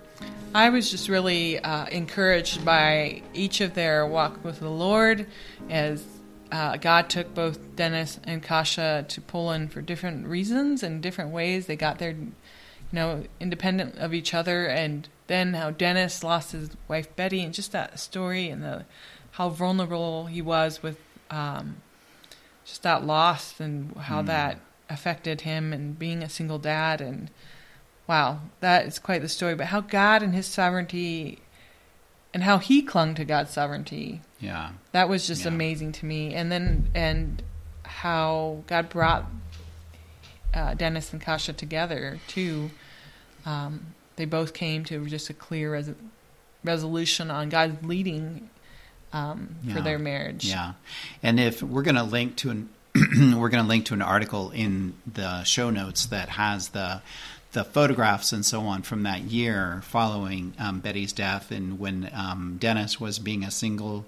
I 0.54 0.68
was 0.68 0.90
just 0.90 1.08
really 1.08 1.58
uh, 1.58 1.86
encouraged 1.86 2.62
by 2.62 3.22
each 3.32 3.62
of 3.62 3.72
their 3.72 4.06
walk 4.06 4.44
with 4.44 4.60
the 4.60 4.68
Lord 4.68 5.26
as 5.70 6.04
uh, 6.52 6.76
God 6.76 7.08
took 7.08 7.32
both 7.34 7.74
Dennis 7.74 8.20
and 8.24 8.42
Kasia 8.42 9.06
to 9.08 9.20
Poland 9.22 9.72
for 9.72 9.80
different 9.80 10.26
reasons 10.26 10.82
and 10.82 11.02
different 11.02 11.30
ways. 11.30 11.64
They 11.64 11.76
got 11.76 11.98
there, 11.98 12.10
you 12.10 12.32
know, 12.92 13.24
independent 13.40 13.96
of 13.96 14.12
each 14.12 14.34
other, 14.34 14.66
and 14.66 15.08
then 15.26 15.54
how 15.54 15.70
Dennis 15.70 16.22
lost 16.22 16.52
his 16.52 16.70
wife 16.88 17.14
Betty, 17.16 17.42
and 17.42 17.54
just 17.54 17.72
that 17.72 17.98
story 17.98 18.48
and 18.48 18.62
the 18.62 18.84
how 19.32 19.48
vulnerable 19.48 20.26
he 20.26 20.40
was 20.42 20.82
with 20.82 20.98
um, 21.30 21.76
just 22.64 22.82
that 22.82 23.04
loss 23.04 23.58
and 23.60 23.96
how 23.96 24.22
Mm. 24.22 24.26
that 24.26 24.60
affected 24.88 25.40
him 25.42 25.72
and 25.72 25.98
being 25.98 26.22
a 26.22 26.28
single 26.28 26.58
dad 26.58 27.00
and 27.00 27.30
wow, 28.06 28.40
that 28.60 28.84
is 28.86 28.98
quite 28.98 29.22
the 29.22 29.28
story. 29.30 29.54
But 29.54 29.68
how 29.68 29.80
God 29.80 30.22
and 30.22 30.34
His 30.34 30.46
sovereignty, 30.46 31.38
and 32.34 32.42
how 32.42 32.58
He 32.58 32.82
clung 32.82 33.14
to 33.14 33.24
God's 33.24 33.50
sovereignty, 33.52 34.20
Yeah, 34.40 34.72
that 34.92 35.08
was 35.08 35.26
just 35.26 35.42
Yeah. 35.42 35.48
amazing 35.48 35.92
to 35.92 36.06
me. 36.06 36.34
And 36.34 36.52
then 36.52 36.90
and 36.94 37.42
how 37.84 38.62
God 38.66 38.90
brought 38.90 39.24
uh, 40.52 40.74
Dennis 40.74 41.12
and 41.12 41.20
Kasia 41.22 41.54
together 41.54 42.20
too. 42.28 42.70
Um, 43.46 43.94
they 44.16 44.24
both 44.24 44.54
came 44.54 44.84
to 44.84 45.06
just 45.06 45.28
a 45.30 45.34
clear 45.34 45.72
res- 45.72 45.90
resolution 46.62 47.30
on 47.30 47.48
God's 47.48 47.84
leading 47.84 48.48
um, 49.12 49.56
Yeah. 49.64 49.74
for 49.74 49.80
their 49.80 49.98
marriage. 49.98 50.44
yeah. 50.44 50.72
And 51.22 51.38
if 51.38 51.62
we're 51.62 51.82
going 51.82 51.94
to 51.96 52.02
link 52.02 52.36
to 52.36 52.50
an, 52.50 52.68
we're 53.38 53.48
going 53.48 53.62
to 53.62 53.68
link 53.68 53.86
to 53.86 53.94
an 53.94 54.02
article 54.02 54.50
in 54.50 54.94
the 55.12 55.44
show 55.44 55.70
notes 55.70 56.06
that 56.06 56.28
has 56.30 56.68
the 56.70 57.02
the 57.52 57.62
photographs 57.62 58.32
and 58.32 58.44
so 58.44 58.62
on 58.62 58.82
from 58.82 59.04
that 59.04 59.20
year 59.22 59.80
following 59.84 60.52
um, 60.58 60.80
Betty's 60.80 61.12
death 61.12 61.52
and 61.52 61.78
when 61.78 62.10
um, 62.12 62.56
Dennis 62.58 62.98
was 63.00 63.20
being 63.20 63.44
a 63.44 63.50
single 63.52 64.04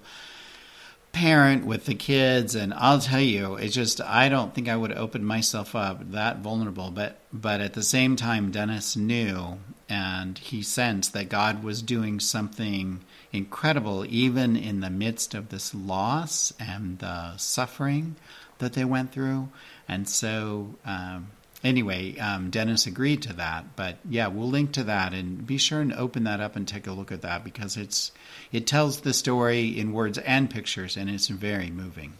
parent 1.13 1.65
with 1.65 1.85
the 1.85 1.95
kids 1.95 2.55
and 2.55 2.73
I'll 2.73 2.99
tell 2.99 3.21
you 3.21 3.55
it's 3.55 3.73
just 3.73 4.01
I 4.01 4.27
don't 4.29 4.53
think 4.53 4.67
I 4.67 4.75
would 4.75 4.91
open 4.91 5.23
myself 5.23 5.75
up 5.75 6.11
that 6.11 6.39
vulnerable 6.39 6.91
but 6.91 7.17
but 7.33 7.61
at 7.61 7.73
the 7.73 7.83
same 7.83 8.17
time 8.17 8.51
Dennis 8.51 8.95
knew 8.97 9.57
and 9.89 10.37
he 10.37 10.61
sensed 10.61 11.13
that 11.13 11.29
God 11.29 11.63
was 11.63 11.81
doing 11.81 12.19
something 12.19 13.01
incredible 13.31 14.05
even 14.05 14.55
in 14.55 14.81
the 14.81 14.89
midst 14.89 15.33
of 15.33 15.49
this 15.49 15.73
loss 15.73 16.53
and 16.59 16.99
the 16.99 17.37
suffering 17.37 18.15
that 18.59 18.73
they 18.73 18.85
went 18.85 19.11
through. 19.11 19.49
And 19.87 20.07
so 20.07 20.75
um, 20.85 21.27
anyway 21.63 22.17
um, 22.17 22.49
Dennis 22.49 22.85
agreed 22.85 23.21
to 23.23 23.33
that. 23.33 23.75
But 23.75 23.97
yeah 24.09 24.27
we'll 24.27 24.49
link 24.49 24.73
to 24.73 24.83
that. 24.85 25.13
And 25.13 25.45
be 25.45 25.57
sure 25.57 25.81
and 25.81 25.93
open 25.93 26.23
that 26.25 26.41
up 26.41 26.55
and 26.55 26.67
take 26.67 26.87
a 26.87 26.91
look 26.91 27.11
at 27.11 27.21
that 27.21 27.43
because 27.43 27.77
it's 27.77 28.11
it 28.51 28.67
tells 28.67 29.01
the 29.01 29.13
story 29.13 29.79
in 29.79 29.93
words 29.93 30.17
and 30.17 30.49
pictures 30.49 30.97
and 30.97 31.09
it's 31.09 31.27
very 31.27 31.69
moving. 31.69 32.13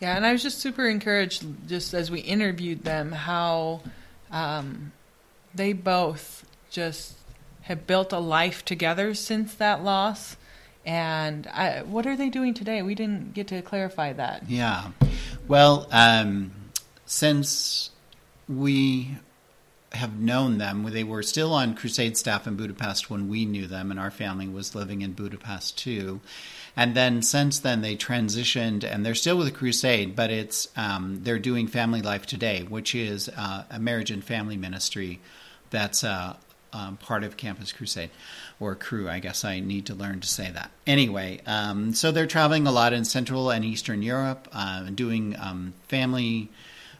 Yeah, 0.00 0.16
and 0.16 0.26
I 0.26 0.32
was 0.32 0.42
just 0.42 0.58
super 0.58 0.86
encouraged, 0.86 1.46
just 1.68 1.94
as 1.94 2.10
we 2.10 2.20
interviewed 2.20 2.82
them, 2.82 3.12
how 3.12 3.80
um, 4.30 4.92
they 5.54 5.72
both 5.72 6.44
just 6.74 7.14
have 7.62 7.86
built 7.86 8.12
a 8.12 8.18
life 8.18 8.64
together 8.64 9.14
since 9.14 9.54
that 9.54 9.82
loss. 9.82 10.36
And 10.84 11.46
I, 11.46 11.82
what 11.82 12.06
are 12.06 12.16
they 12.16 12.28
doing 12.28 12.52
today? 12.52 12.82
We 12.82 12.94
didn't 12.94 13.32
get 13.32 13.48
to 13.48 13.62
clarify 13.62 14.12
that. 14.12 14.50
Yeah. 14.50 14.90
Well, 15.48 15.86
um, 15.90 16.50
since 17.06 17.90
we 18.48 19.16
have 19.92 20.18
known 20.18 20.58
them, 20.58 20.82
they 20.90 21.04
were 21.04 21.22
still 21.22 21.54
on 21.54 21.74
crusade 21.74 22.18
staff 22.18 22.46
in 22.46 22.56
Budapest 22.56 23.08
when 23.08 23.28
we 23.28 23.46
knew 23.46 23.66
them, 23.66 23.90
and 23.90 24.00
our 24.00 24.10
family 24.10 24.48
was 24.48 24.74
living 24.74 25.00
in 25.00 25.12
Budapest 25.12 25.78
too. 25.78 26.20
And 26.76 26.96
then 26.96 27.22
since 27.22 27.60
then, 27.60 27.80
they 27.80 27.94
transitioned, 27.96 28.82
and 28.82 29.06
they're 29.06 29.14
still 29.14 29.38
with 29.38 29.54
Crusade, 29.54 30.16
but 30.16 30.30
it's 30.30 30.66
um, 30.76 31.20
they're 31.22 31.38
doing 31.38 31.68
FamilyLife 31.68 32.26
Today, 32.26 32.64
which 32.68 32.96
is 32.96 33.28
uh, 33.28 33.62
a 33.70 33.78
marriage 33.78 34.10
and 34.10 34.24
family 34.24 34.56
ministry 34.56 35.20
that's 35.70 36.02
uh, 36.02 36.34
um, 36.74 36.96
part 36.98 37.24
of 37.24 37.36
Campus 37.36 37.72
Crusade 37.72 38.10
or 38.60 38.74
Cru. 38.74 39.08
I 39.08 39.20
guess 39.20 39.44
I 39.44 39.60
need 39.60 39.86
to 39.86 39.94
learn 39.94 40.20
to 40.20 40.28
say 40.28 40.50
that. 40.50 40.70
Anyway, 40.86 41.40
um, 41.46 41.94
so 41.94 42.12
they're 42.12 42.26
traveling 42.26 42.66
a 42.66 42.72
lot 42.72 42.92
in 42.92 43.04
Central 43.04 43.50
and 43.50 43.64
Eastern 43.64 44.02
Europe, 44.02 44.48
uh, 44.52 44.82
doing 44.90 45.36
um, 45.38 45.74
family. 45.88 46.50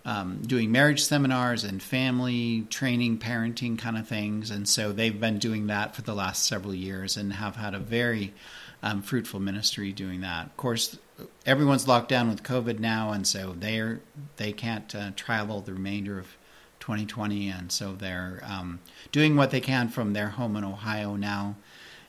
Um, 0.07 0.43
doing 0.43 0.71
marriage 0.71 1.03
seminars 1.03 1.65
and 1.65 1.83
family 1.83 2.67
training, 2.69 3.21
parenting 3.21 3.79
kind 3.79 3.97
of 3.97 4.07
things. 4.07 4.51
And 4.51 4.69
so 4.69 4.93
they've 4.93 5.19
been 5.19 5.39
doing 5.39 5.69
that 5.69 5.97
for 5.97 6.03
the 6.03 6.13
last 6.13 6.45
several 6.45 6.75
years 6.75 7.17
and 7.17 7.33
have 7.33 7.57
had 7.57 7.73
a 7.73 7.79
very 7.79 8.35
um, 8.83 9.01
fruitful 9.01 9.41
ministry 9.41 9.93
doing 9.93 10.21
that. 10.21 10.45
Of 10.45 10.57
course, 10.59 10.99
everyone's 11.47 11.89
locked 11.89 12.11
down 12.11 12.29
with 12.29 12.43
COVID 12.43 12.79
now, 12.79 13.13
and 13.13 13.27
so 13.27 13.55
they're 13.59 14.01
they 14.37 14.53
can't 14.53 14.95
uh, 14.95 15.13
travel 15.17 15.63
the 15.63 15.73
remainder 15.73 16.19
of 16.19 16.37
2020, 16.85 17.48
and 17.48 17.73
so 17.73 17.94
they're 17.94 18.43
um, 18.47 18.78
doing 19.11 19.36
what 19.36 19.51
they 19.51 19.61
can 19.61 19.89
from 19.89 20.12
their 20.12 20.28
home 20.28 20.55
in 20.55 20.65
Ohio 20.65 21.16
now, 21.16 21.56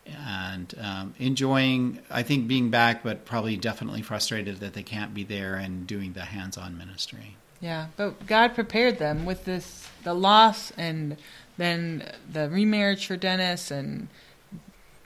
and 0.05 0.73
um, 0.81 1.13
enjoying. 1.17 1.99
I 2.11 2.23
think 2.23 2.47
being 2.49 2.69
back, 2.69 3.01
but 3.01 3.23
probably 3.23 3.55
definitely 3.55 4.01
frustrated 4.01 4.57
that 4.59 4.73
they 4.73 4.83
can't 4.83 5.13
be 5.13 5.23
there 5.23 5.55
and 5.55 5.87
doing 5.87 6.11
the 6.11 6.23
hands-on 6.25 6.77
ministry. 6.77 7.37
Yeah, 7.61 7.87
but 7.95 8.27
God 8.27 8.53
prepared 8.53 8.99
them 8.99 9.25
with 9.25 9.45
this 9.45 9.89
the 10.03 10.13
loss 10.13 10.71
and 10.77 11.15
then 11.57 12.11
the 12.31 12.49
remarriage 12.49 13.07
for 13.07 13.15
Dennis 13.15 13.71
and 13.71 14.09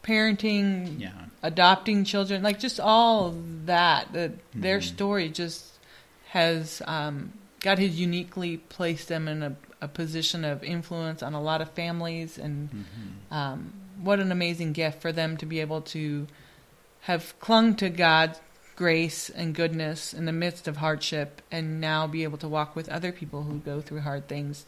parenting, 0.02 1.00
Yeah. 1.00 1.12
adopting 1.44 2.04
children, 2.06 2.42
like 2.42 2.60
just 2.60 2.80
all 2.80 3.36
that. 3.66 4.12
The, 4.14 4.34
Their 4.56 4.80
Mhm. 4.80 4.84
story 4.84 5.30
just 5.30 5.66
has 6.32 6.82
um, 6.88 7.34
God 7.62 7.80
has 7.80 8.00
uniquely 8.00 8.58
placed 8.58 9.08
them 9.08 9.28
in 9.28 9.44
a, 9.44 9.56
a 9.82 9.88
position 9.88 10.46
of 10.46 10.64
influence 10.64 11.22
on 11.22 11.34
a 11.34 11.42
lot 11.42 11.62
of 11.62 11.70
families, 11.72 12.38
and 12.38 12.70
Mhm. 12.70 13.34
um, 13.36 13.74
what 14.02 14.20
an 14.20 14.32
amazing 14.32 14.72
gift 14.74 15.02
for 15.02 15.12
them 15.12 15.36
to 15.38 15.46
be 15.46 15.60
able 15.60 15.82
to 15.82 16.28
have 17.02 17.38
clung 17.40 17.76
to 17.76 17.90
God's 17.90 18.40
grace 18.76 19.30
and 19.30 19.54
goodness 19.54 20.14
in 20.14 20.24
the 20.26 20.32
midst 20.32 20.68
of 20.68 20.78
hardship, 20.78 21.42
and 21.52 21.82
now 21.82 22.08
be 22.08 22.24
able 22.24 22.38
to 22.38 22.48
walk 22.48 22.76
with 22.76 22.88
other 22.90 23.12
people 23.12 23.44
who 23.44 23.60
go 23.60 23.82
through 23.82 24.02
hard 24.02 24.28
things. 24.30 24.66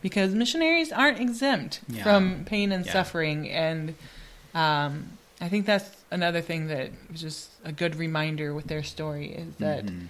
Because 0.00 0.34
missionaries 0.34 0.90
aren't 0.90 1.20
exempt 1.20 1.80
Yeah. 1.88 2.02
from 2.02 2.44
pain 2.44 2.72
and 2.72 2.84
Yeah. 2.84 2.92
suffering, 2.92 3.48
and 3.48 3.94
um, 4.54 5.16
I 5.40 5.48
think 5.48 5.64
that's 5.64 5.88
another 6.10 6.40
thing 6.40 6.66
that 6.68 6.90
was 7.10 7.20
just 7.20 7.50
a 7.64 7.72
good 7.72 7.94
reminder 7.96 8.52
with 8.52 8.66
their 8.66 8.82
story 8.82 9.30
is 9.32 9.54
that 9.56 9.86
Mhm. 9.86 10.08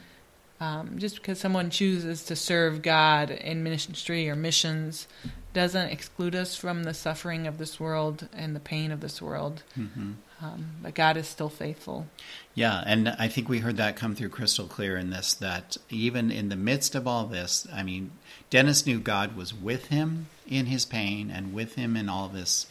Um, 0.63 0.97
just 0.97 1.17
because 1.17 1.41
someone 1.41 1.71
chooses 1.71 2.23
to 2.23 2.37
serve 2.37 2.83
God 2.83 3.33
in 3.33 3.65
ministry 3.65 4.31
or 4.31 4.37
missions 4.37 5.09
doesn't 5.53 5.89
exclude 5.89 6.37
us 6.37 6.55
from 6.55 6.85
the 6.85 6.95
suffering 6.95 7.49
of 7.49 7.59
this 7.59 7.81
world 7.81 8.29
and 8.33 8.55
the 8.55 8.61
pain 8.61 8.93
of 8.93 9.01
this 9.01 9.21
world. 9.21 9.65
Mhm. 9.77 10.15
Um, 10.41 10.67
but 10.81 10.95
God 10.95 11.17
is 11.17 11.27
still 11.27 11.49
faithful. 11.49 12.07
Yeah, 12.55 12.83
and 12.87 13.09
I 13.09 13.27
think 13.27 13.49
we 13.49 13.59
heard 13.59 13.77
that 13.79 13.97
come 13.97 14.15
through 14.15 14.29
crystal 14.29 14.67
clear 14.67 14.97
in 14.97 15.11
this 15.11 15.35
that 15.35 15.77
even 15.91 16.31
in 16.31 16.49
the 16.49 16.57
midst 16.57 16.95
of 16.95 17.09
all 17.09 17.27
this, 17.27 17.67
I 17.73 17.83
mean, 17.83 18.13
Dennis 18.49 18.87
knew 18.87 19.01
God 19.01 19.37
was 19.37 19.53
with 19.53 19.87
him 19.87 20.27
in 20.47 20.67
his 20.67 20.85
pain 20.85 21.29
and 21.29 21.53
with 21.53 21.75
him 21.75 21.97
in 21.97 22.09
all 22.09 22.29
this, 22.29 22.67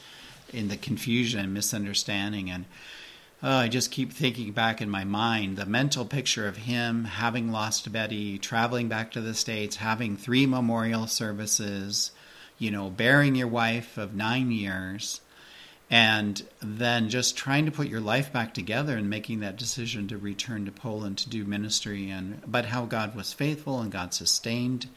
in 0.54 0.70
the 0.70 0.78
confusion 0.78 1.42
and 1.42 1.54
misunderstanding. 1.54 2.50
And 2.50 2.66
oh, 3.44 3.58
I 3.58 3.68
just 3.68 3.92
keep 3.92 4.12
thinking 4.12 4.52
back 4.52 4.82
in 4.82 4.90
my 4.90 5.04
mind 5.04 5.58
the 5.58 5.66
mental 5.66 6.06
picture 6.06 6.48
of 6.48 6.58
him 6.58 7.06
having 7.06 7.52
lost 7.52 7.92
Betty, 7.92 8.38
traveling 8.38 8.88
back 8.88 9.12
to 9.12 9.22
the 9.22 9.34
States, 9.34 9.78
having 9.78 10.18
three 10.18 10.46
memorial 10.46 11.08
services, 11.08 12.12
you 12.58 12.72
know, 12.72 12.90
burying 12.90 13.36
your 13.36 13.48
wife 13.48 13.98
of 13.98 14.16
nine 14.16 14.52
years 14.52 15.22
and 15.90 16.44
then 16.62 17.10
just 17.10 17.36
trying 17.36 17.66
to 17.66 17.72
put 17.72 17.88
your 17.88 18.00
life 18.00 18.32
back 18.32 18.54
together 18.54 18.96
and 18.96 19.10
making 19.10 19.42
that 19.42 19.58
decision 19.58 20.08
to 20.08 20.18
return 20.18 20.66
to 20.66 20.72
Poland 20.72 21.18
to 21.18 21.30
do 21.30 21.44
ministry 21.44 22.10
and 22.10 22.42
but 22.48 22.66
how 22.66 22.86
God 22.86 23.14
was 23.14 23.34
faithful 23.34 23.82
and 23.82 23.92
God 23.92 24.14
sustained 24.14 24.88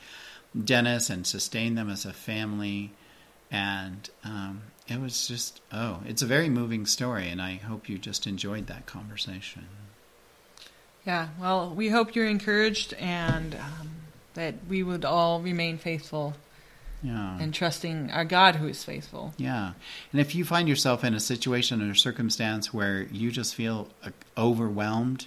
Dennis 0.62 1.10
and 1.10 1.26
sustained 1.26 1.76
them 1.76 1.90
as 1.90 2.04
a 2.04 2.12
family. 2.12 2.92
And 3.50 4.08
um, 4.24 4.62
it 4.88 5.00
was 5.00 5.26
just 5.26 5.60
oh 5.72 6.00
it's 6.06 6.22
a 6.22 6.26
very 6.26 6.48
moving 6.48 6.86
story 6.86 7.28
and 7.28 7.40
I 7.40 7.56
hope 7.56 7.88
you 7.88 7.98
just 7.98 8.26
enjoyed 8.26 8.66
that 8.66 8.86
conversation 8.86 9.66
Yeah, 11.06 11.28
well, 11.38 11.70
we 11.74 11.90
hope 11.90 12.14
you're 12.14 12.28
encouraged 12.28 12.94
and 12.94 13.54
um, 13.54 13.90
that 14.34 14.54
we 14.68 14.82
would 14.82 15.04
all 15.04 15.40
remain 15.40 15.78
faithful 15.78 16.34
yeah 17.02 17.38
and 17.38 17.52
trusting 17.52 18.10
our 18.10 18.24
God 18.24 18.56
who 18.56 18.66
is 18.66 18.82
faithful. 18.82 19.34
Yeah. 19.36 19.72
And 20.10 20.20
if 20.20 20.34
you 20.34 20.44
find 20.44 20.68
yourself 20.68 21.04
in 21.04 21.14
a 21.14 21.20
situation 21.20 21.82
or 21.82 21.94
circumstance 21.94 22.72
where 22.72 23.02
you 23.02 23.30
just 23.30 23.54
feel 23.54 23.88
uh, 24.02 24.10
overwhelmed, 24.38 25.26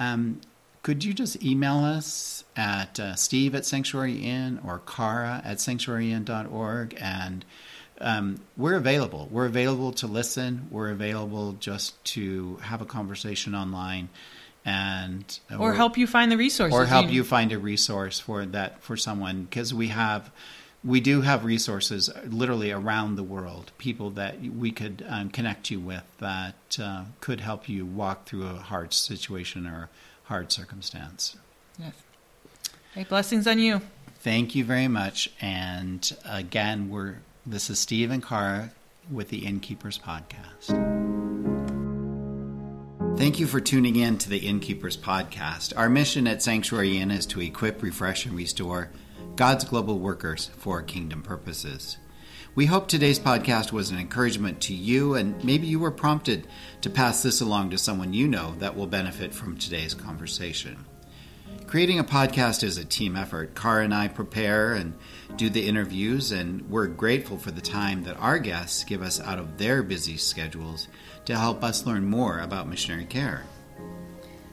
um, 0.00 0.40
could 0.82 1.04
you 1.04 1.14
just 1.14 1.42
email 1.42 1.78
us 1.78 2.42
at 2.56 2.98
uh, 2.98 3.14
steve 3.14 3.54
at 3.54 3.64
Sanctuary 3.64 4.16
Inn 4.16 4.60
or 4.66 4.80
cara 4.84 5.40
at 5.44 5.58
sanctuaryinn.org? 5.58 6.96
And 7.00 7.44
um, 8.02 8.40
we're 8.56 8.74
available. 8.74 9.28
We're 9.30 9.46
available 9.46 9.92
to 9.94 10.06
listen. 10.06 10.68
We're 10.70 10.90
available 10.90 11.52
just 11.60 12.02
to 12.16 12.56
have 12.62 12.82
a 12.82 12.86
conversation 12.86 13.54
online 13.54 14.08
and 14.64 15.38
Or 15.58 15.72
help 15.74 15.96
you 15.98 16.06
find 16.06 16.30
the 16.30 16.36
resources. 16.36 16.78
or 16.78 16.84
help 16.84 17.10
you 17.10 17.24
find 17.24 17.52
a 17.52 17.58
resource 17.58 18.20
for 18.20 18.44
that 18.46 18.82
for 18.82 18.96
someone 18.96 19.44
because 19.44 19.74
we 19.74 19.88
have 19.88 20.30
we 20.84 21.00
do 21.00 21.20
have 21.20 21.44
resources 21.44 22.10
literally 22.26 22.70
around 22.72 23.16
the 23.16 23.22
world 23.24 23.72
people 23.78 24.10
that 24.10 24.40
we 24.40 24.70
could 24.70 25.04
um, 25.08 25.30
connect 25.30 25.70
you 25.70 25.80
with 25.80 26.04
that 26.18 26.78
uh, 26.80 27.04
could 27.20 27.40
help 27.40 27.68
you 27.68 27.84
walk 27.86 28.26
through 28.26 28.44
a 28.46 28.54
hard 28.54 28.92
situation 28.94 29.66
or 29.66 29.88
hard 30.24 30.52
circumstance 30.52 31.36
Yes. 31.78 31.94
Hey, 32.94 33.04
blessings 33.04 33.46
on 33.48 33.58
you. 33.58 33.80
thank 34.20 34.54
you 34.54 34.64
very 34.64 34.88
much 34.88 35.28
and 35.40 36.16
again 36.24 36.88
we're 36.88 37.16
this 37.44 37.68
is 37.68 37.78
steve 37.78 38.10
and 38.10 38.24
Cara 38.24 38.70
with 39.10 39.28
the 39.28 39.44
innkeepers 39.44 39.98
podcast 39.98 41.02
Thank 43.16 43.38
you 43.38 43.46
for 43.46 43.60
tuning 43.60 43.96
in 43.96 44.16
to 44.18 44.30
the 44.30 44.38
Innkeepers 44.38 44.96
Podcast. 44.96 45.76
Our 45.76 45.90
mission 45.90 46.26
at 46.26 46.42
Sanctuary 46.42 46.96
Inn 46.96 47.10
is 47.10 47.26
to 47.26 47.42
equip, 47.42 47.82
refresh, 47.82 48.24
and 48.24 48.34
restore 48.34 48.90
God's 49.36 49.64
global 49.64 49.98
workers 49.98 50.50
for 50.56 50.82
kingdom 50.82 51.22
purposes. 51.22 51.98
We 52.54 52.66
hope 52.66 52.88
today's 52.88 53.20
podcast 53.20 53.70
was 53.70 53.90
an 53.90 53.98
encouragement 53.98 54.62
to 54.62 54.74
you, 54.74 55.14
and 55.14 55.44
maybe 55.44 55.66
you 55.66 55.78
were 55.78 55.90
prompted 55.90 56.48
to 56.80 56.90
pass 56.90 57.22
this 57.22 57.40
along 57.40 57.70
to 57.70 57.78
someone 57.78 58.14
you 58.14 58.26
know 58.26 58.54
that 58.58 58.76
will 58.76 58.86
benefit 58.86 59.34
from 59.34 59.56
today's 59.56 59.94
conversation. 59.94 60.84
Creating 61.66 61.98
a 61.98 62.04
podcast 62.04 62.62
is 62.62 62.76
a 62.76 62.84
team 62.84 63.16
effort. 63.16 63.54
Cara 63.54 63.84
and 63.84 63.94
I 63.94 64.08
prepare 64.08 64.74
and 64.74 64.94
do 65.36 65.50
the 65.50 65.66
interviews, 65.66 66.32
and 66.32 66.68
we're 66.70 66.86
grateful 66.86 67.36
for 67.38 67.50
the 67.50 67.60
time 67.60 68.04
that 68.04 68.16
our 68.18 68.38
guests 68.38 68.84
give 68.84 69.02
us 69.02 69.20
out 69.20 69.38
of 69.38 69.58
their 69.58 69.82
busy 69.82 70.16
schedules 70.16 70.88
to 71.24 71.36
help 71.36 71.62
us 71.62 71.86
learn 71.86 72.04
more 72.04 72.40
about 72.40 72.68
missionary 72.68 73.04
care. 73.04 73.44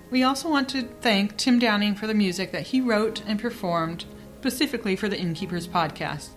We 0.09 0.23
also 0.23 0.49
want 0.49 0.69
to 0.69 0.83
thank 1.01 1.37
Tim 1.37 1.59
Downing 1.59 1.95
for 1.95 2.07
the 2.07 2.13
music 2.13 2.51
that 2.51 2.67
he 2.67 2.81
wrote 2.81 3.21
and 3.27 3.39
performed 3.39 4.05
specifically 4.39 4.95
for 4.95 5.09
the 5.09 5.19
Innkeepers 5.19 5.67
podcast. 5.67 6.29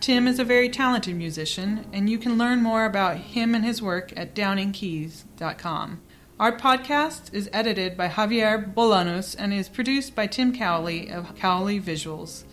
Tim 0.00 0.28
is 0.28 0.38
a 0.38 0.44
very 0.44 0.68
talented 0.68 1.16
musician, 1.16 1.84
and 1.92 2.08
you 2.08 2.18
can 2.18 2.38
learn 2.38 2.62
more 2.62 2.84
about 2.84 3.16
him 3.16 3.54
and 3.54 3.64
his 3.64 3.82
work 3.82 4.12
at 4.16 4.34
downingkeys.com. 4.34 6.00
Our 6.38 6.56
podcast 6.56 7.34
is 7.34 7.50
edited 7.52 7.96
by 7.96 8.08
Javier 8.08 8.72
Bolanos 8.72 9.34
and 9.36 9.52
is 9.52 9.68
produced 9.68 10.14
by 10.14 10.28
Tim 10.28 10.56
Cowley 10.56 11.10
of 11.10 11.34
Cowley 11.34 11.80
Visuals. 11.80 12.44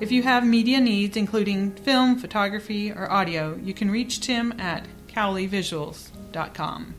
If 0.00 0.10
you 0.10 0.22
have 0.22 0.44
media 0.44 0.80
needs, 0.80 1.16
including 1.16 1.72
film, 1.72 2.18
photography, 2.18 2.90
or 2.90 3.10
audio, 3.10 3.56
you 3.62 3.72
can 3.72 3.90
reach 3.90 4.20
Tim 4.20 4.52
at 4.58 4.86
cowleyvisuals.com. 5.08 6.94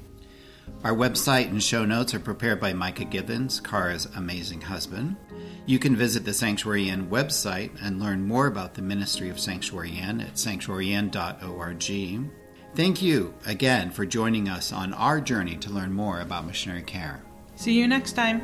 Our 0.83 0.93
website 0.93 1.49
and 1.49 1.61
show 1.61 1.83
notes 1.83 2.13
are 2.13 2.19
prepared 2.19 2.59
by 2.59 2.73
Micah 2.73 3.05
Gibbons, 3.05 3.59
Kara's 3.59 4.07
amazing 4.15 4.61
husband. 4.61 5.15
You 5.65 5.79
can 5.79 5.95
visit 5.95 6.25
the 6.25 6.33
Sanctuary 6.33 6.89
Inn 6.89 7.09
website 7.09 7.71
and 7.81 7.99
learn 7.99 8.27
more 8.27 8.47
about 8.47 8.75
the 8.75 8.81
ministry 8.81 9.29
of 9.29 9.39
Sanctuary 9.39 9.97
Inn 9.97 10.21
at 10.21 10.35
sanctuaryinn.org. 10.35 12.31
Thank 12.75 13.01
you 13.01 13.33
again 13.45 13.89
for 13.89 14.05
joining 14.05 14.47
us 14.47 14.71
on 14.71 14.93
our 14.93 15.19
journey 15.19 15.55
to 15.57 15.71
learn 15.71 15.91
more 15.91 16.21
about 16.21 16.45
missionary 16.45 16.83
care. 16.83 17.23
See 17.55 17.73
you 17.73 17.87
next 17.87 18.13
time. 18.13 18.41